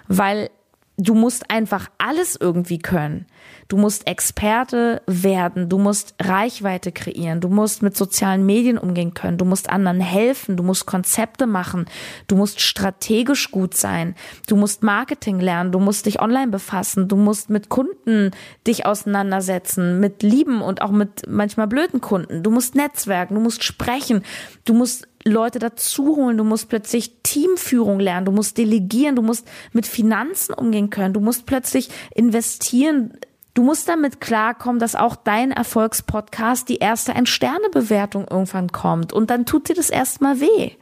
weil 0.08 0.50
du 0.98 1.14
musst 1.14 1.52
einfach 1.52 1.90
alles 2.00 2.36
irgendwie 2.36 2.80
können. 2.80 3.28
Du 3.68 3.76
musst 3.78 4.07
Experte 4.07 5.01
werden, 5.07 5.68
du 5.68 5.78
musst 5.78 6.15
Reichweite 6.22 6.91
kreieren, 6.91 7.41
du 7.41 7.49
musst 7.49 7.82
mit 7.82 7.97
sozialen 7.97 8.45
Medien 8.45 8.78
umgehen 8.78 9.13
können, 9.13 9.38
du 9.38 9.45
musst 9.45 9.70
anderen 9.70 9.99
helfen, 9.99 10.55
du 10.55 10.63
musst 10.63 10.86
Konzepte 10.86 11.47
machen, 11.47 11.86
du 12.28 12.36
musst 12.36 12.61
strategisch 12.61 13.51
gut 13.51 13.76
sein, 13.76 14.15
du 14.47 14.55
musst 14.55 14.84
Marketing 14.84 15.39
lernen, 15.39 15.72
du 15.72 15.80
musst 15.80 16.05
dich 16.05 16.22
online 16.22 16.47
befassen, 16.47 17.07
du 17.07 17.18
musst 17.18 17.49
mit 17.49 17.68
Kunden 17.68 18.32
dich 18.65 18.86
auseinandersetzen, 18.86 19.99
mit 19.99 20.24
lieben 20.24 20.61
und 20.61 20.82
auch 20.82 20.91
mit 20.91 21.24
manchmal 21.28 21.68
blöden 21.68 21.99
Kunden, 21.99 22.43
du 22.43 22.51
musst 22.51 22.76
netzwerken, 22.76 23.36
du 23.36 23.41
musst 23.41 23.63
sprechen, 23.63 24.24
du 24.63 24.74
musst 24.74 25.07
Leute 25.26 25.59
dazu 25.59 26.15
holen, 26.15 26.38
du 26.38 26.43
musst 26.43 26.70
plötzlich 26.70 27.18
Teamführung 27.22 27.99
lernen, 27.99 28.26
du 28.26 28.32
musst 28.32 28.57
delegieren, 28.57 29.15
du 29.15 29.22
musst 29.22 29.47
mit 29.74 29.86
Finanzen 29.86 30.53
umgehen 30.53 30.89
können, 30.89 31.13
du 31.13 31.20
musst 31.20 31.45
plötzlich 31.45 31.89
investieren, 32.15 33.18
Du 33.58 33.64
musst 33.64 33.89
damit 33.89 34.22
klarkommen, 34.22 34.78
dass 34.78 34.93
auch 34.93 35.16
dein 35.16 35.51
Erfolgspodcast 35.51 36.70
die 36.70 36.78
erste 36.78 37.16
Ein-Sterne-Bewertung 37.16 38.28
irgendwann 38.30 38.72
kommt 38.72 39.14
und 39.14 39.32
dann 39.32 39.47
tut 39.47 39.68
dir 39.68 39.74
das 39.74 39.89
erstmal 39.89 40.39
weh. 40.39 40.74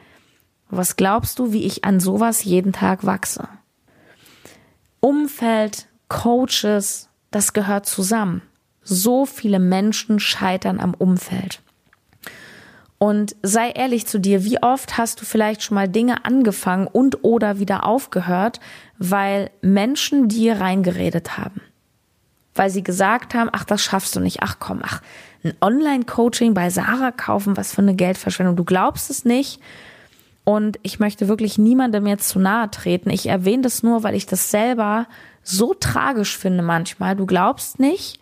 Was 0.69 0.97
glaubst 0.97 1.39
du, 1.39 1.53
wie 1.53 1.63
ich 1.63 1.85
an 1.85 2.01
sowas 2.01 2.43
jeden 2.43 2.73
Tag 2.73 3.05
wachse? 3.05 3.47
Umfeld, 4.99 5.87
Coaches, 6.09 7.07
das 7.31 7.53
gehört 7.53 7.85
zusammen. 7.85 8.41
So 8.83 9.25
viele 9.25 9.59
Menschen 9.59 10.19
scheitern 10.19 10.81
am 10.81 10.95
Umfeld. 10.95 11.61
Und 12.97 13.37
sei 13.41 13.69
ehrlich 13.69 14.05
zu 14.05 14.19
dir, 14.19 14.43
wie 14.43 14.61
oft 14.61 14.97
hast 14.97 15.21
du 15.21 15.25
vielleicht 15.25 15.63
schon 15.63 15.75
mal 15.75 15.87
Dinge 15.87 16.25
angefangen 16.25 16.87
und 16.87 17.23
oder 17.23 17.57
wieder 17.57 17.85
aufgehört, 17.85 18.59
weil 18.97 19.49
Menschen 19.61 20.27
dir 20.27 20.59
reingeredet 20.59 21.37
haben? 21.37 21.61
Weil 22.55 22.69
sie 22.69 22.83
gesagt 22.83 23.35
haben, 23.35 23.49
ach, 23.51 23.65
das 23.65 23.81
schaffst 23.81 24.15
du 24.15 24.21
nicht, 24.21 24.41
ach 24.41 24.55
komm, 24.59 24.79
ach, 24.81 25.01
ein 25.43 25.53
Online-Coaching 25.61 26.53
bei 26.53 26.69
Sarah 26.69 27.11
kaufen, 27.11 27.55
was 27.55 27.73
für 27.73 27.81
eine 27.81 27.93
Geldverschwendung. 27.93 28.55
Du 28.55 28.63
glaubst 28.63 29.11
es 29.11 29.25
nicht. 29.25 29.59
Und 30.43 30.79
ich 30.83 30.99
möchte 30.99 31.27
wirklich 31.27 31.57
niemandem 31.57 32.07
jetzt 32.07 32.29
zu 32.29 32.39
nahe 32.39 32.69
treten. 32.71 33.09
Ich 33.09 33.27
erwähne 33.27 33.63
das 33.63 33.83
nur, 33.83 34.03
weil 34.03 34.15
ich 34.15 34.25
das 34.25 34.49
selber 34.49 35.07
so 35.43 35.73
tragisch 35.73 36.37
finde 36.37 36.63
manchmal. 36.63 37.15
Du 37.15 37.25
glaubst 37.25 37.79
nicht, 37.79 38.19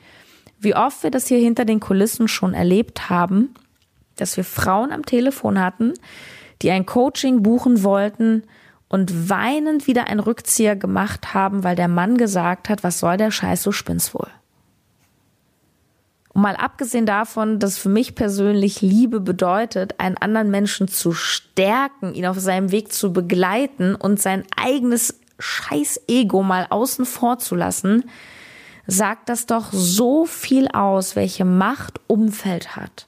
wie 0.59 0.75
oft 0.75 1.03
wir 1.03 1.11
das 1.11 1.27
hier 1.27 1.39
hinter 1.39 1.65
den 1.65 1.79
Kulissen 1.79 2.27
schon 2.27 2.53
erlebt 2.53 3.09
haben, 3.09 3.53
dass 4.15 4.35
wir 4.37 4.43
Frauen 4.43 4.91
am 4.91 5.05
Telefon 5.05 5.59
hatten, 5.59 5.93
die 6.61 6.71
ein 6.71 6.85
Coaching 6.85 7.43
buchen 7.43 7.83
wollten 7.83 8.43
und 8.93 9.27
weinend 9.27 9.87
wieder 9.87 10.05
einen 10.05 10.19
Rückzieher 10.19 10.75
gemacht 10.75 11.33
haben, 11.33 11.63
weil 11.63 11.75
der 11.75 11.87
Mann 11.87 12.15
gesagt 12.15 12.69
hat, 12.69 12.83
was 12.83 12.99
soll 12.99 13.17
der 13.17 13.31
Scheiß, 13.31 13.63
du 13.63 13.71
spinnst 13.71 14.13
wohl. 14.13 14.27
Und 16.31 16.43
mal 16.43 16.55
abgesehen 16.55 17.07
davon, 17.07 17.57
dass 17.57 17.79
für 17.79 17.89
mich 17.89 18.13
persönlich 18.13 18.81
Liebe 18.81 19.19
bedeutet, 19.19 19.99
einen 19.99 20.17
anderen 20.17 20.51
Menschen 20.51 20.87
zu 20.87 21.11
stärken, 21.11 22.13
ihn 22.13 22.27
auf 22.27 22.37
seinem 22.37 22.71
Weg 22.71 22.93
zu 22.93 23.11
begleiten 23.11 23.95
und 23.95 24.21
sein 24.21 24.43
eigenes 24.55 25.19
Scheiß-Ego 25.39 26.43
mal 26.43 26.67
außen 26.69 27.07
vor 27.07 27.39
zu 27.39 27.55
lassen, 27.55 28.03
sagt 28.85 29.27
das 29.27 29.47
doch 29.47 29.71
so 29.71 30.25
viel 30.25 30.67
aus, 30.67 31.15
welche 31.15 31.45
Macht 31.45 31.99
Umfeld 32.05 32.75
hat. 32.75 33.07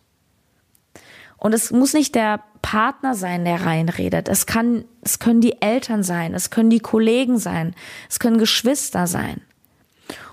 Und 1.46 1.54
es 1.54 1.70
muss 1.70 1.94
nicht 1.94 2.16
der 2.16 2.40
Partner 2.64 3.14
sein, 3.14 3.46
der 3.46 3.68
reinredet. 3.68 4.30
Es 4.30 4.48
kann, 4.48 4.84
es 5.04 5.20
können 5.20 5.42
die 5.42 5.62
Eltern 5.62 6.02
sein, 6.02 6.34
es 6.34 6.50
können 6.50 6.72
die 6.72 6.80
Kollegen 6.80 7.38
sein, 7.38 7.76
es 8.10 8.18
können 8.18 8.40
Geschwister 8.40 9.06
sein. 9.06 9.42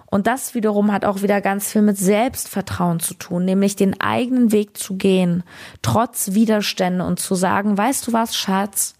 Und 0.06 0.26
das 0.26 0.54
wiederum 0.54 0.90
hat 0.90 1.04
auch 1.04 1.20
wieder 1.20 1.42
ganz 1.42 1.70
viel 1.70 1.82
mit 1.82 1.98
Selbstvertrauen 1.98 2.98
zu 2.98 3.12
tun, 3.12 3.44
nämlich 3.44 3.76
den 3.76 4.00
eigenen 4.00 4.52
Weg 4.52 4.78
zu 4.78 4.96
gehen, 4.96 5.42
trotz 5.82 6.32
Widerstände 6.32 7.04
und 7.04 7.20
zu 7.20 7.34
sagen, 7.34 7.76
weißt 7.76 8.06
du 8.06 8.14
was, 8.14 8.34
Schatz, 8.34 8.94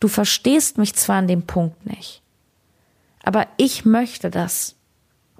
du 0.00 0.08
verstehst 0.08 0.78
mich 0.78 0.94
zwar 0.94 1.16
an 1.16 1.28
dem 1.28 1.42
Punkt 1.42 1.84
nicht, 1.84 2.22
aber 3.24 3.46
ich 3.58 3.84
möchte 3.84 4.30
das. 4.30 4.76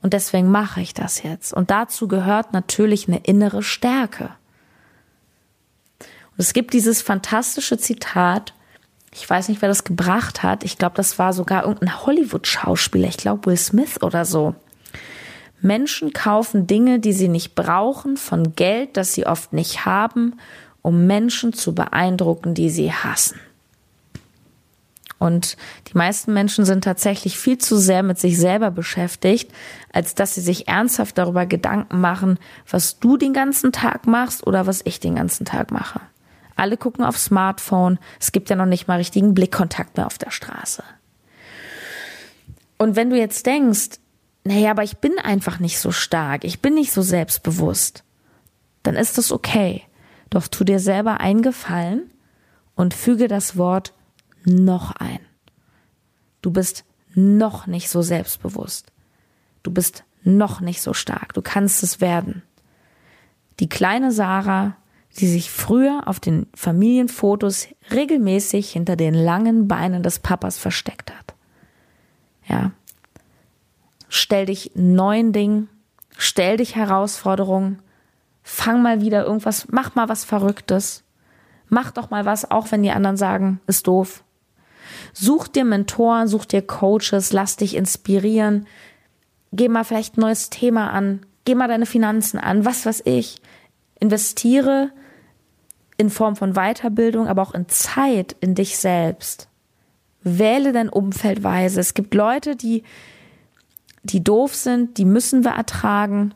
Und 0.02 0.12
deswegen 0.12 0.50
mache 0.50 0.82
ich 0.82 0.92
das 0.92 1.22
jetzt. 1.22 1.54
Und 1.54 1.70
dazu 1.70 2.06
gehört 2.06 2.52
natürlich 2.52 3.08
eine 3.08 3.20
innere 3.20 3.62
Stärke. 3.62 4.32
Und 6.32 6.40
es 6.40 6.52
gibt 6.52 6.72
dieses 6.72 7.02
fantastische 7.02 7.78
Zitat, 7.78 8.54
ich 9.14 9.28
weiß 9.28 9.48
nicht, 9.48 9.60
wer 9.60 9.68
das 9.68 9.84
gebracht 9.84 10.42
hat. 10.42 10.64
Ich 10.64 10.78
glaube, 10.78 10.96
das 10.96 11.18
war 11.18 11.32
sogar 11.32 11.64
irgendein 11.64 12.06
Hollywood-Schauspieler. 12.06 13.08
Ich 13.08 13.18
glaube, 13.18 13.46
Will 13.46 13.56
Smith 13.58 14.02
oder 14.02 14.24
so. 14.24 14.54
Menschen 15.60 16.12
kaufen 16.12 16.66
Dinge, 16.66 16.98
die 16.98 17.12
sie 17.12 17.28
nicht 17.28 17.54
brauchen, 17.54 18.16
von 18.16 18.56
Geld, 18.56 18.96
das 18.96 19.12
sie 19.12 19.26
oft 19.26 19.52
nicht 19.52 19.84
haben, 19.84 20.40
um 20.80 21.06
Menschen 21.06 21.52
zu 21.52 21.74
beeindrucken, 21.74 22.54
die 22.54 22.70
sie 22.70 22.92
hassen. 22.92 23.38
Und 25.18 25.56
die 25.86 25.96
meisten 25.96 26.32
Menschen 26.32 26.64
sind 26.64 26.82
tatsächlich 26.82 27.38
viel 27.38 27.58
zu 27.58 27.76
sehr 27.76 28.02
mit 28.02 28.18
sich 28.18 28.36
selber 28.36 28.72
beschäftigt, 28.72 29.52
als 29.92 30.16
dass 30.16 30.34
sie 30.34 30.40
sich 30.40 30.66
ernsthaft 30.66 31.16
darüber 31.16 31.46
Gedanken 31.46 32.00
machen, 32.00 32.40
was 32.68 32.98
du 32.98 33.16
den 33.16 33.32
ganzen 33.32 33.70
Tag 33.70 34.08
machst 34.08 34.44
oder 34.44 34.66
was 34.66 34.80
ich 34.84 34.98
den 34.98 35.14
ganzen 35.14 35.44
Tag 35.46 35.70
mache. 35.70 36.00
Alle 36.56 36.76
gucken 36.76 37.04
aufs 37.04 37.24
Smartphone. 37.24 37.98
Es 38.20 38.32
gibt 38.32 38.50
ja 38.50 38.56
noch 38.56 38.66
nicht 38.66 38.88
mal 38.88 38.96
richtigen 38.96 39.34
Blickkontakt 39.34 39.96
mehr 39.96 40.06
auf 40.06 40.18
der 40.18 40.30
Straße. 40.30 40.82
Und 42.78 42.96
wenn 42.96 43.10
du 43.10 43.16
jetzt 43.16 43.46
denkst, 43.46 43.98
naja, 44.44 44.72
aber 44.72 44.82
ich 44.82 44.98
bin 44.98 45.18
einfach 45.18 45.60
nicht 45.60 45.78
so 45.78 45.92
stark, 45.92 46.44
ich 46.44 46.60
bin 46.60 46.74
nicht 46.74 46.92
so 46.92 47.02
selbstbewusst, 47.02 48.02
dann 48.82 48.96
ist 48.96 49.18
das 49.18 49.30
okay. 49.30 49.82
Doch 50.30 50.48
tu 50.48 50.64
dir 50.64 50.80
selber 50.80 51.20
eingefallen 51.20 52.10
und 52.74 52.94
füge 52.94 53.28
das 53.28 53.56
Wort 53.56 53.92
noch 54.44 54.92
ein. 54.92 55.20
Du 56.40 56.50
bist 56.50 56.84
noch 57.14 57.66
nicht 57.66 57.88
so 57.88 58.02
selbstbewusst. 58.02 58.90
Du 59.62 59.70
bist 59.70 60.04
noch 60.24 60.60
nicht 60.60 60.82
so 60.82 60.94
stark. 60.94 61.34
Du 61.34 61.42
kannst 61.42 61.82
es 61.82 62.00
werden. 62.00 62.42
Die 63.60 63.68
kleine 63.68 64.10
Sarah, 64.10 64.76
die 65.18 65.26
sich 65.26 65.50
früher 65.50 66.02
auf 66.06 66.20
den 66.20 66.46
Familienfotos 66.54 67.68
regelmäßig 67.90 68.70
hinter 68.70 68.96
den 68.96 69.14
langen 69.14 69.68
Beinen 69.68 70.02
des 70.02 70.18
Papas 70.18 70.58
versteckt 70.58 71.12
hat. 71.12 71.34
Ja. 72.48 72.72
Stell 74.08 74.46
dich 74.46 74.72
neuen 74.74 75.32
Dingen, 75.32 75.68
stell 76.16 76.56
dich 76.58 76.76
Herausforderungen, 76.76 77.80
fang 78.42 78.82
mal 78.82 79.00
wieder 79.00 79.24
irgendwas, 79.24 79.68
mach 79.70 79.94
mal 79.94 80.08
was 80.08 80.24
Verrücktes. 80.24 81.04
Mach 81.74 81.90
doch 81.90 82.10
mal 82.10 82.26
was, 82.26 82.50
auch 82.50 82.70
wenn 82.70 82.82
die 82.82 82.90
anderen 82.90 83.16
sagen, 83.16 83.58
ist 83.66 83.86
doof. 83.86 84.22
Such 85.14 85.48
dir 85.48 85.64
Mentoren, 85.64 86.28
such 86.28 86.44
dir 86.44 86.60
Coaches, 86.60 87.32
lass 87.32 87.56
dich 87.56 87.76
inspirieren. 87.76 88.66
Geh 89.52 89.70
mal 89.70 89.82
vielleicht 89.82 90.18
ein 90.18 90.20
neues 90.20 90.50
Thema 90.50 90.90
an. 90.90 91.24
Geh 91.46 91.54
mal 91.54 91.68
deine 91.68 91.86
Finanzen 91.86 92.38
an. 92.38 92.66
Was 92.66 92.84
weiß 92.84 93.04
ich. 93.06 93.40
Investiere 93.98 94.90
in 95.96 96.10
Form 96.10 96.36
von 96.36 96.54
Weiterbildung, 96.54 97.28
aber 97.28 97.42
auch 97.42 97.54
in 97.54 97.68
Zeit 97.68 98.36
in 98.40 98.54
dich 98.54 98.78
selbst. 98.78 99.48
Wähle 100.22 100.72
dein 100.72 100.88
Umfeld 100.88 101.42
weise. 101.42 101.80
Es 101.80 101.94
gibt 101.94 102.14
Leute, 102.14 102.56
die, 102.56 102.82
die 104.02 104.22
doof 104.22 104.54
sind, 104.54 104.98
die 104.98 105.04
müssen 105.04 105.44
wir 105.44 105.52
ertragen. 105.52 106.34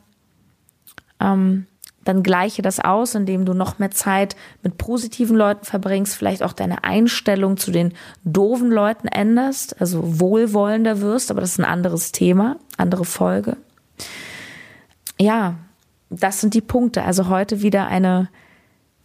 Ähm, 1.19 1.67
dann 2.07 2.23
gleiche 2.23 2.61
das 2.61 2.79
aus, 2.79 3.15
indem 3.15 3.43
du 3.43 3.53
noch 3.53 3.79
mehr 3.79 3.91
Zeit 3.91 4.37
mit 4.63 4.77
positiven 4.77 5.35
Leuten 5.35 5.65
verbringst, 5.65 6.15
vielleicht 6.15 6.41
auch 6.41 6.53
deine 6.53 6.85
Einstellung 6.85 7.57
zu 7.57 7.71
den 7.71 7.93
doofen 8.23 8.71
Leuten 8.71 9.09
änderst, 9.09 9.81
also 9.81 10.19
wohlwollender 10.19 11.01
wirst, 11.01 11.31
aber 11.31 11.41
das 11.41 11.51
ist 11.51 11.59
ein 11.59 11.65
anderes 11.65 12.13
Thema, 12.13 12.57
andere 12.77 13.03
Folge. 13.03 13.57
Ja, 15.19 15.55
das 16.09 16.39
sind 16.39 16.53
die 16.53 16.61
Punkte. 16.61 17.03
Also 17.03 17.27
heute 17.27 17.61
wieder 17.61 17.87
eine 17.87 18.29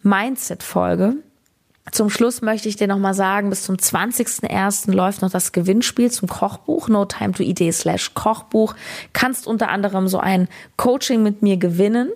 Mindset-Folge. 0.03 1.17
Zum 1.91 2.11
Schluss 2.11 2.43
möchte 2.43 2.69
ich 2.69 2.77
dir 2.77 2.87
nochmal 2.87 3.15
sagen, 3.15 3.51
bis 3.51 3.65
zum 3.65 3.77
20.01. 3.77 4.93
läuft 4.93 5.21
noch 5.21 5.31
das 5.31 5.51
Gewinnspiel 5.51 6.13
zum 6.13 6.29
Kochbuch, 6.29 6.89
no 6.89 7.05
time 7.05 7.33
to 7.33 7.43
eat 7.43 7.61
slash 7.75 8.15
Kochbuch. 8.15 8.77
Kannst 9.13 9.49
unter 9.49 9.69
anderem 9.69 10.07
so 10.07 10.19
ein 10.19 10.49
Coaching 10.77 11.23
mit 11.25 11.43
mir 11.43 11.57
gewinnen. 11.57 12.11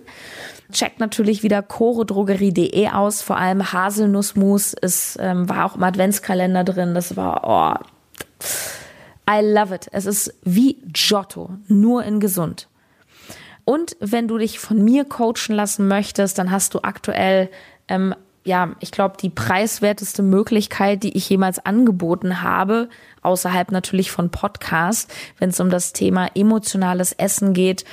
Checkt 0.71 0.99
natürlich 0.99 1.43
wieder 1.43 1.61
choredrogerie.de 1.61 2.89
aus. 2.89 3.21
Vor 3.21 3.37
allem 3.37 3.71
Haselnussmus 3.71 4.73
ist, 4.73 5.17
ähm, 5.19 5.49
war 5.49 5.65
auch 5.65 5.75
im 5.75 5.83
Adventskalender 5.83 6.63
drin. 6.63 6.93
Das 6.93 7.17
war, 7.17 7.41
oh, 7.43 7.85
I 9.29 9.41
love 9.41 9.75
it. 9.75 9.87
Es 9.91 10.05
ist 10.05 10.33
wie 10.43 10.77
Giotto, 10.93 11.51
nur 11.67 12.03
in 12.03 12.21
gesund. 12.21 12.69
Und 13.65 13.97
wenn 13.99 14.29
du 14.29 14.37
dich 14.37 14.59
von 14.59 14.81
mir 14.81 15.03
coachen 15.03 15.53
lassen 15.53 15.89
möchtest, 15.89 16.37
dann 16.37 16.51
hast 16.51 16.73
du 16.73 16.79
aktuell, 16.83 17.49
ähm, 17.87 18.15
ja, 18.47 18.75
ich 18.79 18.91
glaube, 18.91 19.17
die 19.21 19.29
preiswerteste 19.29 20.23
Möglichkeit, 20.23 21.03
die 21.03 21.17
ich 21.17 21.29
jemals 21.29 21.59
angeboten 21.59 22.41
habe, 22.41 22.87
außerhalb 23.21 23.71
natürlich 23.71 24.09
von 24.09 24.29
Podcast, 24.29 25.13
wenn 25.37 25.49
es 25.49 25.59
um 25.59 25.69
das 25.69 25.91
Thema 25.91 26.29
emotionales 26.33 27.11
Essen 27.11 27.53
geht. 27.53 27.83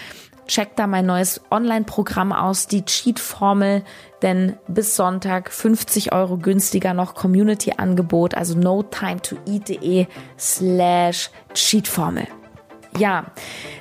Check 0.47 0.77
da 0.77 0.87
mein 0.87 1.07
neues 1.07 1.41
Online-Programm 1.51 2.33
aus, 2.33 2.69
die 2.69 2.85
Cheat-Formel, 2.85 3.83
denn 4.23 4.57
bis 4.69 4.95
Sonntag 4.95 5.51
50 5.51 6.13
Euro 6.13 6.37
günstiger 6.37 6.95
noch 6.95 7.15
Community-Angebot, 7.15 8.35
also 8.35 8.57
no 8.57 8.83
time 8.85 9.21
to 9.23 9.37
eat.de 9.47 10.07
slash 10.39 11.31
Cheat-Formel. 11.55 12.29
Ja, 12.97 13.25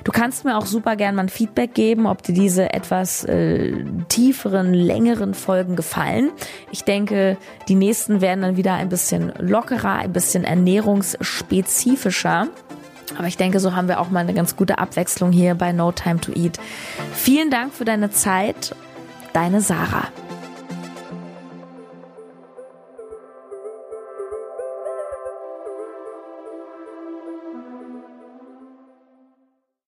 du 0.02 0.10
kannst 0.10 0.44
mir 0.44 0.58
auch 0.58 0.66
super 0.66 0.96
gern 0.96 1.14
mal 1.14 1.22
ein 1.22 1.28
Feedback 1.28 1.72
geben, 1.74 2.06
ob 2.06 2.22
dir 2.22 2.34
diese 2.34 2.72
etwas 2.72 3.22
äh, 3.24 3.84
tieferen, 4.08 4.74
längeren 4.74 5.34
Folgen 5.34 5.76
gefallen. 5.76 6.32
Ich 6.72 6.82
denke, 6.82 7.36
die 7.68 7.76
nächsten 7.76 8.20
werden 8.20 8.42
dann 8.42 8.56
wieder 8.56 8.74
ein 8.74 8.88
bisschen 8.88 9.32
lockerer, 9.38 9.98
ein 9.98 10.12
bisschen 10.12 10.42
ernährungsspezifischer. 10.42 12.48
Aber 13.16 13.28
ich 13.28 13.36
denke, 13.36 13.60
so 13.60 13.76
haben 13.76 13.86
wir 13.86 14.00
auch 14.00 14.10
mal 14.10 14.20
eine 14.20 14.34
ganz 14.34 14.56
gute 14.56 14.78
Abwechslung 14.78 15.30
hier 15.30 15.54
bei 15.54 15.70
No 15.72 15.92
Time 15.92 16.20
to 16.20 16.32
Eat. 16.32 16.58
Vielen 17.12 17.50
Dank 17.50 17.72
für 17.72 17.84
deine 17.84 18.10
Zeit. 18.10 18.74
Deine 19.32 19.60
Sarah. 19.60 20.08